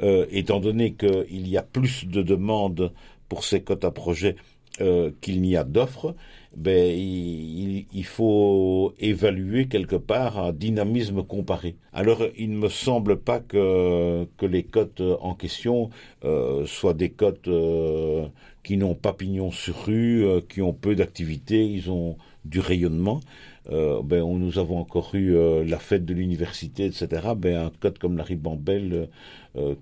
étant 0.00 0.60
donné 0.60 0.94
qu'il 0.94 1.48
y 1.48 1.56
a 1.56 1.62
plus 1.62 2.06
de 2.06 2.22
demandes 2.22 2.92
pour 3.28 3.44
ces 3.44 3.62
quotas 3.62 3.90
projets 3.90 4.36
euh, 4.80 5.12
qu'il 5.20 5.40
n'y 5.40 5.56
a 5.56 5.62
d'offres. 5.62 6.16
Ben, 6.56 6.96
il, 6.96 8.04
faut 8.04 8.94
évaluer 9.00 9.66
quelque 9.66 9.96
part 9.96 10.38
un 10.38 10.52
dynamisme 10.52 11.24
comparé. 11.24 11.76
Alors, 11.92 12.22
il 12.36 12.50
ne 12.50 12.56
me 12.56 12.68
semble 12.68 13.18
pas 13.18 13.40
que, 13.40 14.26
que 14.36 14.46
les 14.46 14.62
cotes 14.62 15.02
en 15.20 15.34
question 15.34 15.90
euh, 16.24 16.64
soient 16.66 16.94
des 16.94 17.10
cotes 17.10 17.48
euh, 17.48 18.26
qui 18.62 18.76
n'ont 18.76 18.94
pas 18.94 19.12
pignon 19.12 19.50
sur 19.50 19.86
rue, 19.86 20.24
euh, 20.24 20.40
qui 20.48 20.62
ont 20.62 20.72
peu 20.72 20.94
d'activité, 20.94 21.66
ils 21.66 21.90
ont 21.90 22.16
du 22.44 22.60
rayonnement. 22.60 23.20
Ben, 23.70 24.20
nous 24.20 24.58
avons 24.58 24.78
encore 24.78 25.14
eu 25.14 25.34
la 25.64 25.78
fête 25.78 26.04
de 26.04 26.12
l'université, 26.12 26.84
etc. 26.84 27.28
Ben, 27.34 27.56
un 27.56 27.70
code 27.80 27.98
comme 27.98 28.18
la 28.18 28.22
ribambelle 28.22 29.08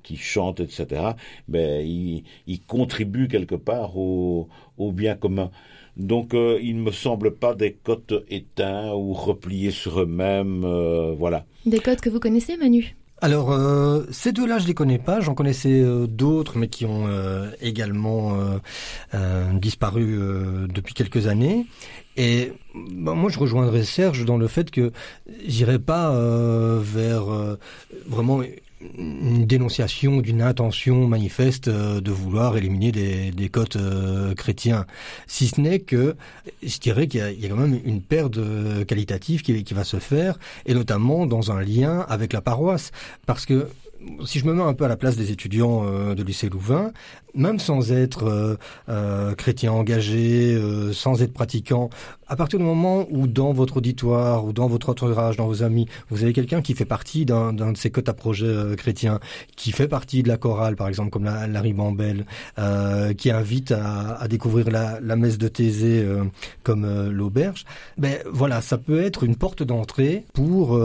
qui 0.04 0.16
chante, 0.16 0.60
etc. 0.60 1.02
Ben, 1.48 1.84
il, 1.84 2.22
il, 2.46 2.60
contribue 2.60 3.26
quelque 3.26 3.56
part 3.56 3.98
au, 3.98 4.48
au 4.78 4.92
bien 4.92 5.16
commun. 5.16 5.50
Donc, 5.96 6.34
euh, 6.34 6.58
il 6.62 6.76
ne 6.76 6.82
me 6.82 6.90
semble 6.90 7.32
pas 7.32 7.54
des 7.54 7.72
cotes 7.72 8.14
éteints 8.28 8.92
ou 8.92 9.12
repliés 9.12 9.70
sur 9.70 10.00
eux-mêmes, 10.00 10.64
euh, 10.64 11.14
voilà. 11.16 11.44
Des 11.66 11.80
codes 11.80 12.00
que 12.00 12.10
vous 12.10 12.20
connaissez, 12.20 12.56
Manu? 12.56 12.96
Alors, 13.22 13.52
euh, 13.52 14.02
ces 14.10 14.32
deux-là, 14.32 14.58
je 14.58 14.66
les 14.66 14.74
connais 14.74 14.98
pas. 14.98 15.20
J'en 15.20 15.34
connaissais 15.34 15.80
euh, 15.80 16.08
d'autres, 16.08 16.58
mais 16.58 16.66
qui 16.66 16.86
ont 16.86 17.06
euh, 17.06 17.50
également 17.60 18.36
disparu 19.54 20.18
depuis 20.68 20.92
quelques 20.92 21.28
années. 21.28 21.66
Et 22.16 22.52
bah, 22.74 23.14
moi, 23.14 23.30
je 23.30 23.38
rejoindrais 23.38 23.84
Serge 23.84 24.24
dans 24.24 24.38
le 24.38 24.48
fait 24.48 24.72
que 24.72 24.90
j'irai 25.46 25.78
pas 25.78 26.12
vers 26.80 27.26
vraiment 28.06 28.40
une 28.98 29.46
dénonciation 29.46 30.20
d'une 30.20 30.42
intention 30.42 31.06
manifeste 31.06 31.68
de 31.68 32.10
vouloir 32.10 32.56
éliminer 32.56 32.92
des, 32.92 33.30
des 33.30 33.48
cotes 33.48 33.76
euh, 33.76 34.34
chrétiens. 34.34 34.86
Si 35.26 35.48
ce 35.48 35.60
n'est 35.60 35.80
que 35.80 36.16
je 36.62 36.78
dirais 36.78 37.06
qu'il 37.06 37.20
y, 37.20 37.42
y, 37.42 37.46
a 37.46 37.48
quand 37.48 37.56
même 37.56 37.80
une 37.84 38.00
perte 38.00 38.38
qualitative 38.86 39.42
qui, 39.42 39.64
qui 39.64 39.74
va 39.74 39.84
se 39.84 39.98
faire, 39.98 40.38
et 40.66 40.74
notamment 40.74 41.26
dans 41.26 41.52
un 41.52 41.62
lien 41.62 42.00
avec 42.08 42.32
la 42.32 42.40
paroisse. 42.40 42.90
Parce 43.26 43.46
que 43.46 43.68
si 44.24 44.38
je 44.38 44.46
me 44.46 44.54
mets 44.54 44.62
un 44.62 44.74
peu 44.74 44.84
à 44.84 44.88
la 44.88 44.96
place 44.96 45.16
des 45.16 45.30
étudiants 45.30 45.84
euh, 45.84 46.14
de 46.14 46.22
lycée 46.22 46.48
Louvain, 46.48 46.92
même 47.34 47.58
sans 47.58 47.92
être 47.92 48.24
euh, 48.24 48.56
euh, 48.88 49.34
chrétien 49.34 49.72
engagé, 49.72 50.54
euh, 50.54 50.92
sans 50.92 51.22
être 51.22 51.32
pratiquant, 51.32 51.90
à 52.32 52.36
partir 52.36 52.58
du 52.58 52.64
moment 52.64 53.06
où 53.10 53.26
dans 53.26 53.52
votre 53.52 53.76
auditoire 53.76 54.46
ou 54.46 54.54
dans 54.54 54.66
votre 54.66 54.88
entourage, 54.88 55.36
dans 55.36 55.46
vos 55.46 55.62
amis, 55.62 55.86
vous 56.08 56.22
avez 56.22 56.32
quelqu'un 56.32 56.62
qui 56.62 56.74
fait 56.74 56.86
partie 56.86 57.26
d'un 57.26 57.52
de 57.52 57.76
ces 57.76 57.90
cotes 57.90 58.08
à 58.08 58.14
projet 58.14 58.46
euh, 58.46 58.74
chrétiens, 58.74 59.20
qui 59.54 59.70
fait 59.70 59.86
partie 59.86 60.22
de 60.22 60.28
la 60.28 60.38
chorale, 60.38 60.74
par 60.74 60.88
exemple, 60.88 61.10
comme 61.10 61.24
la, 61.24 61.46
la 61.46 61.60
ribambelle, 61.60 62.24
euh, 62.58 63.12
qui 63.12 63.30
invite 63.30 63.72
à, 63.72 64.14
à 64.14 64.28
découvrir 64.28 64.70
la, 64.70 64.98
la, 65.00 65.16
messe 65.16 65.36
de 65.36 65.46
Thésée 65.46 66.06
comme 66.62 67.10
l'auberge, 67.10 67.64
ben 67.98 68.16
voilà, 68.32 68.62
ça 68.62 68.78
peut 68.78 69.02
être 69.02 69.24
une 69.24 69.36
porte 69.36 69.62
d'entrée 69.62 70.24
pour 70.32 70.80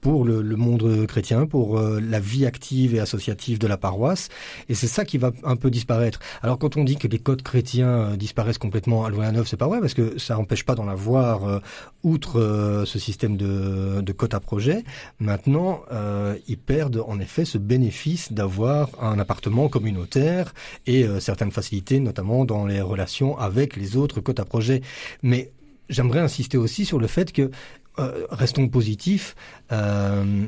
pour 0.00 0.24
le, 0.24 0.40
le, 0.40 0.56
monde 0.56 1.06
chrétien, 1.08 1.46
pour 1.46 1.80
la 1.80 2.20
vie 2.20 2.46
active 2.46 2.94
et 2.94 3.00
associative 3.00 3.58
de 3.58 3.66
la 3.66 3.76
paroisse, 3.76 4.28
et 4.68 4.74
c'est 4.74 4.86
ça 4.86 5.04
qui 5.04 5.18
va 5.18 5.32
peu 5.60 5.70
disparaître. 5.70 6.18
Alors 6.42 6.58
quand 6.58 6.76
on 6.76 6.82
dit 6.82 6.96
que 6.96 7.06
les 7.06 7.20
codes 7.20 7.42
chrétiens 7.42 8.16
disparaissent 8.16 8.58
complètement 8.58 9.04
à 9.04 9.10
Louvain-la-Neuve, 9.10 9.46
c'est 9.46 9.56
pas 9.56 9.68
vrai 9.68 9.80
parce 9.80 9.94
que 9.94 10.18
ça 10.18 10.38
empêche 10.38 10.64
pas 10.64 10.74
d'en 10.74 10.88
avoir 10.88 11.44
euh, 11.44 11.60
outre 12.02 12.40
euh, 12.40 12.84
ce 12.84 12.98
système 12.98 13.36
de, 13.36 14.00
de 14.00 14.12
quotas 14.12 14.40
projet. 14.40 14.84
Maintenant, 15.20 15.82
euh, 15.92 16.36
ils 16.48 16.58
perdent 16.58 17.04
en 17.06 17.20
effet 17.20 17.44
ce 17.44 17.58
bénéfice 17.58 18.32
d'avoir 18.32 18.90
un 19.00 19.18
appartement 19.18 19.68
communautaire 19.68 20.52
et 20.86 21.04
euh, 21.04 21.20
certaines 21.20 21.52
facilités, 21.52 22.00
notamment 22.00 22.44
dans 22.44 22.66
les 22.66 22.80
relations 22.80 23.38
avec 23.38 23.76
les 23.76 23.96
autres 23.96 24.20
quotas 24.20 24.44
projet. 24.44 24.80
Mais 25.22 25.52
j'aimerais 25.88 26.20
insister 26.20 26.56
aussi 26.56 26.84
sur 26.84 26.98
le 26.98 27.06
fait 27.06 27.32
que 27.32 27.50
euh, 27.98 28.26
restons 28.30 28.68
positifs, 28.68 29.34
euh, 29.72 30.46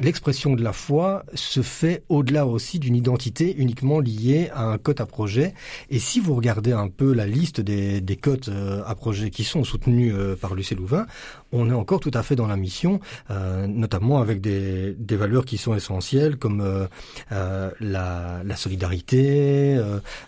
l'expression 0.00 0.54
de 0.54 0.62
la 0.62 0.72
foi 0.72 1.24
se 1.34 1.62
fait 1.62 2.02
au-delà 2.08 2.46
aussi 2.46 2.78
d'une 2.78 2.96
identité 2.96 3.54
uniquement 3.56 4.00
liée 4.00 4.50
à 4.54 4.64
un 4.64 4.78
code 4.78 5.00
à 5.00 5.06
projet. 5.06 5.54
Et 5.90 5.98
si 5.98 6.20
vous 6.20 6.34
regardez 6.34 6.72
un 6.72 6.88
peu 6.88 7.12
la 7.12 7.26
liste 7.26 7.60
des, 7.60 8.00
des 8.00 8.16
codes 8.16 8.48
euh, 8.48 8.82
à 8.86 8.94
projet 8.94 9.30
qui 9.30 9.44
sont 9.44 9.64
soutenus 9.64 10.12
euh, 10.16 10.36
par 10.36 10.54
Lucé 10.54 10.74
Louvain, 10.74 11.06
on 11.52 11.68
est 11.70 11.74
encore 11.74 12.00
tout 12.00 12.10
à 12.14 12.22
fait 12.22 12.36
dans 12.36 12.46
la 12.46 12.56
mission, 12.56 13.00
euh, 13.30 13.66
notamment 13.66 14.20
avec 14.20 14.40
des, 14.40 14.94
valeurs 15.10 15.44
qui 15.44 15.58
sont 15.58 15.74
essentielles 15.74 16.36
comme 16.38 16.88
la, 17.30 18.56
solidarité, 18.56 19.78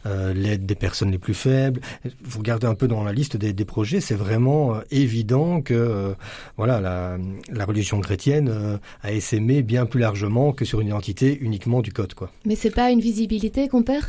l'aide 0.05 0.67
des 0.67 0.75
personnes 0.75 1.11
les 1.11 1.19
plus 1.19 1.33
faibles. 1.33 1.81
Vous 2.23 2.39
regardez 2.39 2.67
un 2.67 2.75
peu 2.75 2.87
dans 2.87 3.03
la 3.03 3.13
liste 3.15 3.39
des, 3.39 3.65
projets, 3.65 4.01
c'est 4.03 4.15
vraiment 4.15 4.75
évident 4.91 5.63
que 5.63 6.15
voilà 6.59 6.81
la 6.81 7.65
religion 7.65 7.84
chrétienne 8.01 8.81
a 9.03 9.13
essaimé 9.13 9.63
bien 9.63 9.87
plus 9.87 10.01
largement 10.01 10.53
que 10.53 10.65
sur 10.65 10.81
une 10.81 10.89
identité 10.89 11.39
uniquement 11.41 11.83
du 11.83 11.93
code 11.93 12.15
quoi. 12.15 12.31
Mais 12.45 12.57
c'est 12.57 12.71
pas 12.71 12.91
une 12.91 13.01
visibilité 13.01 13.69
qu'on 13.69 13.83
perd? 13.83 14.05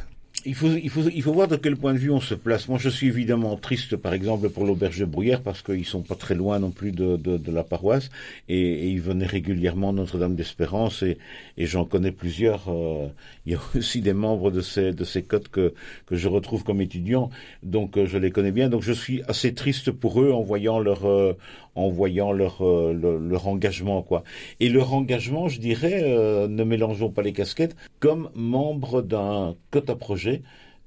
Il 0.45 0.53
faut, 0.53 0.67
il, 0.67 0.89
faut, 0.89 1.01
il 1.01 1.21
faut 1.23 1.33
voir 1.33 1.47
de 1.47 1.55
quel 1.55 1.75
point 1.75 1.93
de 1.93 1.97
vue 1.97 2.11
on 2.11 2.19
se 2.19 2.35
place. 2.35 2.67
Moi, 2.67 2.77
je 2.77 2.89
suis 2.89 3.07
évidemment 3.07 3.55
triste, 3.57 3.95
par 3.95 4.13
exemple, 4.13 4.49
pour 4.49 4.63
l'auberge 4.63 4.99
de 4.99 5.05
Bruyère, 5.05 5.41
parce 5.41 5.61
qu'ils 5.61 5.85
sont 5.85 6.01
pas 6.01 6.15
très 6.15 6.35
loin 6.35 6.59
non 6.59 6.69
plus 6.69 6.91
de, 6.91 7.17
de, 7.17 7.51
la 7.51 7.63
paroisse, 7.63 8.09
et, 8.47 8.89
ils 8.89 9.01
venaient 9.01 9.25
régulièrement 9.25 9.91
Notre-Dame 9.91 10.35
d'Espérance, 10.35 11.03
et, 11.03 11.17
j'en 11.57 11.85
connais 11.85 12.11
plusieurs. 12.11 12.69
Euh, 12.69 13.07
il 13.45 13.53
y 13.53 13.55
a 13.55 13.59
aussi 13.75 14.01
des 14.01 14.13
membres 14.13 14.51
de 14.51 14.61
ces, 14.61 14.93
de 14.93 15.03
ces 15.03 15.23
codes 15.23 15.47
que, 15.47 15.73
que 16.05 16.15
je 16.15 16.27
retrouve 16.27 16.63
comme 16.63 16.81
étudiants, 16.81 17.29
donc 17.63 17.97
euh, 17.97 18.05
je 18.05 18.17
les 18.17 18.31
connais 18.31 18.51
bien. 18.51 18.69
Donc 18.69 18.83
je 18.83 18.93
suis 18.93 19.23
assez 19.27 19.53
triste 19.53 19.91
pour 19.91 20.21
eux 20.21 20.31
en 20.31 20.41
voyant 20.41 20.79
leur, 20.79 21.05
euh, 21.05 21.33
en 21.73 21.89
voyant 21.89 22.31
leur, 22.31 22.63
leur, 22.63 23.19
leur, 23.19 23.47
engagement, 23.47 24.01
quoi. 24.03 24.23
Et 24.59 24.69
leur 24.69 24.93
engagement, 24.93 25.47
je 25.47 25.59
dirais, 25.59 26.03
ne 26.47 26.63
mélangeons 26.63 27.09
pas 27.09 27.21
les 27.21 27.33
casquettes, 27.33 27.75
comme 27.99 28.29
membre 28.33 29.01
d'un 29.01 29.55
code 29.71 29.89
à 29.89 29.95
projet 29.95 30.34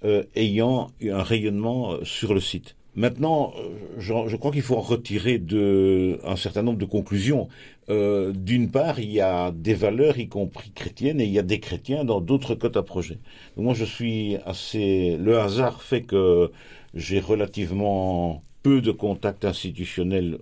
euh, 0.04 0.22
ayant 0.36 0.92
un 1.02 1.24
rayonnement 1.24 1.90
euh, 1.90 2.04
sur 2.04 2.32
le 2.32 2.38
site. 2.38 2.76
Maintenant, 2.94 3.52
euh, 3.58 3.98
je, 3.98 4.36
crois 4.36 4.52
qu'il 4.52 4.62
faut 4.62 4.76
en 4.76 4.80
retirer 4.80 5.38
de, 5.38 6.20
un 6.24 6.36
certain 6.36 6.62
nombre 6.62 6.78
de 6.78 6.84
conclusions. 6.84 7.48
D'une 7.88 8.70
part, 8.70 9.00
il 9.00 9.10
y 9.10 9.20
a 9.20 9.50
des 9.50 9.74
valeurs, 9.74 10.18
y 10.18 10.28
compris 10.28 10.70
chrétiennes, 10.72 11.20
et 11.20 11.24
il 11.24 11.32
y 11.32 11.38
a 11.38 11.42
des 11.42 11.58
chrétiens 11.58 12.04
dans 12.04 12.20
d'autres 12.20 12.54
cotes 12.54 12.76
à 12.76 12.82
projet. 12.82 13.18
Moi, 13.56 13.72
je 13.72 13.86
suis 13.86 14.36
assez. 14.44 15.16
Le 15.16 15.38
hasard 15.38 15.82
fait 15.82 16.02
que 16.02 16.52
j'ai 16.94 17.18
relativement 17.18 18.42
peu 18.62 18.82
de 18.82 18.92
contacts 18.92 19.46
institutionnels 19.46 20.38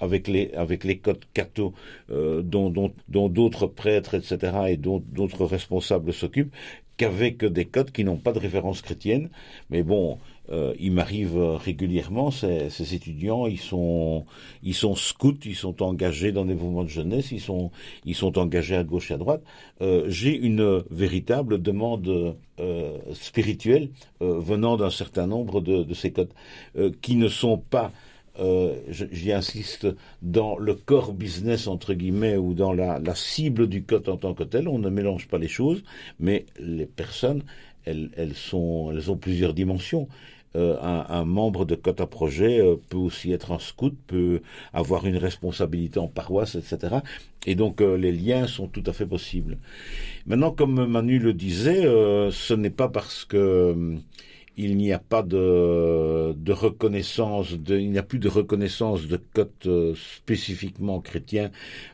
avec 0.00 0.28
les 0.28 0.50
avec 0.54 0.84
les 0.84 0.96
codes 0.96 1.24
catho 1.34 1.74
dont 2.08 3.28
d'autres 3.28 3.66
prêtres 3.66 4.14
etc 4.14 4.52
et 4.68 4.76
dont 4.78 5.02
d'autres 5.12 5.44
responsables 5.44 6.12
s'occupent 6.12 6.54
qu'avec 6.96 7.44
des 7.44 7.64
codes 7.64 7.90
qui 7.90 8.04
n'ont 8.04 8.16
pas 8.16 8.32
de 8.32 8.38
référence 8.38 8.82
chrétienne. 8.82 9.30
Mais 9.70 9.82
bon 9.82 10.18
euh, 10.50 10.74
il 10.78 10.92
m'arrive 10.92 11.36
régulièrement 11.38 12.30
ces, 12.30 12.94
étudiants 12.94 13.48
ils 13.48 13.58
sont 13.58 14.26
ils 14.62 14.74
sont 14.74 14.94
scouts 14.94 15.34
ils 15.44 15.56
sont 15.56 15.82
engagés 15.82 16.30
dans 16.30 16.44
des 16.44 16.54
mouvements 16.54 16.84
de 16.84 16.88
jeunesse 16.88 17.32
ils 17.32 17.40
sont 17.40 17.72
ils 18.04 18.14
sont 18.14 18.38
engagés 18.38 18.76
à 18.76 18.84
gauche 18.84 19.10
et 19.10 19.14
à 19.14 19.18
droite. 19.18 19.42
Euh, 19.82 20.04
j'ai 20.08 20.36
une 20.36 20.84
véritable 20.90 21.60
demande 21.60 22.36
euh, 22.58 22.96
spirituelle 23.12 23.90
euh, 24.22 24.40
venant 24.40 24.78
d'un 24.78 24.88
certain 24.88 25.26
nombre 25.26 25.60
de, 25.60 25.82
de 25.82 25.92
ces 25.92 26.10
codes 26.10 26.32
euh, 26.78 26.90
qui 27.02 27.16
ne 27.16 27.28
sont 27.28 27.58
pas 27.58 27.92
euh, 28.40 28.74
j'y 28.88 29.32
insiste, 29.32 29.86
dans 30.22 30.58
le 30.58 30.74
core 30.74 31.12
business, 31.12 31.66
entre 31.66 31.94
guillemets, 31.94 32.36
ou 32.36 32.54
dans 32.54 32.72
la, 32.72 33.00
cible 33.14 33.68
du 33.68 33.82
code 33.82 34.08
en 34.08 34.16
tant 34.16 34.34
que 34.34 34.44
tel, 34.44 34.68
on 34.68 34.78
ne 34.78 34.90
mélange 34.90 35.28
pas 35.28 35.38
les 35.38 35.48
choses, 35.48 35.82
mais 36.20 36.46
les 36.58 36.86
personnes, 36.86 37.42
elles, 37.84 38.10
elles, 38.16 38.34
sont, 38.34 38.90
elles 38.92 39.10
ont 39.10 39.16
plusieurs 39.16 39.54
dimensions. 39.54 40.08
Euh, 40.54 40.76
un, 40.80 41.26
membre 41.26 41.66
de 41.66 41.74
Code 41.74 42.00
à 42.00 42.06
projet 42.06 42.60
euh, 42.60 42.76
peut 42.88 42.96
aussi 42.96 43.30
être 43.30 43.52
un 43.52 43.58
scout, 43.58 43.94
peut 44.06 44.40
avoir 44.72 45.04
une 45.04 45.18
responsabilité 45.18 45.98
en 45.98 46.08
paroisse, 46.08 46.54
etc. 46.54 46.96
Et 47.44 47.54
donc 47.54 47.82
les 47.82 48.10
liens 48.10 48.46
sont 48.46 48.66
tout 48.66 48.82
à 48.86 48.94
fait 48.94 49.04
possibles. 49.04 49.58
Maintenant, 50.24 50.50
comme 50.50 50.86
Manu 50.86 51.18
le 51.18 51.34
disait, 51.34 51.82
ce 51.82 52.54
n'est 52.54 52.70
pas 52.70 52.88
parce 52.88 53.26
que 53.26 53.98
il 54.56 54.76
n'y 54.76 54.92
a 54.92 54.98
pas 54.98 55.22
de, 55.22 56.34
reconnaissance, 56.52 57.54
il 57.68 57.90
n'y 57.90 57.98
a 57.98 58.02
plus 58.02 58.18
de 58.18 58.28
reconnaissance 58.28 59.06
de 59.06 59.20
cotes 59.34 59.66
euh, 59.66 59.94
spécifiquement 59.94 61.00
chrétiens 61.00 61.50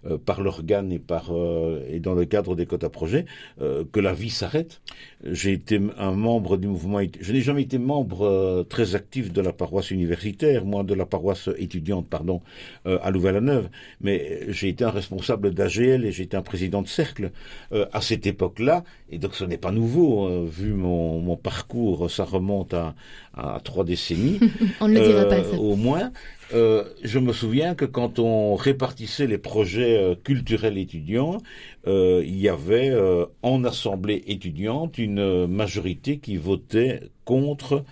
euh, 0.06 0.16
par 0.16 0.40
l'organe 0.40 0.92
et 0.92 1.00
par 1.00 1.30
euh, 1.30 1.84
et 1.90 1.98
dans 1.98 2.14
le 2.14 2.24
cadre 2.24 2.54
des 2.54 2.66
cotes 2.66 2.84
à 2.84 2.90
projet 2.90 3.26
que 3.58 4.00
la 4.00 4.12
vie 4.12 4.30
s'arrête. 4.30 4.80
J'ai 5.24 5.52
été 5.52 5.80
un 5.98 6.12
membre 6.12 6.56
du 6.56 6.68
mouvement, 6.68 7.00
je 7.20 7.32
n'ai 7.32 7.40
jamais 7.40 7.62
été 7.62 7.78
membre 7.78 8.64
très 8.68 8.94
actif 8.94 9.32
de 9.32 9.40
la 9.40 9.52
paroisse 9.52 9.90
universitaire, 9.90 10.64
moi 10.64 10.82
de 10.82 10.94
la 10.94 11.06
paroisse 11.06 11.48
étudiante, 11.58 12.08
pardon, 12.08 12.42
à 12.84 13.10
Louvain-la-Neuve, 13.10 13.68
mais 14.00 14.40
j'ai 14.48 14.68
été 14.68 14.84
un 14.84 14.90
responsable 14.90 15.52
d'AGL 15.52 16.04
et 16.04 16.12
j'ai 16.12 16.24
été 16.24 16.36
un 16.36 16.42
président 16.42 16.82
de 16.82 16.88
cercle 16.88 17.30
à 17.70 18.00
cette 18.00 18.26
époque-là, 18.26 18.84
et 19.10 19.18
donc 19.18 19.34
ce 19.34 19.44
n'est 19.44 19.58
pas 19.58 19.72
nouveau 19.72 20.44
vu 20.44 20.72
mon, 20.72 21.20
mon 21.20 21.36
parcours, 21.36 22.10
ça 22.10 22.24
remonte 22.24 22.51
remonte 22.52 22.74
à, 22.74 22.94
à 23.34 23.60
trois 23.62 23.84
décennies. 23.84 24.38
on 24.80 24.88
ne 24.88 24.98
le 24.98 25.06
dira 25.06 25.22
euh, 25.22 25.28
pas, 25.28 25.44
ça. 25.44 25.58
Au 25.58 25.76
moins. 25.76 26.12
Euh, 26.54 26.84
je 27.02 27.18
me 27.18 27.32
souviens 27.32 27.74
que 27.74 27.86
quand 27.86 28.18
on 28.18 28.56
répartissait 28.56 29.26
les 29.26 29.38
projets 29.38 29.96
euh, 29.96 30.14
culturels 30.14 30.76
étudiants, 30.76 31.38
euh, 31.86 32.22
il 32.26 32.38
y 32.38 32.48
avait 32.48 32.90
euh, 32.90 33.24
en 33.42 33.64
assemblée 33.64 34.22
étudiante 34.26 34.98
une 34.98 35.46
majorité 35.46 36.18
qui 36.18 36.36
votait 36.36 37.00
contre 37.24 37.84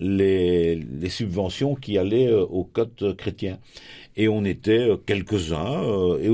les, 0.00 0.74
les 0.74 1.08
subventions 1.08 1.74
qui 1.76 1.96
allaient 1.98 2.32
au 2.32 2.64
code 2.64 3.16
chrétien. 3.16 3.58
Et 4.16 4.28
on 4.28 4.44
était 4.44 4.88
quelques-uns, 5.06 5.82
et, 6.20 6.30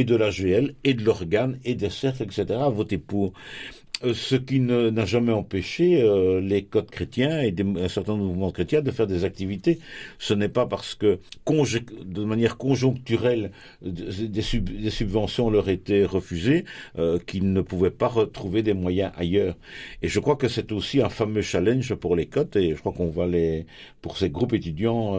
et, 0.00 0.04
de 0.04 0.14
l'AGL, 0.14 0.74
et 0.84 0.94
de 0.94 1.04
l'organe, 1.04 1.58
et 1.64 1.74
des 1.74 1.90
cercles, 1.90 2.22
etc., 2.22 2.46
à 2.60 2.68
voter 2.68 2.98
pour. 2.98 3.32
Euh, 4.02 4.12
ce 4.12 4.34
qui 4.34 4.58
n'a 4.58 5.04
jamais 5.04 5.32
empêché 5.32 6.02
euh, 6.02 6.40
les 6.40 6.64
codes 6.64 6.90
chrétiens 6.90 7.40
et 7.42 7.54
un 7.60 7.88
certain 7.88 8.12
nombre 8.12 8.24
de 8.24 8.28
mouvements 8.30 8.50
chrétiens 8.50 8.82
de 8.82 8.90
faire 8.90 9.06
des 9.06 9.24
activités. 9.24 9.78
Ce 10.18 10.34
n'est 10.34 10.48
pas 10.48 10.66
parce 10.66 10.96
que 10.96 11.20
de 11.46 12.24
manière 12.24 12.56
conjoncturelle 12.56 13.52
des, 13.82 14.42
sub, 14.42 14.68
des 14.68 14.90
subventions 14.90 15.48
leur 15.48 15.68
étaient 15.68 16.04
refusées 16.04 16.64
euh, 16.98 17.20
qu'ils 17.24 17.52
ne 17.52 17.60
pouvaient 17.60 17.90
pas 17.90 18.08
retrouver 18.08 18.64
des 18.64 18.74
moyens 18.74 19.12
ailleurs. 19.16 19.54
Et 20.02 20.08
je 20.08 20.18
crois 20.18 20.34
que 20.34 20.48
c'est 20.48 20.72
aussi 20.72 21.00
un 21.00 21.08
fameux 21.08 21.42
challenge 21.42 21.94
pour 21.94 22.16
les 22.16 22.26
codes 22.26 22.56
et 22.56 22.74
je 22.74 22.80
crois 22.80 22.92
qu'on 22.92 23.10
va 23.10 23.26
les 23.26 23.64
pour 24.02 24.18
ces 24.18 24.28
groupes 24.28 24.52
étudiants 24.52 25.16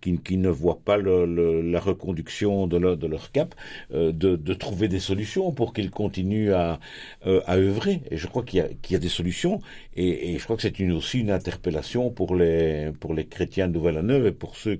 qui, 0.00 0.36
ne 0.36 0.48
voient 0.48 0.78
pas 0.84 0.96
la 0.96 1.80
reconduction 1.80 2.68
de 2.68 2.76
leur, 2.76 3.32
cap 3.32 3.54
de, 3.90 4.54
trouver 4.54 4.86
des 4.86 5.00
solutions 5.00 5.50
pour 5.50 5.74
qu'ils 5.74 5.90
continuent 5.90 6.52
à 6.52 6.78
œuvrer 7.26 8.01
et 8.10 8.16
je 8.16 8.26
crois 8.26 8.42
qu'il 8.42 8.64
y, 8.90 8.94
a 8.94 8.98
des 8.98 9.08
solutions 9.08 9.60
et, 9.96 10.38
je 10.38 10.44
crois 10.44 10.56
que 10.56 10.62
c'est 10.62 10.90
aussi 10.90 11.20
une 11.20 11.30
interpellation 11.30 12.10
pour 12.10 12.34
les, 12.34 12.92
pour 13.00 13.14
les 13.14 13.26
chrétiens 13.26 13.68
de 13.68 13.74
Nouvelle-Neuve 13.74 14.26
et 14.26 14.32
pour 14.32 14.56
ceux 14.56 14.78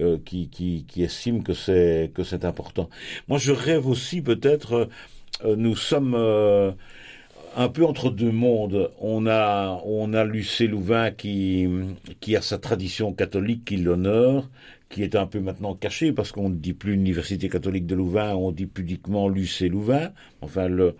euh, 0.00 0.18
qui, 0.24 0.84
estiment 0.96 1.40
que 1.40 1.54
c'est, 1.54 2.10
que 2.14 2.22
important. 2.44 2.88
Moi, 3.28 3.38
je 3.38 3.52
rêve 3.52 3.86
aussi 3.86 4.20
peut-être, 4.20 4.88
euh, 5.44 5.56
nous 5.56 5.76
sommes 5.76 6.14
euh, 6.14 6.72
un 7.56 7.68
peu 7.68 7.84
entre 7.84 8.10
deux 8.10 8.32
mondes. 8.32 8.90
On 9.00 9.26
a, 9.26 9.80
on 9.84 10.12
a 10.12 10.24
Lucé 10.24 10.66
Louvain 10.66 11.10
qui, 11.10 11.68
qui 12.20 12.36
a 12.36 12.42
sa 12.42 12.58
tradition 12.58 13.12
catholique 13.12 13.64
qui 13.64 13.76
l'honore, 13.76 14.48
qui 14.88 15.02
est 15.02 15.16
un 15.16 15.26
peu 15.26 15.40
maintenant 15.40 15.74
caché 15.74 16.12
parce 16.12 16.32
qu'on 16.32 16.48
ne 16.48 16.54
dit 16.54 16.72
plus 16.72 16.94
Université 16.94 17.48
catholique 17.48 17.86
de 17.86 17.94
Louvain, 17.94 18.34
on 18.34 18.52
dit 18.52 18.66
pudiquement 18.66 19.28
Lucé 19.28 19.68
Louvain. 19.68 20.10
Enfin, 20.40 20.68
le, 20.68 20.94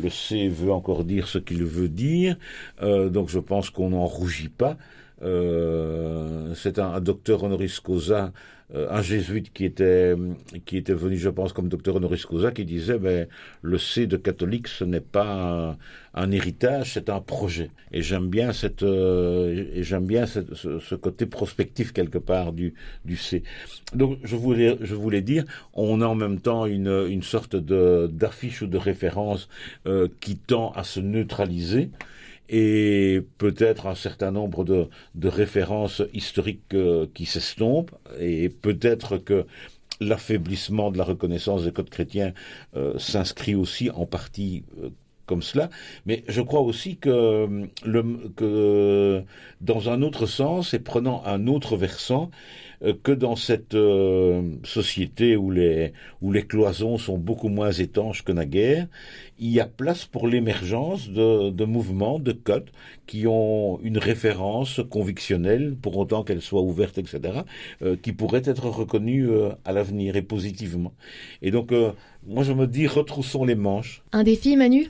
le 0.00 0.10
C 0.10 0.48
veut 0.48 0.72
encore 0.72 1.04
dire 1.04 1.26
ce 1.28 1.38
qu'il 1.38 1.64
veut 1.64 1.88
dire, 1.88 2.36
euh, 2.82 3.08
donc 3.08 3.28
je 3.28 3.38
pense 3.38 3.70
qu'on 3.70 3.90
n'en 3.90 4.06
rougit 4.06 4.50
pas. 4.50 4.76
Euh, 5.22 6.54
c'est 6.54 6.78
un, 6.78 6.92
un, 6.92 7.00
docteur 7.00 7.42
honoris 7.44 7.80
causa, 7.80 8.32
un 8.74 9.02
jésuite 9.02 9.52
qui 9.52 9.64
était 9.64 10.14
qui 10.64 10.76
était 10.76 10.94
venu, 10.94 11.16
je 11.16 11.28
pense, 11.28 11.52
comme 11.52 11.68
docteur 11.68 11.96
honoris 11.96 12.24
causa, 12.24 12.52
qui 12.52 12.64
disait 12.64 12.98
ben 12.98 13.26
le 13.62 13.78
C 13.78 14.06
de 14.06 14.16
catholique, 14.16 14.68
ce 14.68 14.84
n'est 14.84 15.00
pas 15.00 15.76
un, 16.14 16.30
héritage, 16.30 16.94
c'est 16.94 17.08
un 17.08 17.20
projet. 17.20 17.70
Et 17.92 18.02
j'aime 18.02 18.28
bien 18.28 18.52
cette 18.52 18.82
euh, 18.82 19.66
et 19.74 19.82
j'aime 19.82 20.06
bien 20.06 20.26
ce, 20.26 20.40
ce, 20.54 20.94
côté 20.94 21.26
prospectif 21.26 21.92
quelque 21.92 22.18
part 22.18 22.52
du 22.52 22.74
du 23.04 23.16
C. 23.16 23.42
Donc 23.94 24.18
je 24.22 24.36
voulais 24.36 24.76
je 24.80 24.94
voulais 24.94 25.22
dire, 25.22 25.44
on 25.74 26.00
a 26.00 26.06
en 26.06 26.14
même 26.14 26.40
temps 26.40 26.66
une 26.66 27.06
une 27.08 27.22
sorte 27.22 27.56
de 27.56 28.08
d'affiche 28.12 28.62
ou 28.62 28.66
de 28.66 28.78
référence 28.78 29.48
euh, 29.86 30.08
qui 30.20 30.36
tend 30.36 30.72
à 30.72 30.84
se 30.84 31.00
neutraliser 31.00 31.90
et 32.50 33.22
peut-être 33.38 33.86
un 33.86 33.94
certain 33.94 34.32
nombre 34.32 34.64
de, 34.64 34.88
de 35.14 35.28
références 35.28 36.02
historiques 36.12 36.74
euh, 36.74 37.06
qui 37.14 37.24
s'estompent, 37.24 37.94
et 38.18 38.48
peut-être 38.48 39.18
que 39.18 39.46
l'affaiblissement 40.00 40.90
de 40.90 40.98
la 40.98 41.04
reconnaissance 41.04 41.64
des 41.64 41.72
codes 41.72 41.90
chrétiens 41.90 42.32
euh, 42.74 42.98
s'inscrit 42.98 43.54
aussi 43.54 43.90
en 43.90 44.06
partie 44.06 44.64
euh, 44.82 44.90
comme 45.30 45.42
cela, 45.42 45.70
mais 46.06 46.24
je 46.26 46.42
crois 46.42 46.62
aussi 46.62 46.96
que, 46.96 47.46
le, 47.84 48.02
que 48.34 49.22
dans 49.60 49.88
un 49.88 50.02
autre 50.02 50.26
sens 50.26 50.74
et 50.74 50.80
prenant 50.80 51.22
un 51.24 51.46
autre 51.46 51.76
versant, 51.76 52.32
euh, 52.82 52.94
que 53.02 53.12
dans 53.12 53.36
cette 53.36 53.74
euh, 53.74 54.42
société 54.64 55.36
où 55.36 55.50
les, 55.50 55.92
où 56.22 56.32
les 56.32 56.46
cloisons 56.46 56.96
sont 56.96 57.18
beaucoup 57.18 57.48
moins 57.48 57.70
étanches 57.70 58.24
que 58.24 58.32
naguère, 58.32 58.88
il 59.38 59.50
y 59.50 59.60
a 59.60 59.66
place 59.66 60.06
pour 60.06 60.26
l'émergence 60.26 61.10
de, 61.10 61.50
de 61.50 61.64
mouvements, 61.64 62.18
de 62.18 62.32
codes 62.32 62.70
qui 63.06 63.26
ont 63.26 63.78
une 63.82 63.98
référence 63.98 64.80
convictionnelle, 64.88 65.76
pour 65.80 65.96
autant 65.98 66.24
qu'elle 66.24 66.40
soit 66.40 66.62
ouverte, 66.62 66.96
etc., 66.96 67.20
euh, 67.82 67.96
qui 68.00 68.12
pourraient 68.12 68.42
être 68.44 68.68
reconnues 68.68 69.28
à 69.64 69.72
l'avenir 69.72 70.16
et 70.16 70.22
positivement. 70.22 70.92
Et 71.42 71.50
donc, 71.50 71.72
moi 72.26 72.44
je 72.44 72.52
me 72.52 72.66
dis, 72.66 72.86
retroussons 72.86 73.44
les 73.44 73.54
manches. 73.54 74.02
Un 74.12 74.22
défi, 74.22 74.56
Manu? 74.56 74.88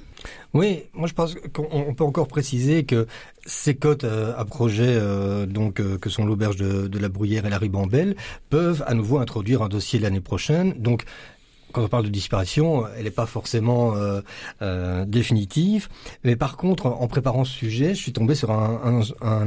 Oui, 0.54 0.84
moi 0.92 1.08
je 1.08 1.14
pense 1.14 1.36
qu'on 1.52 1.94
peut 1.94 2.04
encore 2.04 2.28
préciser 2.28 2.84
que 2.84 3.06
ces 3.46 3.74
côtes 3.74 4.04
euh, 4.04 4.34
à 4.36 4.44
projet, 4.44 4.86
euh, 4.86 5.46
donc 5.46 5.80
euh, 5.80 5.98
que 5.98 6.10
sont 6.10 6.24
l'auberge 6.24 6.56
de, 6.56 6.98
la 6.98 7.08
Bruyère 7.08 7.46
et 7.46 7.50
la 7.50 7.58
Ribambelle, 7.58 8.16
peuvent 8.48 8.84
à 8.86 8.94
nouveau 8.94 9.18
introduire 9.18 9.62
un 9.62 9.68
dossier 9.68 9.98
l'année 9.98 10.20
prochaine. 10.20 10.74
Quand 11.72 11.82
on 11.82 11.88
parle 11.88 12.04
de 12.04 12.10
disparition, 12.10 12.84
elle 12.96 13.04
n'est 13.04 13.10
pas 13.10 13.26
forcément 13.26 13.94
euh, 13.94 14.20
euh, 14.62 15.04
définitive. 15.04 15.88
Mais 16.24 16.36
par 16.36 16.56
contre, 16.56 16.86
en 16.86 17.06
préparant 17.08 17.44
ce 17.44 17.52
sujet, 17.52 17.94
je 17.94 18.00
suis 18.00 18.12
tombé 18.12 18.34
sur 18.34 18.50
un, 18.50 19.00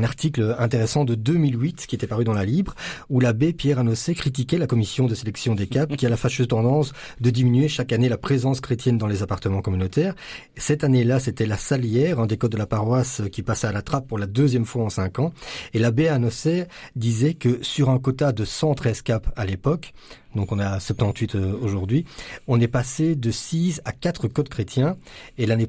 article 0.03 0.55
intéressant 0.59 1.05
de 1.05 1.15
2008 1.15 1.87
qui 1.87 1.95
était 1.95 2.07
paru 2.07 2.23
dans 2.23 2.33
la 2.33 2.45
Libre, 2.45 2.75
où 3.09 3.19
l'abbé 3.19 3.53
Pierre 3.53 3.79
Anossé 3.79 4.15
critiquait 4.15 4.57
la 4.57 4.67
commission 4.67 5.07
de 5.07 5.15
sélection 5.15 5.55
des 5.55 5.67
CAP 5.67 5.95
qui 5.95 6.05
a 6.05 6.09
la 6.09 6.17
fâcheuse 6.17 6.47
tendance 6.47 6.93
de 7.21 7.29
diminuer 7.29 7.67
chaque 7.67 7.93
année 7.93 8.09
la 8.09 8.17
présence 8.17 8.61
chrétienne 8.61 8.97
dans 8.97 9.07
les 9.07 9.23
appartements 9.23 9.61
communautaires. 9.61 10.15
Cette 10.57 10.83
année-là, 10.83 11.19
c'était 11.19 11.45
la 11.45 11.57
Salière, 11.57 12.19
un 12.19 12.25
des 12.25 12.37
codes 12.37 12.51
de 12.51 12.57
la 12.57 12.65
paroisse 12.65 13.21
qui 13.31 13.43
passait 13.43 13.67
à 13.67 13.71
la 13.71 13.81
trappe 13.81 14.07
pour 14.07 14.17
la 14.17 14.27
deuxième 14.27 14.65
fois 14.65 14.83
en 14.83 14.89
cinq 14.89 15.19
ans. 15.19 15.33
Et 15.73 15.79
l'abbé 15.79 16.07
Anossé 16.07 16.65
disait 16.95 17.33
que 17.33 17.63
sur 17.63 17.89
un 17.89 17.99
quota 17.99 18.31
de 18.31 18.45
113 18.45 19.01
CAP 19.01 19.31
à 19.35 19.45
l'époque, 19.45 19.93
donc 20.35 20.51
on 20.51 20.59
est 20.59 20.63
à 20.63 20.79
78 20.79 21.35
euh, 21.35 21.53
aujourd'hui, 21.61 22.05
on 22.47 22.59
est 22.59 22.67
passé 22.67 23.15
de 23.15 23.31
6 23.31 23.81
à 23.85 23.91
4 23.91 24.27
codes 24.27 24.49
chrétiens, 24.49 24.97
et 25.37 25.45
l'année 25.45 25.67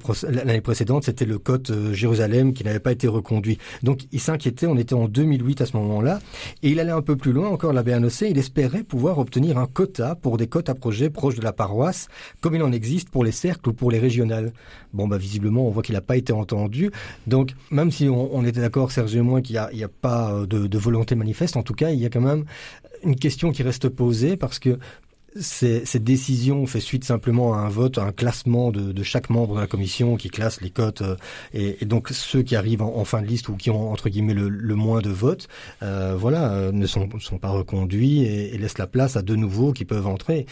précédente, 0.60 1.04
c'était 1.04 1.24
le 1.24 1.38
code 1.38 1.68
euh, 1.70 1.92
Jérusalem 1.92 2.52
qui 2.52 2.64
n'avait 2.64 2.80
pas 2.80 2.92
été 2.92 3.08
reconduit. 3.08 3.58
Donc 3.82 4.06
il 4.12 4.20
s'inquiétait, 4.20 4.66
on 4.66 4.76
était 4.76 4.94
en 4.94 5.08
2008 5.08 5.60
à 5.60 5.66
ce 5.66 5.76
moment-là, 5.76 6.20
et 6.62 6.70
il 6.70 6.80
allait 6.80 6.92
un 6.92 7.02
peu 7.02 7.16
plus 7.16 7.32
loin 7.32 7.48
encore, 7.48 7.72
la 7.72 7.82
BNOC, 7.82 8.22
il 8.22 8.38
espérait 8.38 8.82
pouvoir 8.82 9.18
obtenir 9.18 9.58
un 9.58 9.66
quota 9.66 10.14
pour 10.14 10.36
des 10.36 10.46
cotes 10.46 10.68
à 10.68 10.74
projet 10.74 11.10
proches 11.10 11.36
de 11.36 11.42
la 11.42 11.52
paroisse, 11.52 12.08
comme 12.40 12.54
il 12.54 12.62
en 12.62 12.72
existe 12.72 13.10
pour 13.10 13.24
les 13.24 13.32
cercles 13.32 13.70
ou 13.70 13.72
pour 13.72 13.90
les 13.90 13.98
régionales. 13.98 14.52
Bon, 14.92 15.08
bah 15.08 15.18
visiblement, 15.18 15.66
on 15.66 15.70
voit 15.70 15.82
qu'il 15.82 15.94
n'a 15.94 16.00
pas 16.00 16.16
été 16.16 16.32
entendu, 16.32 16.90
donc 17.26 17.52
même 17.70 17.90
si 17.90 18.08
on, 18.08 18.34
on 18.34 18.44
était 18.44 18.60
d'accord, 18.60 18.92
Serge 18.92 19.16
et 19.16 19.20
moi, 19.20 19.40
qu'il 19.40 19.54
n'y 19.54 19.82
a, 19.82 19.86
a, 19.86 19.88
pas 19.88 20.32
euh, 20.32 20.46
de, 20.46 20.66
de 20.66 20.78
volonté 20.78 21.14
manifeste, 21.14 21.56
en 21.56 21.62
tout 21.62 21.74
cas, 21.74 21.90
il 21.90 21.98
y 21.98 22.06
a 22.06 22.10
quand 22.10 22.20
même 22.20 22.44
une 23.04 23.16
question 23.16 23.52
qui 23.52 23.62
reste 23.62 23.88
posée 23.88 24.36
parce 24.36 24.58
que 24.58 24.78
cette 25.40 26.04
décision 26.04 26.66
fait 26.66 26.80
suite 26.80 27.04
simplement 27.04 27.54
à 27.54 27.58
un 27.58 27.68
vote, 27.68 27.98
à 27.98 28.04
un 28.04 28.12
classement 28.12 28.70
de, 28.70 28.92
de 28.92 29.02
chaque 29.02 29.30
membre 29.30 29.56
de 29.56 29.60
la 29.60 29.66
commission 29.66 30.16
qui 30.16 30.28
classe 30.28 30.60
les 30.60 30.70
cotes 30.70 31.02
euh, 31.02 31.16
et, 31.52 31.78
et, 31.80 31.84
donc 31.84 32.10
ceux 32.10 32.42
qui 32.42 32.54
arrivent 32.56 32.82
en, 32.82 32.96
en, 32.96 33.04
fin 33.04 33.20
de 33.20 33.26
liste 33.26 33.48
ou 33.48 33.56
qui 33.56 33.70
ont 33.70 33.90
entre 33.90 34.08
guillemets 34.08 34.34
le, 34.34 34.48
le 34.48 34.74
moins 34.74 35.00
de 35.00 35.10
votes, 35.10 35.48
euh, 35.82 36.14
voilà, 36.16 36.52
euh, 36.52 36.72
ne 36.72 36.86
sont, 36.86 37.08
sont 37.20 37.38
pas 37.38 37.48
reconduits 37.48 38.22
et, 38.22 38.54
et, 38.54 38.58
laissent 38.58 38.78
la 38.78 38.86
place 38.86 39.16
à 39.16 39.22
de 39.22 39.34
nouveaux 39.34 39.72
qui 39.72 39.84
peuvent 39.84 40.06
entrer. 40.06 40.46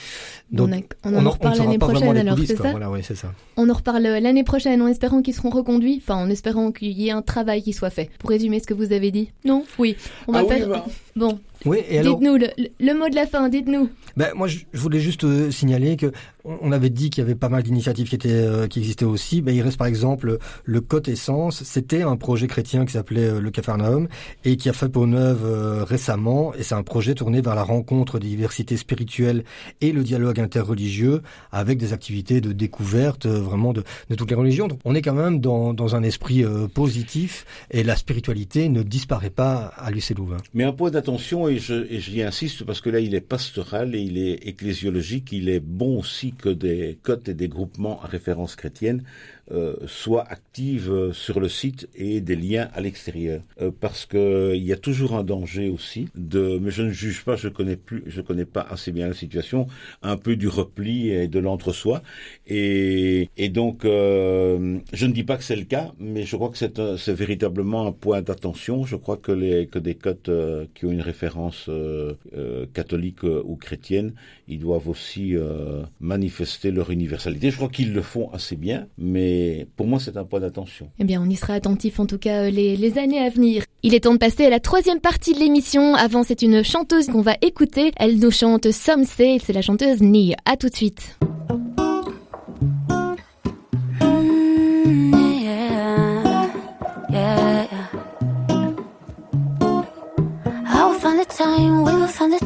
Donc 0.50 0.70
on, 1.04 1.14
a, 1.14 1.18
on 1.18 1.26
en, 1.26 1.30
reparle 1.30 1.58
l'année 1.58 1.78
prochaine 1.78 2.16
alors 2.16 2.38
c'est 2.44 2.56
ça, 2.56 2.70
voilà, 2.70 2.90
ouais, 2.90 3.02
ça 3.02 3.32
On 3.56 3.68
en 3.70 3.74
reparle 3.74 4.02
l'année 4.02 4.44
prochaine 4.44 4.82
en 4.82 4.88
espérant 4.88 5.22
qu'ils 5.22 5.34
seront 5.34 5.50
reconduits, 5.50 6.00
enfin 6.02 6.16
en 6.16 6.28
espérant 6.28 6.72
qu'il 6.72 6.92
y 6.92 7.08
ait 7.08 7.12
un 7.12 7.22
travail 7.22 7.62
qui 7.62 7.72
soit 7.72 7.90
fait. 7.90 8.10
Pour 8.18 8.30
résumer 8.30 8.60
ce 8.60 8.66
que 8.66 8.74
vous 8.74 8.92
avez 8.92 9.10
dit, 9.10 9.30
non 9.44 9.64
Oui, 9.78 9.96
on 10.26 10.32
va 10.32 10.40
ah 10.40 10.48
faire. 10.48 10.66
Oui, 10.66 10.72
bah. 10.72 10.84
Bon. 11.14 11.38
Oui, 11.64 11.78
et 11.88 11.98
alors... 11.98 12.18
Dites-nous 12.18 12.36
le, 12.36 12.48
le, 12.80 12.94
mot 12.94 13.08
de 13.08 13.14
la 13.14 13.26
fin, 13.26 13.48
dites-nous. 13.48 13.88
Ben, 14.16 14.32
moi, 14.34 14.48
je, 14.48 14.60
je 14.72 14.80
voulais 14.80 15.00
juste 15.00 15.24
euh, 15.24 15.50
signaler 15.50 15.96
que 15.96 16.12
on 16.44 16.72
avait 16.72 16.90
dit 16.90 17.10
qu'il 17.10 17.22
y 17.22 17.24
avait 17.24 17.34
pas 17.34 17.48
mal 17.48 17.62
d'initiatives 17.62 18.08
qui 18.08 18.14
étaient 18.14 18.30
euh, 18.30 18.66
qui 18.66 18.80
existaient 18.80 19.04
aussi. 19.04 19.42
Ben, 19.42 19.54
il 19.54 19.62
reste 19.62 19.76
par 19.76 19.86
exemple 19.86 20.38
le 20.64 20.80
Côte 20.80 21.08
Essence. 21.08 21.62
C'était 21.62 22.02
un 22.02 22.16
projet 22.16 22.46
chrétien 22.46 22.84
qui 22.84 22.92
s'appelait 22.92 23.28
euh, 23.28 23.40
le 23.40 23.50
Capharnaüm 23.50 24.08
et 24.44 24.56
qui 24.56 24.68
a 24.68 24.72
fait 24.72 24.88
peau 24.88 25.06
neuve 25.06 25.44
euh, 25.44 25.84
récemment. 25.84 26.54
Et 26.54 26.62
c'est 26.62 26.74
un 26.74 26.82
projet 26.82 27.14
tourné 27.14 27.40
vers 27.40 27.54
la 27.54 27.62
rencontre 27.62 28.18
des 28.18 28.28
diversités 28.28 28.76
spirituelles 28.76 29.44
et 29.80 29.92
le 29.92 30.02
dialogue 30.02 30.40
interreligieux 30.40 31.22
avec 31.52 31.78
des 31.78 31.92
activités 31.92 32.40
de 32.40 32.52
découverte 32.52 33.26
vraiment 33.26 33.72
de, 33.72 33.84
de, 34.10 34.14
toutes 34.14 34.30
les 34.30 34.36
religions. 34.36 34.68
Donc, 34.68 34.80
on 34.84 34.94
est 34.94 35.02
quand 35.02 35.14
même 35.14 35.40
dans, 35.40 35.74
dans 35.74 35.94
un 35.94 36.02
esprit 36.02 36.44
positif 36.74 37.44
et 37.70 37.82
la 37.82 37.96
spiritualité 37.96 38.68
ne 38.68 38.82
disparaît 38.82 39.30
pas 39.30 39.72
à 39.76 39.90
l'UC 39.90 40.16
Louvain. 40.16 40.38
Mais 40.54 40.64
un 40.64 40.72
point 40.72 40.90
d'attention 40.90 41.48
et 41.48 41.58
je 41.58 41.86
et 41.90 42.00
j'y 42.00 42.22
insiste 42.22 42.64
parce 42.64 42.80
que 42.80 42.90
là 42.90 43.00
il 43.00 43.14
est 43.14 43.20
pastoral 43.20 43.94
et 43.94 44.00
il 44.00 44.18
est 44.18 44.46
ecclésiologique. 44.46 45.30
Il 45.32 45.48
est 45.48 45.60
bon 45.60 45.98
aussi 45.98 46.31
que 46.38 46.48
des 46.48 46.98
cotes 47.02 47.28
et 47.28 47.34
des 47.34 47.48
groupements 47.48 48.02
à 48.02 48.06
référence 48.06 48.56
chrétienne 48.56 49.02
euh, 49.50 49.74
soient 49.86 50.24
actives 50.30 50.92
euh, 50.92 51.12
sur 51.12 51.40
le 51.40 51.48
site 51.48 51.88
et 51.96 52.20
des 52.20 52.36
liens 52.36 52.68
à 52.74 52.80
l'extérieur, 52.80 53.42
euh, 53.60 53.72
parce 53.80 54.06
que 54.06 54.54
il 54.54 54.62
y 54.62 54.72
a 54.72 54.76
toujours 54.76 55.14
un 55.14 55.24
danger 55.24 55.68
aussi 55.68 56.08
de, 56.14 56.58
mais 56.62 56.70
je 56.70 56.82
ne 56.82 56.90
juge 56.90 57.24
pas, 57.24 57.34
je 57.34 57.48
connais 57.48 57.74
plus, 57.74 58.04
je 58.06 58.20
connais 58.20 58.44
pas 58.44 58.62
assez 58.62 58.92
bien 58.92 59.08
la 59.08 59.14
situation, 59.14 59.66
un 60.02 60.16
peu 60.16 60.36
du 60.36 60.46
repli 60.46 61.10
et 61.10 61.26
de 61.26 61.40
l'entre-soi, 61.40 62.02
et, 62.46 63.30
et 63.36 63.48
donc 63.48 63.84
euh, 63.84 64.78
je 64.92 65.06
ne 65.06 65.12
dis 65.12 65.24
pas 65.24 65.36
que 65.36 65.44
c'est 65.44 65.56
le 65.56 65.64
cas, 65.64 65.92
mais 65.98 66.24
je 66.24 66.36
crois 66.36 66.50
que 66.50 66.58
c'est 66.58 66.80
c'est 66.96 67.12
véritablement 67.12 67.86
un 67.86 67.92
point 67.92 68.22
d'attention. 68.22 68.84
Je 68.84 68.96
crois 68.96 69.16
que 69.16 69.32
les 69.32 69.66
que 69.66 69.80
des 69.80 69.96
cotes 69.96 70.30
qui 70.74 70.86
ont 70.86 70.92
une 70.92 71.00
référence 71.00 71.68
catholique 72.72 73.24
ou 73.24 73.56
chrétienne, 73.56 74.14
ils 74.48 74.60
doivent 74.60 74.88
aussi 74.88 75.34
manifester 76.00 76.70
leur 76.70 76.90
universalité. 76.90 77.50
Je 77.50 77.56
crois 77.56 77.68
qu'ils 77.68 77.92
le 77.92 78.02
font 78.02 78.30
assez 78.30 78.56
bien, 78.56 78.86
mais 78.98 79.41
pour 79.76 79.86
moi, 79.86 79.98
c'est 80.00 80.16
un 80.16 80.24
point 80.24 80.40
d'attention. 80.40 80.88
Eh 80.98 81.04
bien, 81.04 81.22
on 81.22 81.28
y 81.28 81.36
sera 81.36 81.54
attentif 81.54 82.00
en 82.00 82.06
tout 82.06 82.18
cas 82.18 82.50
les, 82.50 82.76
les, 82.76 82.98
années 82.98 83.20
à 83.20 83.28
venir. 83.28 83.64
Il 83.82 83.94
est 83.94 84.00
temps 84.00 84.14
de 84.14 84.18
passer 84.18 84.46
à 84.46 84.50
la 84.50 84.60
troisième 84.60 85.00
partie 85.00 85.34
de 85.34 85.38
l'émission. 85.38 85.94
Avant, 85.94 86.22
c'est 86.22 86.42
une 86.42 86.62
chanteuse 86.62 87.06
qu'on 87.06 87.22
va 87.22 87.36
écouter. 87.42 87.92
Elle 87.96 88.18
nous 88.18 88.30
chante 88.30 88.70
Some 88.70 89.04
Say, 89.04 89.38
c'est 89.42 89.52
la 89.52 89.62
chanteuse 89.62 90.00
Nia. 90.00 90.36
À 90.44 90.56
tout 90.56 90.68
de 90.68 90.74
suite. 90.74 91.16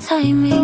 time, 0.09 0.56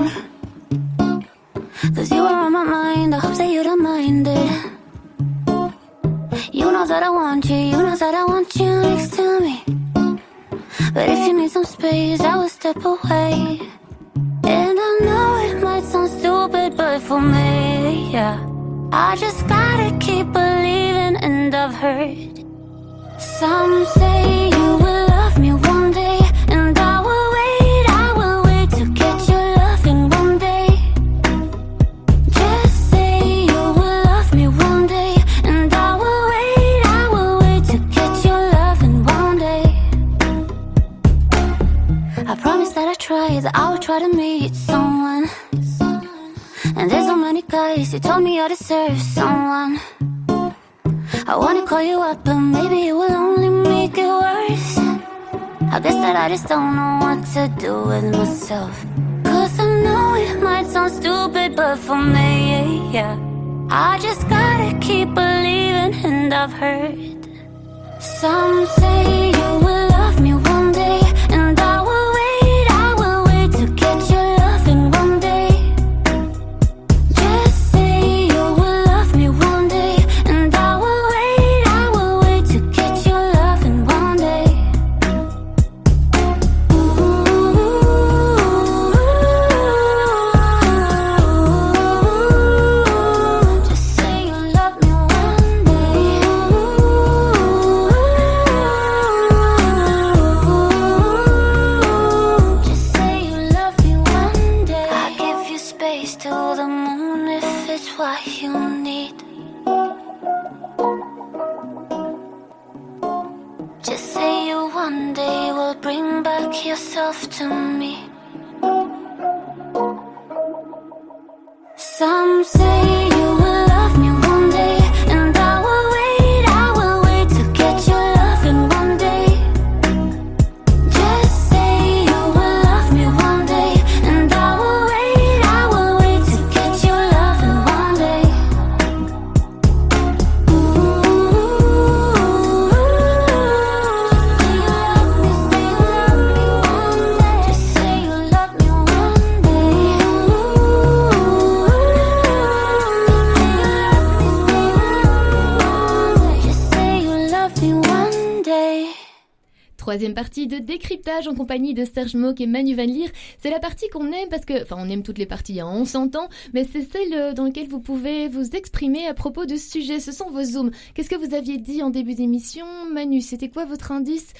Partie 160.12 160.46
de 160.46 160.58
décryptage 160.58 161.28
en 161.28 161.34
compagnie 161.34 161.74
de 161.74 161.84
Serge 161.84 162.14
Mock 162.14 162.40
et 162.40 162.46
Manu 162.46 162.74
Van 162.74 162.84
Leer. 162.84 163.10
C'est 163.38 163.50
la 163.50 163.60
partie 163.60 163.88
qu'on 163.88 164.12
aime 164.12 164.28
parce 164.30 164.44
que, 164.44 164.62
enfin, 164.62 164.76
on 164.78 164.88
aime 164.88 165.02
toutes 165.02 165.18
les 165.18 165.26
parties, 165.26 165.60
hein, 165.60 165.68
on 165.70 165.84
s'entend, 165.84 166.28
mais 166.52 166.64
c'est 166.70 166.82
celle 166.82 167.12
euh, 167.14 167.32
dans 167.32 167.44
laquelle 167.44 167.68
vous 167.68 167.80
pouvez 167.80 168.28
vous 168.28 168.50
exprimer 168.50 169.06
à 169.06 169.14
propos 169.14 169.46
de 169.46 169.56
ce 169.56 169.70
sujet. 169.70 170.00
Ce 170.00 170.12
sont 170.12 170.30
vos 170.30 170.44
zooms. 170.44 170.70
Qu'est-ce 170.94 171.10
que 171.10 171.16
vous 171.16 171.34
aviez 171.34 171.58
dit 171.58 171.82
en 171.82 171.90
début 171.90 172.14
d'émission, 172.14 172.66
Manu? 172.92 173.20
C'était 173.20 173.48
quoi 173.48 173.64
votre 173.64 173.92
indice? 173.92 174.32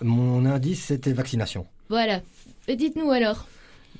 Mon 0.00 0.44
indice, 0.44 0.84
c'était 0.84 1.12
vaccination. 1.12 1.66
Voilà. 1.88 2.20
Dites-nous 2.68 3.10
alors. 3.10 3.46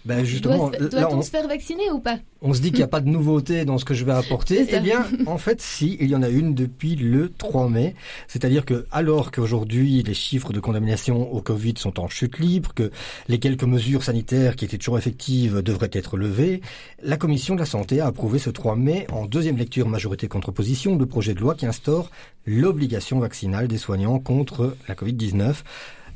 Ben 0.04 0.24
justement, 0.24 0.68
Doit- 0.70 0.78
là, 0.80 0.88
Doit-on 0.88 1.18
on, 1.18 1.22
se 1.22 1.30
faire 1.30 1.46
vacciner 1.46 1.88
ou 1.92 2.00
pas 2.00 2.18
on 2.44 2.52
se 2.54 2.60
dit 2.60 2.70
qu'il 2.70 2.78
n'y 2.78 2.82
a 2.84 2.88
pas 2.88 3.00
de 3.00 3.08
nouveauté 3.18 3.64
dans 3.64 3.78
ce 3.78 3.84
que 3.84 3.94
je 3.94 4.04
vais 4.04 4.10
apporter. 4.12 4.66
Eh 4.68 4.80
bien, 4.80 5.06
en 5.26 5.38
fait, 5.38 5.60
si, 5.60 5.96
il 6.00 6.08
y 6.10 6.16
en 6.16 6.22
a 6.22 6.28
une 6.28 6.54
depuis 6.56 6.96
le 6.96 7.30
3 7.30 7.68
mai. 7.68 7.94
C'est-à-dire 8.26 8.64
que, 8.64 8.84
alors 8.90 9.30
qu'aujourd'hui, 9.30 10.02
les 10.02 10.14
chiffres 10.14 10.52
de 10.52 10.58
condamnation 10.58 11.32
au 11.32 11.40
Covid 11.40 11.74
sont 11.78 12.00
en 12.00 12.08
chute 12.08 12.40
libre, 12.40 12.74
que 12.74 12.90
les 13.28 13.38
quelques 13.38 13.62
mesures 13.62 14.02
sanitaires 14.02 14.56
qui 14.56 14.64
étaient 14.64 14.76
toujours 14.78 14.98
effectives 14.98 15.62
devraient 15.62 15.90
être 15.92 16.16
levées, 16.16 16.62
la 17.02 17.16
Commission 17.16 17.54
de 17.54 17.60
la 17.60 17.66
Santé 17.66 18.00
a 18.00 18.06
approuvé 18.06 18.40
ce 18.40 18.50
3 18.50 18.74
mai, 18.74 19.06
en 19.12 19.26
deuxième 19.26 19.56
lecture 19.56 19.88
majorité 19.88 20.26
contre 20.26 20.48
opposition, 20.48 20.96
le 20.96 21.06
projet 21.06 21.34
de 21.34 21.40
loi 21.40 21.54
qui 21.54 21.66
instaure 21.66 22.10
l'obligation 22.44 23.20
vaccinale 23.20 23.68
des 23.68 23.78
soignants 23.78 24.18
contre 24.18 24.76
la 24.88 24.96
Covid-19. 24.96 25.54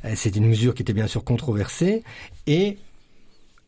Euh, 0.05 0.11
C'est 0.15 0.35
une 0.35 0.45
mesure 0.47 0.73
qui 0.75 0.81
était 0.81 0.93
bien 0.93 1.07
sûr 1.07 1.23
controversée 1.23 2.03
et 2.47 2.77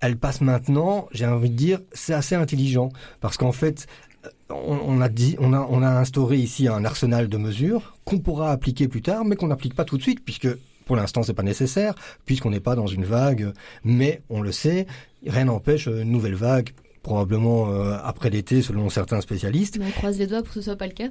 elle 0.01 0.17
passe 0.17 0.41
maintenant, 0.41 1.07
j'ai 1.11 1.25
envie 1.25 1.49
de 1.49 1.55
dire, 1.55 1.79
c'est 1.93 2.13
assez 2.13 2.35
intelligent 2.35 2.89
parce 3.21 3.37
qu'en 3.37 3.51
fait, 3.51 3.87
on, 4.49 4.79
on 4.85 5.01
a 5.01 5.09
dit, 5.09 5.35
on 5.39 5.53
a, 5.53 5.59
on 5.69 5.81
a 5.81 5.89
instauré 5.89 6.37
ici 6.37 6.67
un 6.67 6.85
arsenal 6.85 7.27
de 7.27 7.37
mesures 7.37 7.95
qu'on 8.05 8.19
pourra 8.19 8.51
appliquer 8.51 8.87
plus 8.87 9.01
tard, 9.01 9.25
mais 9.25 9.35
qu'on 9.35 9.47
n'applique 9.47 9.75
pas 9.75 9.85
tout 9.85 9.97
de 9.97 10.01
suite 10.01 10.23
puisque 10.23 10.49
pour 10.85 10.95
l'instant 10.95 11.21
c'est 11.21 11.33
pas 11.33 11.43
nécessaire 11.43 11.93
puisqu'on 12.25 12.49
n'est 12.49 12.59
pas 12.59 12.75
dans 12.75 12.87
une 12.87 13.05
vague, 13.05 13.53
mais 13.83 14.21
on 14.29 14.41
le 14.41 14.51
sait, 14.51 14.87
rien 15.25 15.45
n'empêche 15.45 15.87
une 15.87 16.11
nouvelle 16.11 16.35
vague 16.35 16.71
probablement 17.03 17.69
euh, 17.69 17.97
après 18.03 18.29
l'été 18.29 18.61
selon 18.61 18.89
certains 18.89 19.21
spécialistes. 19.21 19.79
On 19.81 19.91
croise 19.91 20.17
les 20.17 20.27
doigts 20.27 20.41
pour 20.41 20.49
que 20.49 20.55
ce 20.55 20.61
soit 20.61 20.75
pas 20.75 20.87
le 20.87 20.93
cas? 20.93 21.09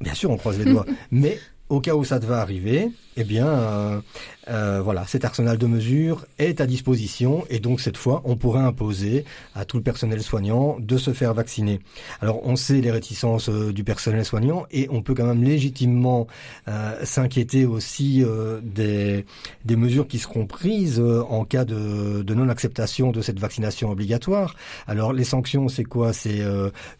Bien 0.00 0.14
sûr, 0.14 0.30
on 0.30 0.36
croise 0.36 0.58
les 0.58 0.70
doigts. 0.70 0.86
Mais 1.10 1.38
au 1.72 1.80
cas 1.80 1.94
où 1.94 2.04
ça 2.04 2.18
devait 2.18 2.34
arriver, 2.34 2.90
eh 3.16 3.24
bien, 3.24 3.46
euh, 3.46 4.00
euh, 4.48 4.80
voilà, 4.82 5.06
cet 5.06 5.24
arsenal 5.24 5.56
de 5.56 5.66
mesures 5.66 6.26
est 6.38 6.60
à 6.60 6.66
disposition 6.66 7.44
et 7.48 7.60
donc 7.60 7.80
cette 7.80 7.96
fois, 7.96 8.20
on 8.26 8.36
pourrait 8.36 8.60
imposer 8.60 9.24
à 9.54 9.64
tout 9.64 9.78
le 9.78 9.82
personnel 9.82 10.22
soignant 10.22 10.76
de 10.80 10.96
se 10.98 11.12
faire 11.12 11.32
vacciner. 11.32 11.80
Alors, 12.20 12.46
on 12.46 12.56
sait 12.56 12.80
les 12.82 12.90
réticences 12.90 13.48
euh, 13.48 13.72
du 13.72 13.84
personnel 13.84 14.24
soignant 14.24 14.66
et 14.70 14.86
on 14.90 15.00
peut 15.00 15.14
quand 15.14 15.24
même 15.24 15.42
légitimement 15.42 16.26
euh, 16.68 17.04
s'inquiéter 17.04 17.64
aussi 17.64 18.22
des, 18.62 19.24
des 19.64 19.76
mesures 19.76 20.06
qui 20.06 20.18
seront 20.18 20.46
prises 20.46 21.00
en 21.00 21.44
cas 21.44 21.64
de, 21.64 22.22
de 22.22 22.34
non-acceptation 22.34 23.12
de 23.12 23.22
cette 23.22 23.40
vaccination 23.40 23.90
obligatoire. 23.90 24.56
Alors, 24.86 25.14
les 25.14 25.24
sanctions, 25.24 25.68
c'est 25.68 25.84
quoi? 25.84 26.12
C'est 26.12 26.42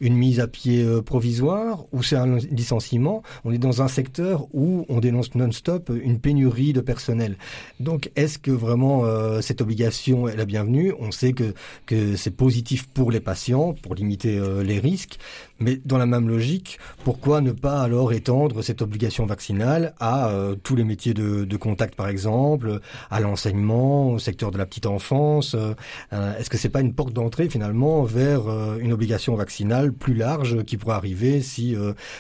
une 0.00 0.16
mise 0.16 0.40
à 0.40 0.46
pied 0.46 0.86
provisoire 1.04 1.84
ou 1.92 2.02
c'est 2.02 2.16
un 2.16 2.36
licenciement? 2.36 3.22
On 3.44 3.52
est 3.52 3.58
dans 3.58 3.82
un 3.82 3.88
secteur 3.88 4.46
où 4.52 4.61
on 4.88 5.00
dénonce 5.00 5.34
non-stop 5.34 5.90
une 6.02 6.18
pénurie 6.18 6.72
de 6.72 6.80
personnel. 6.80 7.36
Donc, 7.80 8.10
est-ce 8.16 8.38
que 8.38 8.50
vraiment 8.50 9.04
euh, 9.04 9.40
cette 9.40 9.60
obligation 9.60 10.28
est 10.28 10.36
la 10.36 10.44
bienvenue? 10.44 10.92
On 10.98 11.10
sait 11.10 11.32
que, 11.32 11.54
que 11.86 12.16
c'est 12.16 12.30
positif 12.36 12.86
pour 12.88 13.10
les 13.10 13.20
patients, 13.20 13.74
pour 13.74 13.94
limiter 13.94 14.38
euh, 14.38 14.62
les 14.62 14.78
risques, 14.78 15.18
mais 15.62 15.80
dans 15.84 15.98
la 15.98 16.06
même 16.06 16.28
logique, 16.28 16.78
pourquoi 17.04 17.40
ne 17.40 17.52
pas 17.52 17.80
alors 17.80 18.12
étendre 18.12 18.62
cette 18.62 18.82
obligation 18.82 19.26
vaccinale 19.26 19.94
à 20.00 20.28
euh, 20.28 20.56
tous 20.56 20.76
les 20.76 20.84
métiers 20.84 21.14
de, 21.14 21.56
contact, 21.56 21.94
par 21.94 22.08
exemple, 22.08 22.80
à 23.10 23.20
l'enseignement, 23.20 24.10
au 24.10 24.18
secteur 24.18 24.50
de 24.50 24.58
la 24.58 24.66
petite 24.66 24.86
enfance 24.86 25.54
euh, 25.54 25.74
euh, 26.12 26.36
Est-ce 26.36 26.50
que 26.50 26.58
c'est 26.58 26.68
pas 26.68 26.80
une 26.80 26.94
porte 26.94 27.12
d'entrée 27.12 27.48
finalement 27.48 28.02
vers 28.02 28.48
une 28.78 28.92
obligation 28.92 29.34
vaccinale 29.36 29.92
plus 29.92 30.14
large 30.14 30.64
qui 30.64 30.76
pourrait 30.76 30.96
arriver 30.96 31.40
si 31.40 31.76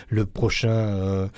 le 0.08 0.26
prochain 0.26 1.28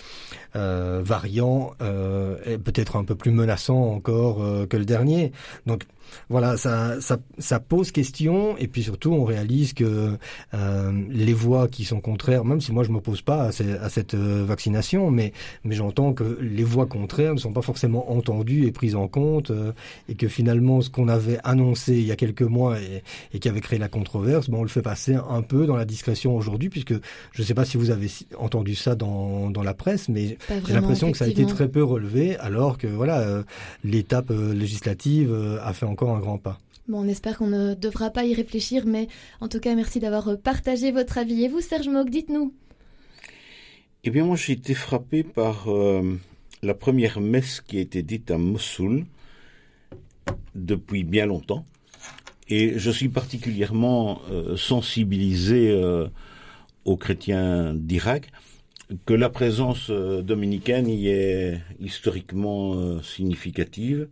variant 0.54 1.72
est 1.80 2.58
peut-être 2.58 2.96
un 2.96 3.04
peu 3.04 3.14
plus 3.14 3.30
menaçant 3.30 3.82
encore 3.82 4.68
que 4.68 4.76
le 4.76 4.84
dernier? 4.84 5.32
Donc 5.66 5.84
voilà, 6.28 6.56
ça, 6.56 7.00
ça, 7.00 7.18
ça 7.38 7.60
pose 7.60 7.92
question 7.92 8.56
et 8.58 8.66
puis 8.68 8.82
surtout 8.82 9.12
on 9.12 9.24
réalise 9.24 9.72
que 9.72 10.16
euh, 10.54 10.92
les 11.10 11.32
voix 11.32 11.68
qui 11.68 11.84
sont 11.84 12.00
contraires, 12.00 12.44
même 12.44 12.60
si 12.60 12.72
moi 12.72 12.84
je 12.84 12.90
m'oppose 12.90 13.22
pas 13.22 13.44
à, 13.44 13.52
ces- 13.52 13.72
à 13.72 13.88
cette 13.88 14.14
euh, 14.14 14.44
vaccination, 14.46 15.10
mais, 15.10 15.32
mais 15.64 15.74
j'entends 15.74 16.12
que 16.12 16.38
les 16.40 16.64
voix 16.64 16.86
contraires 16.86 17.34
ne 17.34 17.38
sont 17.40 17.52
pas 17.52 17.62
forcément 17.62 18.12
entendues 18.12 18.66
et 18.66 18.72
prises 18.72 18.94
en 18.96 19.08
compte 19.08 19.50
euh, 19.50 19.72
et 20.08 20.14
que 20.14 20.28
finalement 20.28 20.80
ce 20.80 20.90
qu'on 20.90 21.08
avait 21.08 21.38
annoncé 21.44 21.94
il 21.94 22.04
y 22.06 22.12
a 22.12 22.16
quelques 22.16 22.42
mois 22.42 22.78
et, 22.80 23.02
et 23.32 23.38
qui 23.38 23.48
avait 23.48 23.60
créé 23.60 23.78
la 23.78 23.88
controverse, 23.88 24.48
ben, 24.50 24.58
on 24.58 24.62
le 24.62 24.68
fait 24.68 24.82
passer 24.82 25.14
un 25.28 25.42
peu 25.42 25.66
dans 25.66 25.76
la 25.76 25.84
discrétion 25.84 26.36
aujourd'hui 26.36 26.68
puisque 26.68 26.94
je 27.32 27.42
ne 27.42 27.46
sais 27.46 27.54
pas 27.54 27.64
si 27.64 27.76
vous 27.76 27.90
avez 27.90 28.08
entendu 28.38 28.74
ça 28.74 28.94
dans, 28.94 29.50
dans 29.50 29.62
la 29.62 29.74
presse, 29.74 30.08
mais 30.08 30.38
j'ai 30.66 30.72
l'impression 30.74 31.10
que 31.12 31.18
ça 31.18 31.24
a 31.24 31.28
été 31.28 31.46
très 31.46 31.68
peu 31.68 31.82
relevé 31.82 32.36
alors 32.38 32.78
que 32.78 32.86
voilà 32.86 33.20
euh, 33.20 33.42
l'étape 33.84 34.30
euh, 34.30 34.52
législative 34.54 35.34
a 35.62 35.72
fait 35.72 35.86
encore 35.86 36.03
un 36.10 36.20
grand 36.20 36.38
pas. 36.38 36.58
Bon, 36.88 37.00
on 37.04 37.08
espère 37.08 37.38
qu'on 37.38 37.46
ne 37.46 37.74
devra 37.74 38.10
pas 38.10 38.24
y 38.24 38.34
réfléchir, 38.34 38.84
mais 38.86 39.08
en 39.40 39.48
tout 39.48 39.60
cas, 39.60 39.74
merci 39.74 40.00
d'avoir 40.00 40.28
euh, 40.28 40.36
partagé 40.36 40.92
votre 40.92 41.16
avis. 41.16 41.44
Et 41.44 41.48
vous, 41.48 41.60
Serge 41.60 41.88
Mock, 41.88 42.10
dites-nous. 42.10 42.52
Eh 44.04 44.10
bien, 44.10 44.24
moi, 44.24 44.36
j'ai 44.36 44.52
été 44.52 44.74
frappé 44.74 45.22
par 45.22 45.72
euh, 45.72 46.18
la 46.62 46.74
première 46.74 47.20
messe 47.20 47.62
qui 47.62 47.78
a 47.78 47.80
été 47.80 48.02
dite 48.02 48.30
à 48.30 48.36
Mossoul 48.36 49.06
depuis 50.54 51.04
bien 51.04 51.26
longtemps. 51.26 51.64
Et 52.48 52.78
je 52.78 52.90
suis 52.90 53.08
particulièrement 53.08 54.20
euh, 54.30 54.56
sensibilisé 54.58 55.70
euh, 55.70 56.08
aux 56.84 56.98
chrétiens 56.98 57.72
d'Irak, 57.74 58.30
que 59.06 59.14
la 59.14 59.30
présence 59.30 59.88
euh, 59.88 60.20
dominicaine 60.20 60.88
y 60.88 61.08
est 61.08 61.60
historiquement 61.80 62.74
euh, 62.74 63.00
significative. 63.02 64.08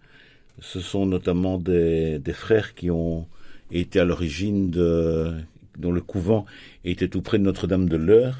Ce 0.62 0.80
sont 0.80 1.06
notamment 1.06 1.58
des, 1.58 2.20
frères 2.32 2.74
qui 2.74 2.90
ont 2.90 3.26
été 3.70 3.98
à 3.98 4.04
l'origine 4.04 4.70
de 4.70 5.34
dont 5.78 5.90
le 5.90 6.00
couvent 6.00 6.46
était 6.84 7.08
tout 7.08 7.22
près 7.22 7.38
de 7.38 7.42
Notre-Dame 7.42 7.88
de 7.88 7.96
l'Eure, 7.96 8.36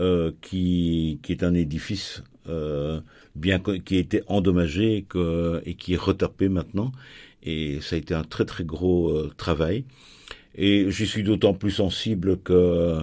euh, 0.00 0.32
qui, 0.40 1.20
est 1.28 1.42
un 1.44 1.54
édifice 1.54 2.24
euh, 2.48 3.00
bien 3.36 3.60
qui 3.60 3.96
a 3.96 4.00
été 4.00 4.22
endommagé 4.26 5.06
et, 5.64 5.74
qui 5.74 5.94
est 5.94 5.98
retapé 5.98 6.48
maintenant. 6.48 6.90
Et 7.44 7.80
ça 7.80 7.96
a 7.96 7.98
été 7.98 8.14
un 8.14 8.24
très 8.24 8.46
très 8.46 8.64
gros 8.64 9.10
euh, 9.10 9.32
travail. 9.36 9.84
Et 10.56 10.90
j'y 10.90 11.06
suis 11.06 11.22
d'autant 11.22 11.54
plus 11.54 11.70
sensible 11.70 12.38
que 12.40 13.00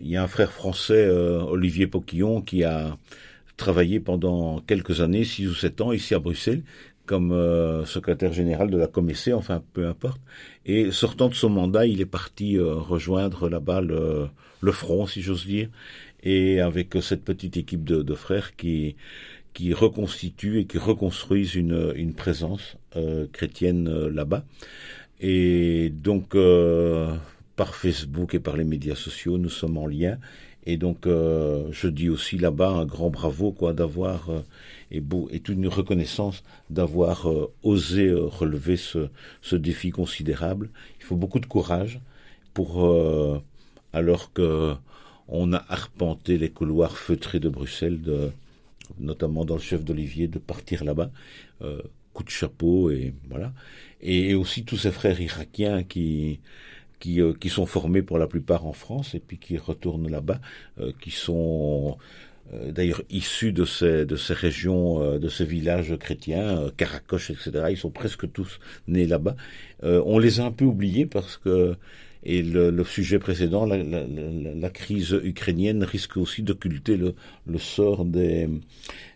il 0.00 0.08
y 0.08 0.16
a 0.16 0.22
un 0.22 0.28
frère 0.28 0.52
français, 0.52 1.08
Olivier 1.08 1.88
Poquillon, 1.88 2.40
qui 2.40 2.62
a 2.62 2.96
travaillé 3.56 3.98
pendant 3.98 4.60
quelques 4.60 5.00
années, 5.00 5.24
six 5.24 5.48
ou 5.48 5.54
sept 5.54 5.80
ans, 5.80 5.90
ici 5.90 6.14
à 6.14 6.20
Bruxelles, 6.20 6.62
comme 7.06 7.32
euh, 7.32 7.84
secrétaire 7.86 8.32
général 8.32 8.70
de 8.70 8.76
la 8.76 8.86
Comessé, 8.86 9.32
enfin 9.32 9.62
peu 9.72 9.86
importe. 9.86 10.20
Et 10.66 10.90
sortant 10.90 11.28
de 11.28 11.34
son 11.34 11.48
mandat, 11.48 11.86
il 11.86 12.00
est 12.00 12.06
parti 12.06 12.58
euh, 12.58 12.74
rejoindre 12.74 13.48
là-bas 13.48 13.80
le, 13.80 14.28
front, 14.72 15.06
si 15.06 15.22
j'ose 15.22 15.46
dire, 15.46 15.68
et 16.22 16.60
avec 16.60 16.96
euh, 16.96 17.00
cette 17.00 17.24
petite 17.24 17.56
équipe 17.56 17.84
de, 17.84 18.14
frères 18.14 18.56
qui 18.56 18.96
qui 19.54 19.72
reconstituent 19.72 20.60
et 20.60 20.66
qui 20.66 20.76
reconstruisent 20.76 21.54
une, 21.54 21.94
une 21.96 22.12
présence 22.12 22.76
chrétienne 23.32 23.88
là-bas. 24.08 24.44
Et 25.18 25.88
donc, 25.88 26.36
par 27.56 27.74
Facebook 27.74 28.34
et 28.34 28.38
par 28.38 28.58
les 28.58 28.64
médias 28.64 28.94
sociaux, 28.94 29.38
nous 29.38 29.48
sommes 29.48 29.78
en 29.78 29.86
lien. 29.86 30.18
Et 30.66 30.76
donc, 30.76 31.06
euh, 31.06 31.68
je 31.70 31.88
dis 31.88 32.08
aussi 32.08 32.38
là-bas 32.38 32.70
un 32.70 32.84
grand 32.86 33.08
bravo, 33.10 33.52
quoi, 33.52 33.72
d'avoir 33.72 34.30
euh, 34.30 34.40
et 34.90 35.00
beau 35.00 35.28
et 35.32 35.40
toute 35.40 35.56
une 35.56 35.68
reconnaissance 35.68 36.42
d'avoir 36.70 37.30
euh, 37.30 37.52
osé 37.62 38.12
relever 38.12 38.76
ce, 38.76 39.08
ce 39.42 39.56
défi 39.56 39.90
considérable. 39.90 40.70
Il 40.98 41.04
faut 41.04 41.16
beaucoup 41.16 41.38
de 41.38 41.46
courage 41.46 42.00
pour, 42.52 42.90
alors 43.92 44.32
que 44.32 44.74
on 45.28 45.52
a 45.52 45.64
arpenté 45.68 46.38
les 46.38 46.50
couloirs 46.50 46.96
feutrés 46.96 47.38
de 47.38 47.48
Bruxelles, 47.50 48.00
notamment 48.98 49.44
dans 49.44 49.56
le 49.56 49.60
chef 49.60 49.84
d'Olivier, 49.84 50.26
de 50.26 50.38
partir 50.38 50.82
là-bas. 50.84 51.10
Coup 52.14 52.24
de 52.24 52.30
chapeau 52.30 52.90
et 52.90 53.12
voilà. 53.28 53.52
Et, 54.00 54.30
et 54.30 54.34
aussi 54.34 54.64
tous 54.64 54.78
ces 54.78 54.90
frères 54.90 55.20
irakiens 55.20 55.82
qui 55.82 56.40
qui, 56.98 57.20
euh, 57.20 57.32
qui 57.34 57.48
sont 57.48 57.66
formés 57.66 58.02
pour 58.02 58.18
la 58.18 58.26
plupart 58.26 58.66
en 58.66 58.72
France 58.72 59.14
et 59.14 59.20
puis 59.20 59.38
qui 59.38 59.58
retournent 59.58 60.10
là-bas, 60.10 60.40
euh, 60.80 60.92
qui 61.00 61.10
sont 61.10 61.98
euh, 62.54 62.70
d'ailleurs 62.72 63.02
issus 63.10 63.52
de 63.52 63.64
ces, 63.64 64.04
de 64.06 64.16
ces 64.16 64.34
régions, 64.34 65.02
euh, 65.02 65.18
de 65.18 65.28
ces 65.28 65.44
villages 65.44 65.96
chrétiens, 65.98 66.58
euh, 66.58 66.70
Caracoche, 66.76 67.30
etc. 67.30 67.66
Ils 67.70 67.76
sont 67.76 67.90
presque 67.90 68.30
tous 68.32 68.60
nés 68.88 69.06
là-bas. 69.06 69.36
Euh, 69.84 70.02
on 70.06 70.18
les 70.18 70.40
a 70.40 70.44
un 70.44 70.52
peu 70.52 70.64
oubliés 70.64 71.06
parce 71.06 71.36
que, 71.36 71.76
et 72.28 72.42
le, 72.42 72.70
le 72.72 72.84
sujet 72.84 73.20
précédent, 73.20 73.66
la, 73.66 73.76
la, 73.76 74.04
la, 74.04 74.70
crise 74.70 75.12
ukrainienne 75.22 75.84
risque 75.84 76.16
aussi 76.16 76.42
d'occulter 76.42 76.96
le, 76.96 77.14
le 77.46 77.58
sort 77.58 78.04
des, 78.04 78.48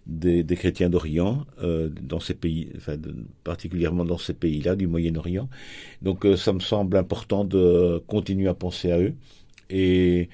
des, 0.07 0.45
des 0.45 0.57
chrétiens 0.57 0.89
d'Orient 0.89 1.45
euh, 1.61 1.89
dans 1.89 2.21
ces 2.21 2.35
pays, 2.35 2.71
enfin, 2.77 2.95
particulièrement 3.43 4.05
dans 4.05 4.17
ces 4.17 4.33
pays-là 4.33 4.77
du 4.77 4.87
Moyen-Orient. 4.87 5.49
Donc 6.03 6.25
euh, 6.25 6.37
ça 6.37 6.53
me 6.53 6.61
semble 6.61 6.97
important 6.97 7.45
de 7.45 8.01
continuer 8.07 8.47
à 8.47 8.55
penser 8.55 8.93
à 8.93 9.01
eux. 9.01 9.15
Et 9.71 10.29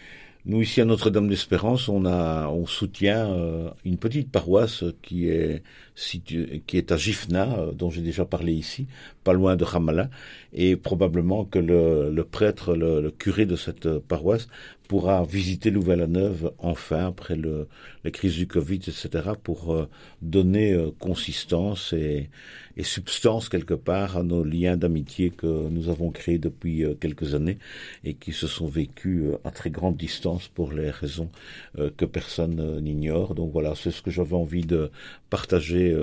nous 0.47 0.63
ici 0.63 0.81
à 0.81 0.85
Notre-Dame 0.85 1.29
d'Espérance, 1.29 1.89
on 1.89 2.07
a, 2.07 2.49
on 2.49 2.67
soutient 2.67 3.29
euh, 3.33 3.69
une 3.85 3.99
petite 3.99 4.31
paroisse 4.31 4.85
qui 5.03 5.29
est 5.29 5.65
située, 5.97 6.63
qui 6.69 6.79
est 6.79 6.93
à 6.93 6.97
Gifna, 6.97 7.59
euh, 7.59 7.73
dont 7.73 7.91
j'ai 7.91 8.01
déjà 8.01 8.25
parlé 8.25 8.53
ici, 8.53 8.87
pas 9.25 9.33
loin 9.33 9.57
de 9.57 9.65
Ramallah, 9.65 10.09
et 10.53 10.77
probablement 10.77 11.45
que 11.45 11.59
le, 11.59 12.11
le 12.11 12.25
prêtre, 12.25 12.77
le, 12.77 13.01
le, 13.01 13.11
curé 13.11 13.45
de 13.45 13.57
cette 13.57 13.99
paroisse 13.99 14.47
pourra 14.87 15.25
visiter 15.25 15.71
Louvain-la-Neuve 15.71 16.53
enfin 16.59 17.07
après 17.07 17.35
le, 17.35 17.67
la 18.05 18.11
crise 18.11 18.37
du 18.37 18.47
Covid, 18.47 18.77
etc., 18.77 19.09
pour 19.43 19.75
euh, 19.75 19.89
donner 20.23 20.73
euh, 20.73 20.91
consistance 20.99 21.93
et, 21.93 22.31
et, 22.77 22.83
substance 22.83 23.49
quelque 23.49 23.75
part 23.75 24.17
à 24.17 24.23
nos 24.23 24.45
liens 24.45 24.77
d'amitié 24.77 25.31
que 25.31 25.47
nous 25.47 25.89
avons 25.89 26.11
créés 26.11 26.39
depuis 26.39 26.85
euh, 26.85 26.95
quelques 26.95 27.35
années 27.35 27.59
et 28.05 28.15
qui 28.15 28.33
se 28.33 28.47
sont 28.47 28.67
vécus 28.67 29.25
euh, 29.25 29.39
à 29.45 29.51
très 29.51 29.71
grande 29.71 29.97
distance 29.97 30.49
pour 30.49 30.73
les 30.73 30.91
raisons 30.91 31.31
euh, 31.79 31.91
que 31.97 32.05
personne 32.05 32.81
n'ignore. 32.81 33.35
Donc 33.35 33.53
voilà, 33.53 33.75
c'est 33.75 33.91
ce 33.91 34.03
que 34.03 34.11
j'avais 34.11 34.37
envie 34.37 34.65
de 34.65 34.91
partager 35.31 35.97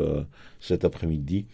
cet 0.60 0.86
après-midi. 0.86 1.46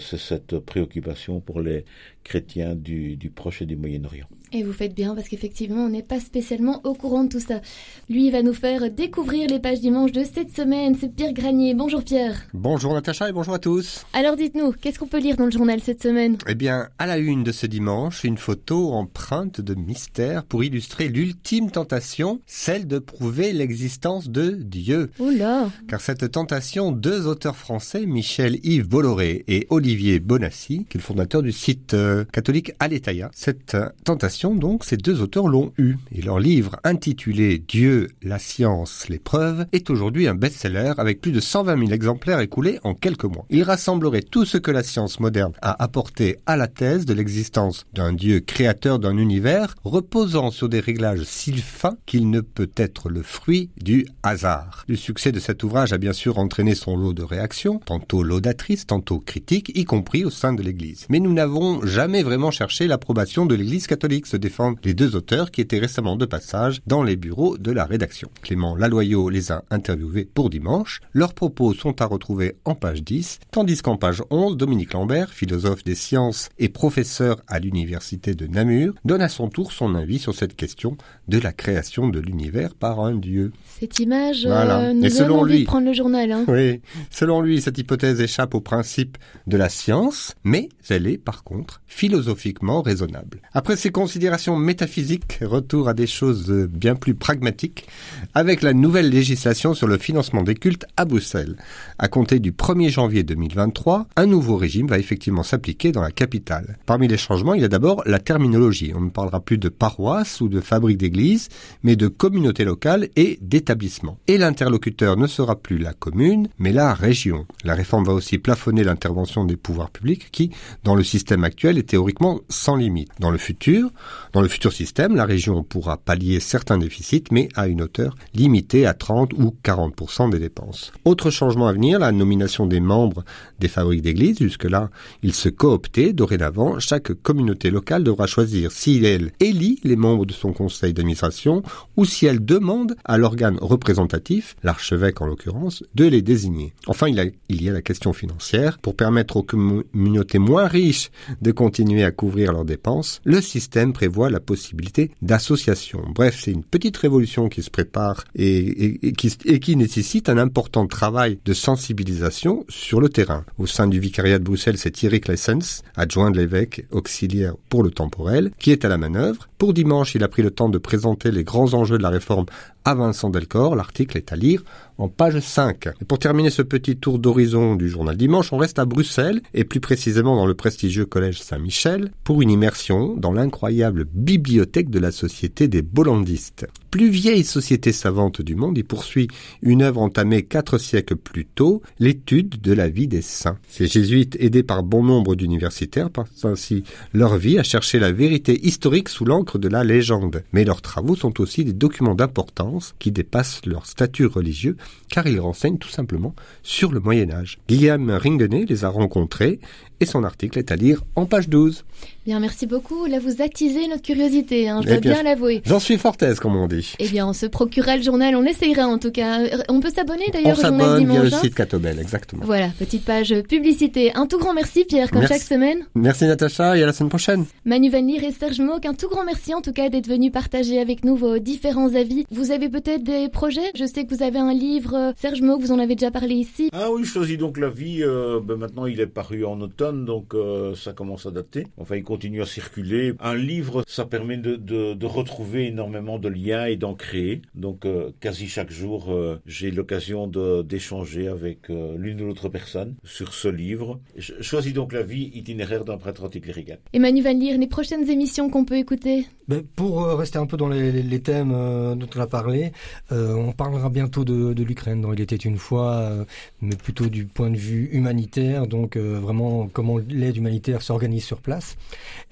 c'est 0.00 0.18
cette 0.18 0.58
préoccupation 0.58 1.40
pour 1.40 1.60
les 1.60 1.84
chrétiens 2.26 2.74
du, 2.74 3.16
du 3.16 3.30
Proche 3.30 3.62
et 3.62 3.66
du 3.66 3.76
Moyen-Orient. 3.76 4.26
Et 4.52 4.62
vous 4.62 4.72
faites 4.72 4.94
bien 4.94 5.14
parce 5.14 5.28
qu'effectivement, 5.28 5.86
on 5.86 5.88
n'est 5.88 6.04
pas 6.04 6.20
spécialement 6.20 6.80
au 6.84 6.94
courant 6.94 7.24
de 7.24 7.28
tout 7.28 7.40
ça. 7.40 7.60
Lui, 8.08 8.26
il 8.26 8.30
va 8.32 8.42
nous 8.42 8.54
faire 8.54 8.90
découvrir 8.92 9.48
les 9.48 9.58
pages 9.58 9.80
dimanche 9.80 10.12
de 10.12 10.22
cette 10.22 10.54
semaine. 10.54 10.96
C'est 10.98 11.12
Pierre 11.12 11.32
Granier. 11.32 11.74
Bonjour 11.74 12.02
Pierre. 12.04 12.36
Bonjour 12.54 12.94
Natacha 12.94 13.28
et 13.28 13.32
bonjour 13.32 13.54
à 13.54 13.58
tous. 13.58 14.06
Alors 14.12 14.36
dites-nous, 14.36 14.72
qu'est-ce 14.72 15.00
qu'on 15.00 15.08
peut 15.08 15.18
lire 15.18 15.36
dans 15.36 15.46
le 15.46 15.50
journal 15.50 15.80
cette 15.80 16.00
semaine? 16.00 16.38
Eh 16.48 16.54
bien, 16.54 16.88
à 16.98 17.06
la 17.06 17.18
une 17.18 17.42
de 17.42 17.50
ce 17.50 17.66
dimanche, 17.66 18.22
une 18.22 18.38
photo 18.38 18.92
empreinte 18.92 19.60
de 19.60 19.74
mystère 19.74 20.44
pour 20.44 20.62
illustrer 20.62 21.08
l'ultime 21.08 21.72
tentation, 21.72 22.40
celle 22.46 22.86
de 22.86 23.00
prouver 23.00 23.52
l'existence 23.52 24.30
de 24.30 24.50
Dieu. 24.52 25.10
Oula 25.18 25.70
Car 25.88 26.00
cette 26.00 26.30
tentation, 26.30 26.92
deux 26.92 27.26
auteurs 27.26 27.56
français, 27.56 28.06
Michel-Yves 28.06 28.88
Bolloré 28.88 29.44
et 29.48 29.66
Olivier 29.70 30.20
Bonassi, 30.20 30.86
qui 30.88 30.98
est 30.98 31.00
le 31.00 31.04
fondateur 31.04 31.42
du 31.42 31.52
site 31.52 31.94
euh, 31.94 32.15
catholique 32.24 32.72
Aletaïa, 32.78 33.30
cette 33.34 33.74
euh, 33.74 33.88
tentation 34.04 34.54
donc, 34.54 34.84
ces 34.84 34.96
deux 34.96 35.20
auteurs 35.20 35.48
l'ont 35.48 35.72
eu. 35.78 35.96
Et 36.12 36.22
leur 36.22 36.38
livre 36.38 36.76
intitulé 36.84 37.58
Dieu, 37.58 38.08
la 38.22 38.38
science, 38.38 39.08
les 39.08 39.18
preuves 39.18 39.66
est 39.72 39.90
aujourd'hui 39.90 40.28
un 40.28 40.34
best-seller 40.34 40.92
avec 40.98 41.20
plus 41.20 41.32
de 41.32 41.40
120 41.40 41.78
000 41.78 41.90
exemplaires 41.92 42.40
écoulés 42.40 42.78
en 42.84 42.94
quelques 42.94 43.24
mois. 43.24 43.46
Il 43.50 43.62
rassemblerait 43.62 44.22
tout 44.22 44.44
ce 44.44 44.58
que 44.58 44.70
la 44.70 44.82
science 44.82 45.20
moderne 45.20 45.52
a 45.62 45.82
apporté 45.82 46.38
à 46.46 46.56
la 46.56 46.68
thèse 46.68 47.06
de 47.06 47.14
l'existence 47.14 47.86
d'un 47.92 48.12
Dieu 48.12 48.40
créateur 48.40 48.98
d'un 48.98 49.16
univers 49.16 49.74
reposant 49.84 50.50
sur 50.50 50.68
des 50.68 50.80
réglages 50.80 51.24
si 51.24 51.52
fins 51.56 51.96
qu'il 52.06 52.30
ne 52.30 52.40
peut 52.40 52.70
être 52.76 53.08
le 53.08 53.22
fruit 53.22 53.70
du 53.76 54.06
hasard. 54.22 54.84
Le 54.88 54.96
succès 54.96 55.32
de 55.32 55.40
cet 55.40 55.62
ouvrage 55.62 55.92
a 55.92 55.98
bien 55.98 56.12
sûr 56.12 56.38
entraîné 56.38 56.74
son 56.74 56.96
lot 56.96 57.12
de 57.12 57.22
réactions, 57.22 57.80
tantôt 57.84 58.22
laudatrices, 58.22 58.86
tantôt 58.86 59.20
critiques, 59.20 59.72
y 59.74 59.84
compris 59.84 60.24
au 60.24 60.30
sein 60.30 60.52
de 60.52 60.62
l'Église. 60.62 61.06
Mais 61.08 61.20
nous 61.20 61.32
n'avons 61.32 61.84
jamais 61.84 62.05
vraiment 62.06 62.50
cherché 62.50 62.86
l'approbation 62.86 63.46
de 63.46 63.54
l'Église 63.54 63.86
catholique 63.86 64.26
se 64.26 64.36
défendent 64.36 64.78
les 64.84 64.94
deux 64.94 65.16
auteurs 65.16 65.50
qui 65.50 65.60
étaient 65.60 65.78
récemment 65.78 66.16
de 66.16 66.24
passage 66.24 66.80
dans 66.86 67.02
les 67.02 67.16
bureaux 67.16 67.58
de 67.58 67.70
la 67.70 67.84
rédaction. 67.84 68.30
Clément 68.42 68.76
Laloyau 68.76 69.28
les 69.28 69.52
a 69.52 69.64
interviewés 69.70 70.28
pour 70.32 70.48
dimanche. 70.50 71.00
Leurs 71.12 71.34
propos 71.34 71.74
sont 71.74 72.00
à 72.00 72.06
retrouver 72.06 72.56
en 72.64 72.74
page 72.74 73.02
10, 73.02 73.40
tandis 73.50 73.82
qu'en 73.82 73.96
page 73.96 74.22
11, 74.30 74.56
Dominique 74.56 74.92
Lambert, 74.92 75.30
philosophe 75.32 75.84
des 75.84 75.94
sciences 75.94 76.48
et 76.58 76.68
professeur 76.68 77.42
à 77.48 77.58
l'université 77.58 78.34
de 78.34 78.46
Namur, 78.46 78.94
donne 79.04 79.22
à 79.22 79.28
son 79.28 79.48
tour 79.48 79.72
son 79.72 79.94
avis 79.94 80.18
sur 80.18 80.34
cette 80.34 80.56
question 80.56 80.96
de 81.28 81.38
la 81.38 81.52
création 81.52 82.08
de 82.08 82.20
l'univers 82.20 82.74
par 82.74 83.00
un 83.00 83.14
dieu. 83.14 83.52
Cette 83.80 83.98
image 83.98 84.46
voilà. 84.46 84.80
euh, 84.80 84.92
nous 84.92 85.04
et 85.04 85.10
selon 85.10 85.40
envie 85.40 85.52
lui, 85.52 85.60
de 85.60 85.66
prendre 85.66 85.86
le 85.86 85.92
journal. 85.92 86.32
Hein. 86.32 86.44
Oui, 86.48 86.80
selon 87.10 87.40
lui, 87.40 87.60
cette 87.60 87.78
hypothèse 87.78 88.20
échappe 88.20 88.54
au 88.54 88.60
principe 88.60 89.18
de 89.46 89.56
la 89.56 89.68
science, 89.68 90.34
mais 90.44 90.68
elle 90.88 91.06
est 91.06 91.18
par 91.18 91.42
contre 91.42 91.82
philosophiquement 91.86 92.82
raisonnable. 92.82 93.40
Après 93.52 93.76
ces 93.76 93.90
considérations 93.90 94.56
métaphysiques, 94.56 95.38
retour 95.42 95.88
à 95.88 95.94
des 95.94 96.06
choses 96.06 96.50
bien 96.50 96.94
plus 96.94 97.14
pragmatiques, 97.14 97.86
avec 98.34 98.62
la 98.62 98.72
nouvelle 98.72 99.08
législation 99.08 99.74
sur 99.74 99.86
le 99.86 99.98
financement 99.98 100.42
des 100.42 100.54
cultes 100.54 100.86
à 100.96 101.04
Bruxelles. 101.04 101.56
À 101.98 102.08
compter 102.08 102.38
du 102.38 102.52
1er 102.52 102.90
janvier 102.90 103.22
2023, 103.22 104.06
un 104.16 104.26
nouveau 104.26 104.56
régime 104.56 104.88
va 104.88 104.98
effectivement 104.98 105.42
s'appliquer 105.42 105.92
dans 105.92 106.02
la 106.02 106.10
capitale. 106.10 106.78
Parmi 106.86 107.08
les 107.08 107.16
changements, 107.16 107.54
il 107.54 107.62
y 107.62 107.64
a 107.64 107.68
d'abord 107.68 108.02
la 108.06 108.18
terminologie. 108.18 108.92
On 108.94 109.00
ne 109.00 109.10
parlera 109.10 109.40
plus 109.40 109.58
de 109.58 109.68
paroisse 109.68 110.40
ou 110.40 110.48
de 110.48 110.60
fabrique 110.60 110.98
d'église, 110.98 111.48
mais 111.82 111.96
de 111.96 112.08
communauté 112.08 112.64
locale 112.64 113.08
et 113.16 113.38
d'établissement. 113.40 114.18
Et 114.26 114.38
l'interlocuteur 114.38 115.16
ne 115.16 115.26
sera 115.26 115.56
plus 115.56 115.78
la 115.78 115.92
commune, 115.92 116.48
mais 116.58 116.72
la 116.72 116.94
région. 116.94 117.46
La 117.64 117.74
réforme 117.74 118.04
va 118.04 118.12
aussi 118.12 118.38
plafonner 118.38 118.84
l'intervention 118.84 119.44
des 119.44 119.56
pouvoirs 119.56 119.90
publics 119.90 120.30
qui, 120.30 120.50
dans 120.84 120.94
le 120.94 121.04
système 121.04 121.44
actuel, 121.44 121.75
est 121.78 121.88
théoriquement 121.88 122.40
sans 122.48 122.76
limite. 122.76 123.10
Dans 123.20 123.30
le 123.30 123.38
futur, 123.38 123.90
dans 124.32 124.42
le 124.42 124.48
futur 124.48 124.72
système, 124.72 125.16
la 125.16 125.24
région 125.24 125.62
pourra 125.62 125.96
pallier 125.96 126.40
certains 126.40 126.78
déficits, 126.78 127.24
mais 127.30 127.48
à 127.54 127.68
une 127.68 127.82
hauteur 127.82 128.16
limitée 128.34 128.86
à 128.86 128.94
30 128.94 129.32
ou 129.34 129.54
40% 129.64 130.30
des 130.30 130.38
dépenses. 130.38 130.92
Autre 131.04 131.30
changement 131.30 131.66
à 131.66 131.72
venir, 131.72 131.98
la 131.98 132.12
nomination 132.12 132.66
des 132.66 132.80
membres 132.80 133.24
des 133.58 133.68
fabriques 133.68 134.02
d'église. 134.02 134.38
Jusque-là, 134.38 134.90
ils 135.22 135.34
se 135.34 135.48
cooptaient. 135.48 136.12
Dorénavant, 136.12 136.78
chaque 136.78 137.12
communauté 137.14 137.70
locale 137.70 138.04
devra 138.04 138.26
choisir 138.26 138.72
si 138.72 139.04
elle 139.04 139.32
élit 139.40 139.80
les 139.84 139.96
membres 139.96 140.26
de 140.26 140.32
son 140.32 140.52
conseil 140.52 140.92
d'administration 140.92 141.62
ou 141.96 142.04
si 142.04 142.26
elle 142.26 142.44
demande 142.44 142.96
à 143.04 143.18
l'organe 143.18 143.58
représentatif, 143.60 144.56
l'archevêque 144.62 145.20
en 145.20 145.26
l'occurrence, 145.26 145.84
de 145.94 146.06
les 146.06 146.22
désigner. 146.22 146.72
Enfin, 146.86 147.08
il, 147.08 147.32
il 147.48 147.62
y 147.62 147.68
a 147.68 147.72
la 147.72 147.82
question 147.82 148.12
financière. 148.12 148.78
Pour 148.78 148.96
permettre 148.96 149.36
aux 149.36 149.42
communautés 149.42 150.38
moins 150.38 150.66
riches 150.66 151.10
de 151.40 151.52
continuer 151.66 152.04
à 152.04 152.12
couvrir 152.12 152.52
leurs 152.52 152.64
dépenses, 152.64 153.20
le 153.24 153.40
système 153.40 153.92
prévoit 153.92 154.30
la 154.30 154.38
possibilité 154.38 155.10
d'association. 155.20 156.00
Bref, 156.14 156.38
c'est 156.40 156.52
une 156.52 156.62
petite 156.62 156.96
révolution 156.96 157.48
qui 157.48 157.60
se 157.60 157.70
prépare 157.70 158.22
et, 158.36 159.00
qui, 159.16 159.76
nécessite 159.76 160.28
un 160.28 160.38
important 160.38 160.86
travail 160.86 161.40
de 161.44 161.52
sensibilisation 161.52 162.64
sur 162.68 163.00
le 163.00 163.08
terrain. 163.08 163.44
Au 163.58 163.66
sein 163.66 163.88
du 163.88 163.98
vicariat 163.98 164.38
de 164.38 164.44
Bruxelles, 164.44 164.78
c'est 164.78 164.92
Thierry 164.92 165.20
Klessens, 165.20 165.82
adjoint 165.96 166.30
de 166.30 166.38
l'évêque 166.38 166.86
auxiliaire 166.92 167.54
pour 167.68 167.82
le 167.82 167.90
temporel, 167.90 168.52
qui 168.60 168.70
est 168.70 168.84
à 168.84 168.88
la 168.88 168.96
manœuvre. 168.96 169.48
Pour 169.58 169.74
dimanche, 169.74 170.14
il 170.14 170.22
a 170.22 170.28
pris 170.28 170.42
le 170.42 170.52
temps 170.52 170.68
de 170.68 170.78
présenter 170.78 171.32
les 171.32 171.42
grands 171.42 171.74
enjeux 171.74 171.98
de 171.98 172.02
la 172.04 172.10
réforme 172.10 172.46
à 172.84 172.94
Vincent 172.94 173.30
Delcor. 173.30 173.74
L'article 173.74 174.18
est 174.18 174.32
à 174.32 174.36
lire 174.36 174.62
en 174.98 175.08
page 175.08 175.40
5. 175.40 175.88
Et 176.00 176.04
pour 176.04 176.18
terminer 176.18 176.50
ce 176.50 176.62
petit 176.62 176.96
tour 176.96 177.18
d'horizon 177.18 177.76
du 177.76 177.88
journal 177.88 178.16
dimanche, 178.16 178.52
on 178.52 178.56
reste 178.56 178.78
à 178.78 178.84
Bruxelles, 178.84 179.40
et 179.54 179.64
plus 179.64 179.80
précisément 179.80 180.36
dans 180.36 180.46
le 180.46 180.54
prestigieux 180.54 181.06
collège 181.06 181.40
Saint-Michel, 181.40 182.10
pour 182.24 182.42
une 182.42 182.50
immersion 182.50 183.14
dans 183.16 183.32
l'incroyable 183.32 184.06
bibliothèque 184.12 184.90
de 184.90 184.98
la 184.98 185.12
Société 185.12 185.68
des 185.68 185.82
Bollandistes. 185.82 186.66
Plus 186.90 187.10
vieille 187.10 187.44
société 187.44 187.92
savante 187.92 188.40
du 188.40 188.54
monde, 188.54 188.78
il 188.78 188.84
poursuit 188.84 189.28
une 189.60 189.82
œuvre 189.82 190.00
entamée 190.00 190.42
quatre 190.42 190.78
siècles 190.78 191.16
plus 191.16 191.44
tôt, 191.44 191.82
l'étude 191.98 192.60
de 192.60 192.72
la 192.72 192.88
vie 192.88 193.08
des 193.08 193.22
saints. 193.22 193.58
Ces 193.68 193.86
jésuites, 193.86 194.36
aidés 194.40 194.62
par 194.62 194.82
bon 194.82 195.02
nombre 195.02 195.34
d'universitaires, 195.34 196.10
passent 196.10 196.44
ainsi 196.44 196.84
leur 197.12 197.36
vie 197.36 197.58
à 197.58 197.62
chercher 197.62 197.98
la 197.98 198.12
vérité 198.12 198.66
historique 198.66 199.08
sous 199.08 199.24
l'encre 199.24 199.58
de 199.58 199.68
la 199.68 199.84
légende. 199.84 200.42
Mais 200.52 200.64
leurs 200.64 200.80
travaux 200.80 201.16
sont 201.16 201.40
aussi 201.40 201.64
des 201.64 201.72
documents 201.72 202.14
d'importance 202.14 202.94
qui 202.98 203.12
dépassent 203.12 203.60
leur 203.66 203.86
statut 203.86 204.26
religieux, 204.26 204.76
car 205.08 205.26
ils 205.26 205.40
renseignent 205.40 205.78
tout 205.78 205.88
simplement 205.88 206.34
sur 206.62 206.92
le 206.92 207.00
Moyen 207.00 207.30
Âge. 207.30 207.58
Guillaume 207.68 208.10
Ringuenet 208.10 208.64
les 208.66 208.84
a 208.84 208.88
rencontrés 208.88 209.60
et 210.00 210.06
son 210.06 210.24
article 210.24 210.58
est 210.58 210.70
à 210.70 210.76
lire 210.76 211.02
en 211.16 211.26
page 211.26 211.48
12. 211.48 211.84
Bien, 212.26 212.40
merci 212.40 212.66
beaucoup. 212.66 213.06
Là, 213.06 213.18
vous 213.20 213.40
attisez 213.40 213.86
notre 213.88 214.02
curiosité, 214.02 214.68
hein, 214.68 214.80
je 214.82 214.88
Eh 214.88 214.92
dois 214.92 215.00
bien, 215.00 215.12
bien 215.14 215.22
l'avouer. 215.22 215.62
J'en 215.64 215.78
suis 215.78 215.96
fort 215.96 216.16
aise, 216.20 216.40
comme 216.40 216.56
on 216.56 216.66
dit. 216.66 216.94
Eh 216.98 217.08
bien, 217.08 217.26
on 217.28 217.32
se 217.32 217.46
procurera 217.46 217.96
le 217.96 218.02
journal, 218.02 218.34
on 218.36 218.44
essayera 218.44 218.86
en 218.86 218.98
tout 218.98 219.10
cas. 219.12 219.40
Euh, 219.42 219.58
On 219.68 219.80
peut 219.80 219.90
s'abonner 219.90 220.24
On 220.28 220.32
d'ailleurs 220.32 220.58
au 220.58 220.62
journal 220.62 220.80
s'abonne 220.80 221.06
via 221.06 221.14
le 221.14 221.26
dimanche. 221.28 221.32
hein. 221.32 221.40
site 221.44 221.54
Catobel, 221.54 221.98
exactement. 222.00 222.42
Voilà, 222.44 222.68
petite 222.78 223.04
page 223.04 223.34
publicité. 223.48 224.12
Un 224.14 224.26
tout 224.26 224.38
grand 224.38 224.54
merci 224.54 224.84
Pierre, 224.84 225.10
comme 225.10 225.20
Merci. 225.20 225.34
chaque 225.34 225.42
semaine. 225.42 225.78
Merci 225.94 226.24
Natacha 226.26 226.76
et 226.76 226.82
à 226.82 226.86
la 226.86 226.92
semaine 226.92 227.08
prochaine. 227.10 227.44
Manu 227.64 227.90
Van 227.90 228.00
Leer 228.02 228.24
et 228.24 228.32
Serge 228.32 228.60
Mock, 228.60 228.84
un 228.86 228.94
tout 228.94 229.08
grand 229.08 229.24
merci 229.24 229.54
en 229.54 229.60
tout 229.62 229.72
cas 229.72 229.88
d'être 229.88 230.08
venus 230.08 230.32
partager 230.32 230.80
avec 230.80 231.04
nous 231.04 231.16
vos 231.16 231.38
différents 231.38 231.94
avis. 231.94 232.26
Vous 232.30 232.50
avez 232.50 232.68
peut-être 232.68 233.04
des 233.04 233.28
projets? 233.28 233.70
Je 233.78 233.84
sais 233.86 234.04
que 234.04 234.14
vous 234.14 234.22
avez 234.22 234.38
un 234.40 234.52
livre, 234.52 234.94
euh, 234.94 235.12
Serge 235.16 235.40
Mock, 235.42 235.60
vous 235.60 235.72
en 235.72 235.78
avez 235.78 235.94
déjà 235.94 236.10
parlé 236.10 236.34
ici. 236.34 236.70
Ah 236.72 236.90
oui, 236.92 237.04
choisis 237.04 237.38
donc 237.38 237.56
la 237.58 237.68
vie. 237.68 238.02
euh, 238.02 238.40
ben 238.42 238.56
maintenant, 238.56 238.86
il 238.86 239.00
est 239.00 239.06
paru 239.06 239.44
en 239.44 239.60
automne, 239.60 239.85
donc 239.92 240.34
euh, 240.34 240.74
ça 240.74 240.92
commence 240.92 241.26
à 241.26 241.30
dater. 241.30 241.66
Enfin, 241.76 241.96
il 241.96 242.02
continue 242.04 242.42
à 242.42 242.46
circuler. 242.46 243.12
Un 243.20 243.34
livre, 243.34 243.82
ça 243.86 244.04
permet 244.04 244.36
de, 244.36 244.56
de, 244.56 244.94
de 244.94 245.06
retrouver 245.06 245.66
énormément 245.66 246.18
de 246.18 246.28
liens 246.28 246.66
et 246.66 246.76
d'en 246.76 246.94
créer. 246.94 247.42
Donc, 247.54 247.84
euh, 247.84 248.10
quasi 248.20 248.48
chaque 248.48 248.70
jour, 248.70 249.06
euh, 249.10 249.40
j'ai 249.46 249.70
l'occasion 249.70 250.26
d'échanger 250.62 251.28
avec 251.28 251.70
euh, 251.70 251.96
l'une 251.98 252.20
ou 252.20 252.26
l'autre 252.26 252.48
personne 252.48 252.94
sur 253.04 253.34
ce 253.34 253.48
livre. 253.48 254.00
Ch- 254.14 254.34
Choisis 254.40 254.72
donc 254.72 254.92
la 254.92 255.02
vie, 255.02 255.30
itinéraire 255.34 255.84
d'un 255.84 255.96
prêtre 255.98 256.24
anticlérical. 256.24 256.78
Et 256.92 256.98
Manu 256.98 257.22
Van 257.22 257.32
Leer, 257.32 257.58
les 257.58 257.66
prochaines 257.66 258.08
émissions 258.08 258.48
qu'on 258.50 258.64
peut 258.64 258.76
écouter? 258.76 259.26
Ben, 259.48 259.62
pour 259.76 260.02
euh, 260.04 260.14
rester 260.16 260.38
un 260.38 260.46
peu 260.46 260.56
dans 260.56 260.68
les, 260.68 260.92
les- 260.92 261.02
les 261.02 261.20
thèmes 261.20 261.52
euh, 261.54 261.94
dont 261.94 262.08
on 262.16 262.20
a 262.20 262.26
parlé, 262.26 262.72
euh, 263.12 263.34
on 263.34 263.52
parlera 263.52 263.90
bientôt 263.90 264.24
de, 264.24 264.52
de 264.52 264.62
l'Ukraine 264.62 265.00
dans 265.00 265.12
Il 265.12 265.20
était 265.20 265.36
une 265.36 265.56
fois, 265.56 265.92
euh, 265.94 266.24
mais 266.60 266.76
plutôt 266.76 267.06
du 267.06 267.24
point 267.26 267.50
de 267.50 267.56
vue 267.56 267.88
humanitaire, 267.92 268.66
donc 268.66 268.96
euh, 268.96 269.18
vraiment 269.20 269.68
comment 269.76 269.98
l'aide 269.98 270.38
humanitaire 270.38 270.80
s'organise 270.80 271.22
sur 271.22 271.42
place. 271.42 271.76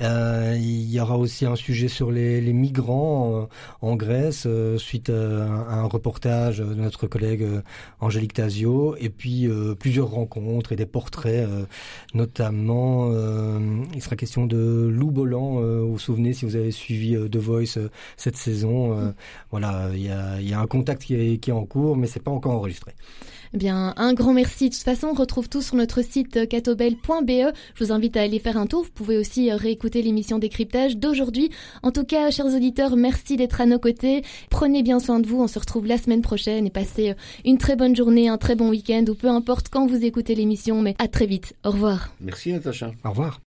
Euh, 0.00 0.56
il 0.58 0.90
y 0.90 0.98
aura 0.98 1.18
aussi 1.18 1.44
un 1.44 1.56
sujet 1.56 1.88
sur 1.88 2.10
les, 2.10 2.40
les 2.40 2.54
migrants 2.54 3.42
euh, 3.42 3.44
en 3.82 3.96
Grèce, 3.96 4.44
euh, 4.46 4.78
suite 4.78 5.10
à, 5.10 5.12
un- 5.12 5.68
à 5.68 5.74
un 5.74 5.84
reportage 5.84 6.58
de 6.60 6.74
notre 6.74 7.06
collègue 7.06 7.42
euh, 7.42 7.60
Angélique 8.00 8.32
Tasio, 8.32 8.96
et 8.98 9.10
puis 9.10 9.46
euh, 9.46 9.74
plusieurs 9.74 10.08
rencontres 10.08 10.72
et 10.72 10.76
des 10.76 10.86
portraits, 10.86 11.46
euh, 11.46 11.66
notamment 12.14 13.10
euh, 13.12 13.58
il 13.94 14.02
sera 14.02 14.16
question 14.16 14.46
de 14.46 14.88
Lou 14.90 15.10
Bolland, 15.10 15.60
euh, 15.60 15.80
vous 15.82 15.92
vous 15.92 15.98
souvenez 15.98 16.32
si 16.32 16.46
vous 16.46 16.56
avez 16.56 16.70
suivi 16.70 17.14
euh, 17.14 17.28
The 17.28 17.36
Voice 17.36 17.76
euh, 17.76 17.90
cette 18.16 18.36
saison, 18.38 18.98
euh, 18.98 19.10
voilà, 19.50 19.90
il 19.92 20.02
y 20.02 20.08
a, 20.08 20.40
il 20.40 20.48
y 20.48 20.54
a 20.54 20.60
un 20.60 20.66
contact 20.66 21.02
qui 21.02 21.14
est, 21.14 21.36
qui 21.38 21.50
est 21.50 21.52
en 21.52 21.66
cours, 21.66 21.94
mais 21.98 22.06
c'est 22.06 22.22
pas 22.22 22.30
encore 22.30 22.52
enregistré. 22.54 22.92
Eh 23.54 23.58
Bien, 23.58 23.94
un 23.96 24.14
grand 24.14 24.32
merci. 24.32 24.68
De 24.68 24.74
toute 24.74 24.82
façon, 24.82 25.08
on 25.12 25.14
retrouve 25.14 25.48
tout 25.48 25.62
sur 25.62 25.76
notre 25.76 26.02
site 26.02 26.38
euh, 26.38 26.44
catobel.be. 26.44 27.54
Je 27.76 27.84
vous 27.84 27.92
invite 27.92 28.16
à 28.16 28.22
aller 28.22 28.40
faire 28.40 28.56
un 28.56 28.66
tour. 28.66 28.82
Vous 28.82 28.90
pouvez 28.90 29.16
aussi 29.16 29.48
euh, 29.48 29.54
réécouter 29.56 30.02
l'émission 30.02 30.40
décryptage 30.40 30.96
d'aujourd'hui. 30.96 31.50
En 31.84 31.92
tout 31.92 32.02
cas, 32.02 32.32
chers 32.32 32.46
auditeurs, 32.46 32.96
merci 32.96 33.36
d'être 33.36 33.60
à 33.60 33.66
nos 33.66 33.78
côtés. 33.78 34.22
Prenez 34.50 34.82
bien 34.82 34.98
soin 34.98 35.20
de 35.20 35.28
vous. 35.28 35.40
On 35.40 35.46
se 35.46 35.60
retrouve 35.60 35.86
la 35.86 35.98
semaine 35.98 36.20
prochaine 36.20 36.66
et 36.66 36.70
passez 36.70 37.10
euh, 37.10 37.14
une 37.44 37.58
très 37.58 37.76
bonne 37.76 37.94
journée, 37.94 38.28
un 38.28 38.38
très 38.38 38.56
bon 38.56 38.70
week-end 38.70 39.04
ou 39.08 39.14
peu 39.14 39.28
importe 39.28 39.68
quand 39.68 39.86
vous 39.86 40.04
écoutez 40.04 40.34
l'émission. 40.34 40.82
Mais 40.82 40.96
à 40.98 41.06
très 41.06 41.26
vite. 41.26 41.54
Au 41.64 41.70
revoir. 41.70 42.08
Merci 42.20 42.52
Natacha. 42.52 42.90
Au 43.04 43.10
revoir. 43.10 43.40